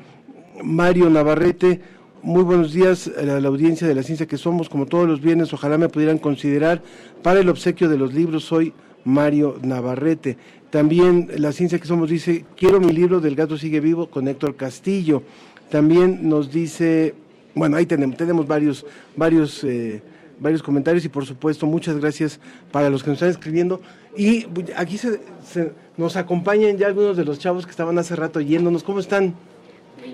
Mario 0.62 1.10
Navarrete, 1.10 1.80
muy 2.22 2.42
buenos 2.42 2.72
días 2.72 3.10
a 3.16 3.22
la, 3.22 3.36
a 3.36 3.40
la 3.40 3.48
audiencia 3.48 3.86
de 3.86 3.94
la 3.94 4.02
ciencia 4.02 4.26
que 4.26 4.38
somos, 4.38 4.68
como 4.68 4.86
todos 4.86 5.06
los 5.06 5.20
viernes, 5.20 5.52
ojalá 5.52 5.78
me 5.78 5.88
pudieran 5.88 6.18
considerar 6.18 6.82
para 7.22 7.40
el 7.40 7.48
obsequio 7.48 7.88
de 7.88 7.98
los 7.98 8.14
libros, 8.14 8.44
soy 8.44 8.72
Mario 9.04 9.58
Navarrete. 9.62 10.36
También 10.70 11.30
la 11.36 11.52
ciencia 11.52 11.78
que 11.78 11.86
somos 11.86 12.10
dice, 12.10 12.44
quiero 12.56 12.80
mi 12.80 12.92
libro 12.92 13.20
del 13.20 13.36
gato 13.36 13.56
sigue 13.56 13.80
vivo 13.80 14.10
con 14.10 14.28
Héctor 14.28 14.56
Castillo. 14.56 15.22
También 15.70 16.28
nos 16.28 16.50
dice, 16.50 17.14
bueno, 17.56 17.76
ahí 17.76 17.86
tenemos, 17.86 18.16
tenemos 18.16 18.46
varios, 18.46 18.86
varios, 19.16 19.64
eh, 19.64 20.00
varios 20.38 20.62
comentarios 20.62 21.04
y 21.04 21.08
por 21.08 21.26
supuesto 21.26 21.66
muchas 21.66 21.96
gracias 21.98 22.38
para 22.70 22.88
los 22.90 23.02
que 23.02 23.10
nos 23.10 23.16
están 23.16 23.30
escribiendo. 23.30 23.80
Y 24.16 24.46
aquí 24.76 24.96
se, 24.98 25.20
se- 25.44 25.72
nos 25.96 26.16
acompañan 26.16 26.76
ya 26.78 26.86
algunos 26.86 27.16
de 27.16 27.24
los 27.24 27.38
chavos 27.38 27.64
que 27.64 27.70
estaban 27.70 27.98
hace 27.98 28.14
rato 28.16 28.40
yéndonos. 28.40 28.82
¿Cómo 28.84 29.00
están? 29.00 29.34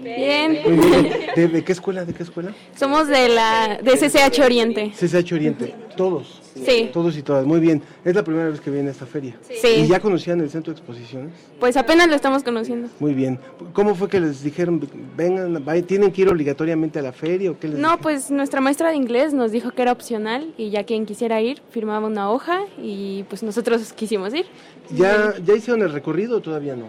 Bien. 0.03 0.59
Muy 0.64 0.86
bien. 0.86 1.12
¿De, 1.36 1.49
de 1.49 1.64
qué 1.64 1.72
escuela? 1.72 2.05
¿De 2.05 2.14
qué 2.14 2.22
escuela? 2.22 2.53
Somos 2.74 3.09
de 3.09 3.28
la 3.28 3.78
de 3.82 3.93
CCH 3.93 4.40
Oriente. 4.40 4.93
CCH 4.99 5.32
Oriente. 5.34 5.74
Todos. 5.97 6.40
Sí. 6.55 6.90
Todos 6.92 7.16
y 7.16 7.22
todas. 7.22 7.46
Muy 7.46 7.61
bien. 7.61 7.82
Es 8.05 8.14
la 8.14 8.22
primera 8.22 8.48
vez 8.48 8.61
que 8.61 8.70
viene 8.70 8.88
a 8.88 8.92
esta 8.92 9.07
feria. 9.07 9.36
Sí. 9.42 9.68
¿Y 9.68 9.86
ya 9.86 10.00
conocían 10.00 10.40
el 10.40 10.50
centro 10.50 10.72
de 10.72 10.78
exposiciones? 10.78 11.32
Pues 11.61 11.76
apenas 11.76 12.09
lo 12.09 12.14
estamos 12.14 12.42
conociendo. 12.42 12.88
Muy 13.00 13.14
bien. 13.14 13.38
¿Cómo 13.72 13.94
fue 13.94 14.09
que 14.09 14.20
les 14.20 14.42
dijeron, 14.42 14.86
vengan, 15.16 15.64
tienen 15.84 16.12
que 16.12 16.22
ir 16.22 16.28
obligatoriamente 16.28 16.98
a 16.98 17.03
la 17.03 17.12
feria 17.12 17.50
o 17.50 17.59
qué 17.59 17.68
les 17.68 17.78
No, 17.78 17.98
pues 17.98 18.30
nuestra 18.30 18.61
maestra 18.61 18.90
de 18.90 18.96
inglés 18.96 19.32
nos 19.32 19.53
dijo 19.53 19.70
que 19.70 19.82
era 19.82 19.92
opcional 19.92 20.53
y 20.57 20.70
ya 20.70 20.84
quien 20.84 21.07
quisiera 21.07 21.40
ir 21.40 21.62
firmaba 21.70 22.07
una 22.07 22.30
hoja 22.30 22.61
y 22.80 23.24
pues 23.24 23.42
nosotros 23.42 23.92
quisimos 23.92 24.34
ir. 24.34 24.46
¿Ya, 24.90 25.34
¿Ya 25.44 25.55
hicieron 25.55 25.82
el 25.82 25.92
recorrido 25.92 26.38
o 26.38 26.40
todavía 26.40 26.76
no? 26.76 26.86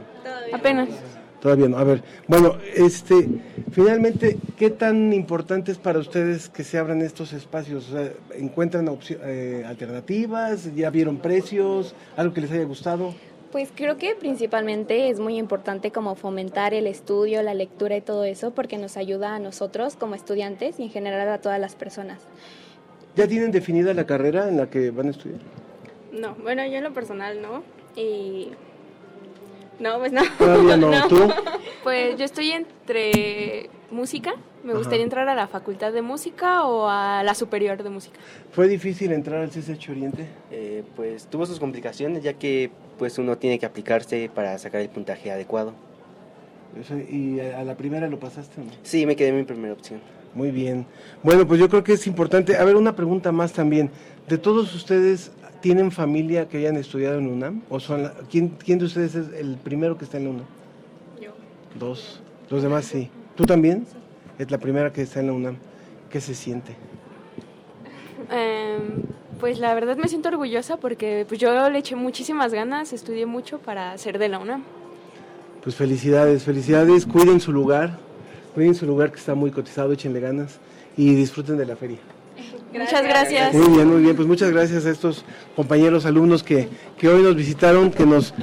Apenas. 0.52 0.90
Todavía 1.44 1.68
no. 1.68 1.78
A 1.78 1.84
ver, 1.84 2.02
bueno, 2.26 2.56
este, 2.74 3.28
finalmente, 3.70 4.38
¿qué 4.58 4.70
tan 4.70 5.12
importante 5.12 5.74
es 5.74 5.78
para 5.78 6.00
ustedes 6.00 6.48
que 6.48 6.64
se 6.64 6.78
abran 6.78 7.02
estos 7.02 7.34
espacios? 7.34 7.90
O 7.90 7.98
sea, 7.98 8.14
¿Encuentran 8.38 8.88
eh, 9.10 9.66
alternativas? 9.68 10.74
¿Ya 10.74 10.90
vieron 10.90 11.18
precios? 11.18 11.96
¿Algo 12.16 12.34
que 12.34 12.40
les 12.40 12.52
haya 12.52 12.64
gustado? 12.64 13.14
Pues 13.52 13.74
creo 13.76 13.98
que 13.98 14.16
principalmente 14.16 15.10
es 15.10 15.20
muy 15.20 15.38
importante 15.38 15.92
como 15.92 16.16
fomentar 16.16 16.74
el 16.74 16.88
estudio, 16.88 17.44
la 17.44 17.54
lectura 17.54 17.98
y 17.98 18.02
todo 18.02 18.24
eso 18.24 18.52
porque 18.52 18.78
nos 18.78 18.96
ayuda 18.96 19.36
a 19.36 19.40
nosotros 19.40 19.98
como 19.98 20.16
estudiantes 20.16 20.80
y 20.80 20.84
en 20.84 20.92
general 20.92 21.28
a 21.28 21.42
todas 21.42 21.60
las 21.60 21.76
personas. 21.76 22.22
¿Ya 23.18 23.28
tienen 23.28 23.52
definida 23.52 23.94
la 23.94 24.06
carrera 24.06 24.48
en 24.48 24.56
la 24.56 24.70
que 24.70 24.92
van 24.92 25.08
a 25.08 25.10
estudiar? 25.10 25.42
No, 26.14 26.36
bueno, 26.36 26.66
yo 26.66 26.78
en 26.78 26.86
lo 26.86 26.94
personal 26.94 27.42
no. 27.42 27.64
Y 27.98 28.52
no, 29.80 30.00
pues 30.00 30.12
no. 30.12 30.22
Todavía 30.38 30.78
no. 30.78 31.08
¿Tú? 31.08 31.30
Pues 31.84 32.18
yo 32.18 32.26
estoy 32.26 32.52
entre 32.52 33.70
música. 33.92 34.34
Me 34.64 34.72
Ajá. 34.72 34.78
gustaría 34.80 35.04
entrar 35.04 35.28
a 35.28 35.36
la 35.36 35.48
facultad 35.48 35.92
de 35.92 36.02
música 36.02 36.64
o 36.66 36.88
a 36.88 37.22
la 37.24 37.36
superior 37.36 37.84
de 37.84 37.90
música. 37.90 38.18
¿Fue 38.52 38.68
difícil 38.70 39.12
entrar 39.12 39.42
al 39.42 39.50
CSH 39.50 39.90
Oriente? 39.92 40.26
Eh, 40.52 40.84
pues 40.96 41.28
tuvo 41.28 41.46
sus 41.46 41.60
complicaciones 41.60 42.24
ya 42.24 42.34
que 42.34 42.72
pues 42.98 43.18
uno 43.18 43.38
tiene 43.38 43.60
que 43.60 43.66
aplicarse 43.66 44.30
para 44.34 44.58
sacar 44.58 44.80
el 44.82 44.90
puntaje 44.90 45.32
adecuado. 45.32 45.74
Eso, 46.80 46.96
¿Y 46.98 47.40
a 47.42 47.64
la 47.64 47.76
primera 47.76 48.08
lo 48.08 48.20
pasaste 48.20 48.62
no? 48.62 48.72
Sí, 48.84 49.06
me 49.06 49.16
quedé 49.16 49.30
en 49.30 49.38
mi 49.38 49.44
primera 49.44 49.74
opción. 49.74 50.00
Muy 50.34 50.50
bien. 50.50 50.88
Bueno, 51.22 51.46
pues 51.46 51.60
yo 51.60 51.70
creo 51.70 51.84
que 51.84 51.94
es 51.94 52.08
importante. 52.08 52.58
A 52.58 52.64
ver, 52.64 52.76
una 52.76 52.96
pregunta 52.96 53.32
más 53.32 53.54
también. 53.54 53.92
¿De 54.28 54.38
todos 54.38 54.74
ustedes 54.74 55.32
tienen 55.64 55.92
familia 55.92 56.50
que 56.50 56.58
hayan 56.58 56.76
estudiado 56.76 57.18
en 57.20 57.28
UNAM? 57.28 57.62
¿O 57.70 57.80
son 57.80 58.04
la- 58.04 58.14
¿quién, 58.30 58.50
quién 58.50 58.80
de 58.80 58.86
ustedes 58.86 59.16
es 59.16 59.28
el 59.34 59.56
primero 59.56 59.98
que 59.98 60.04
está 60.04 60.18
en 60.18 60.26
la 60.26 60.30
UNAM? 60.32 60.46
Yo. 61.22 61.32
Dos. 61.80 62.20
Los 62.50 62.62
demás 62.62 62.84
sí. 62.84 63.10
¿Tú 63.38 63.46
también? 63.46 63.86
Es 64.38 64.52
la 64.52 64.58
primera 64.58 64.92
que 64.92 65.02
está 65.04 65.22
en 65.22 65.28
la 65.28 65.34
UNAM. 65.34 65.56
¿Qué 66.10 66.20
se 66.20 66.36
siente? 66.36 66.76
Em, 68.30 69.04
pues 69.40 69.58
la 69.58 69.74
verdad 69.74 69.96
me 69.96 70.10
siento 70.10 70.28
orgullosa 70.28 70.76
porque 70.76 71.26
pues 71.30 71.40
yo 71.40 71.70
le 71.70 71.80
eché 71.80 71.96
muchísimas 71.96 72.54
ganas, 72.54 72.92
estudié 72.92 73.26
mucho 73.26 73.60
para 73.60 73.98
ser 73.98 74.20
de 74.20 74.28
la 74.28 74.40
UNAM. 74.40 74.64
Pues 75.64 75.76
felicidades, 75.78 76.44
felicidades. 76.44 77.06
Cuiden 77.06 77.40
su 77.40 77.54
lugar. 77.54 77.98
Cuiden 78.54 78.76
su 78.76 78.86
lugar 78.86 79.14
que 79.14 79.20
está 79.20 79.34
muy 79.34 79.50
cotizado. 79.50 79.94
Échenle 79.94 80.20
ganas. 80.20 80.60
Y 80.98 81.16
disfruten 81.16 81.56
de 81.58 81.66
la 81.66 81.78
feria. 81.78 82.00
Muchas 82.74 83.04
gracias. 83.04 83.54
Muy 83.54 83.76
bien, 83.76 83.88
muy 83.88 84.02
bien. 84.02 84.16
Pues 84.16 84.28
muchas 84.28 84.52
gracias 84.52 84.86
a 84.86 84.90
estos 84.90 85.26
compañeros 85.56 86.06
alumnos 86.06 86.44
que, 86.44 86.68
que 86.98 87.08
hoy 87.08 87.22
nos 87.22 87.36
visitaron, 87.36 87.92
que 87.92 88.06
nos, 88.06 88.34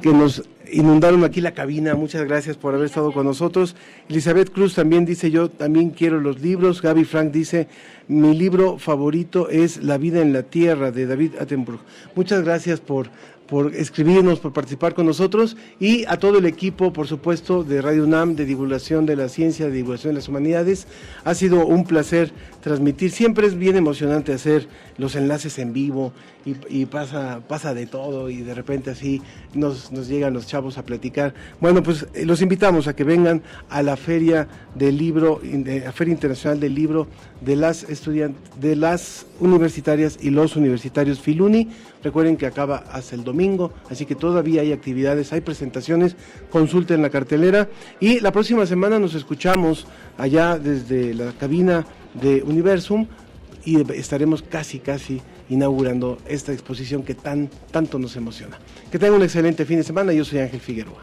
que 0.00 0.10
nos 0.10 0.44
inundaron 0.72 1.24
aquí 1.24 1.40
la 1.40 1.52
cabina. 1.52 1.94
Muchas 1.94 2.24
gracias 2.24 2.56
por 2.56 2.74
haber 2.74 2.86
estado 2.86 3.12
con 3.12 3.26
nosotros. 3.26 3.74
Elizabeth 4.08 4.52
Cruz 4.52 4.74
también 4.74 5.04
dice, 5.04 5.30
yo 5.30 5.50
también 5.50 5.90
quiero 5.90 6.20
los 6.20 6.40
libros. 6.40 6.82
Gaby 6.82 7.04
Frank 7.04 7.32
dice, 7.32 7.68
mi 8.08 8.36
libro 8.36 8.78
favorito 8.78 9.48
es 9.48 9.82
La 9.82 9.98
vida 9.98 10.20
en 10.20 10.32
la 10.32 10.42
tierra 10.44 10.90
de 10.90 11.06
David 11.06 11.32
Attenborough. 11.40 11.80
Muchas 12.14 12.42
gracias 12.42 12.80
por, 12.80 13.10
por 13.48 13.74
escribirnos, 13.74 14.38
por 14.38 14.52
participar 14.52 14.94
con 14.94 15.06
nosotros 15.06 15.56
y 15.80 16.04
a 16.06 16.16
todo 16.18 16.38
el 16.38 16.46
equipo, 16.46 16.92
por 16.92 17.08
supuesto, 17.08 17.64
de 17.64 17.82
Radio 17.82 18.04
UNAM, 18.04 18.36
de 18.36 18.44
divulgación 18.44 19.06
de 19.06 19.16
la 19.16 19.28
ciencia, 19.28 19.66
de 19.66 19.72
divulgación 19.72 20.14
de 20.14 20.20
las 20.20 20.28
humanidades. 20.28 20.86
Ha 21.24 21.34
sido 21.34 21.66
un 21.66 21.84
placer 21.84 22.32
transmitir. 22.60 23.10
Siempre 23.10 23.46
es 23.46 23.56
bien 23.56 23.76
emocionante 23.76 24.32
hacer 24.32 24.68
los 24.98 25.16
enlaces 25.16 25.58
en 25.58 25.72
vivo 25.72 26.12
y, 26.44 26.86
pasa, 26.86 27.40
pasa 27.46 27.74
de 27.74 27.86
todo 27.86 28.30
y 28.30 28.38
de 28.38 28.54
repente 28.54 28.90
así 28.90 29.20
nos, 29.52 29.92
nos 29.92 30.08
llegan 30.08 30.32
los 30.32 30.46
chavos 30.46 30.78
a 30.78 30.84
platicar. 30.84 31.34
Bueno, 31.60 31.82
pues 31.82 32.06
eh, 32.14 32.24
los 32.24 32.40
invitamos 32.40 32.88
a 32.88 32.96
que 32.96 33.04
vengan 33.04 33.42
a 33.68 33.82
la 33.82 33.96
feria 33.96 34.48
del 34.74 34.96
libro, 34.96 35.40
la 35.42 35.92
Feria 35.92 36.12
Internacional 36.12 36.58
del 36.58 36.74
Libro 36.74 37.08
de 37.40 37.56
las 37.56 37.84
estudiantes, 37.84 38.40
de 38.60 38.76
las 38.76 39.26
universitarias 39.40 40.18
y 40.20 40.30
los 40.30 40.56
universitarios 40.56 41.20
Filuni. 41.20 41.68
Recuerden 42.02 42.38
que 42.38 42.46
acaba 42.46 42.84
hasta 42.90 43.14
el 43.14 43.24
domingo, 43.24 43.72
así 43.90 44.06
que 44.06 44.14
todavía 44.14 44.62
hay 44.62 44.72
actividades, 44.72 45.32
hay 45.34 45.42
presentaciones, 45.42 46.16
consulten 46.50 47.02
la 47.02 47.10
cartelera 47.10 47.68
y 48.00 48.20
la 48.20 48.32
próxima 48.32 48.64
semana 48.64 48.98
nos 48.98 49.14
escuchamos 49.14 49.86
allá 50.16 50.58
desde 50.58 51.12
la 51.12 51.32
cabina 51.32 51.84
de 52.14 52.42
Universum 52.42 53.06
y 53.64 53.80
estaremos 53.92 54.42
casi, 54.42 54.78
casi 54.78 55.20
inaugurando 55.48 56.18
esta 56.26 56.52
exposición 56.52 57.02
que 57.02 57.14
tan, 57.14 57.50
tanto 57.70 57.98
nos 57.98 58.16
emociona. 58.16 58.58
Que 58.90 58.98
tengan 58.98 59.16
un 59.16 59.22
excelente 59.22 59.64
fin 59.64 59.78
de 59.78 59.84
semana, 59.84 60.12
yo 60.12 60.24
soy 60.24 60.38
Ángel 60.38 60.60
Figueroa. 60.60 61.02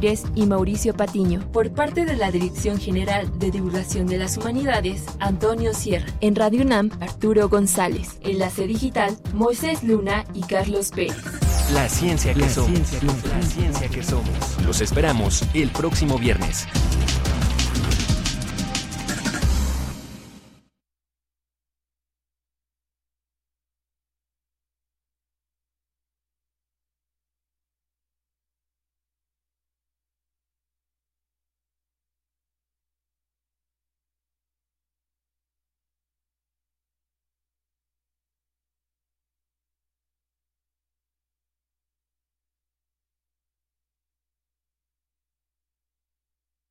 y 0.33 0.47
Mauricio 0.47 0.95
Patiño. 0.95 1.41
Por 1.51 1.71
parte 1.71 2.05
de 2.05 2.15
la 2.15 2.31
Dirección 2.31 2.79
General 2.79 3.29
de 3.37 3.51
Divulgación 3.51 4.07
de 4.07 4.17
las 4.17 4.35
Humanidades, 4.35 5.05
Antonio 5.19 5.75
Sierra. 5.75 6.07
En 6.21 6.35
Radio 6.35 6.63
UNAM, 6.63 6.89
Arturo 6.99 7.47
González. 7.49 8.17
Enlace 8.21 8.65
Digital, 8.65 9.15
Moisés 9.33 9.83
Luna 9.83 10.25
y 10.33 10.41
Carlos 10.41 10.89
Pérez. 10.89 11.17
La 11.75 11.87
ciencia 11.87 12.33
que 12.33 12.49
somos. 12.49 12.79
La 13.03 13.41
ciencia 13.43 13.89
que 13.89 14.01
somos. 14.01 14.65
Los 14.65 14.81
esperamos 14.81 15.43
el 15.53 15.69
próximo 15.69 16.17
viernes. 16.17 16.67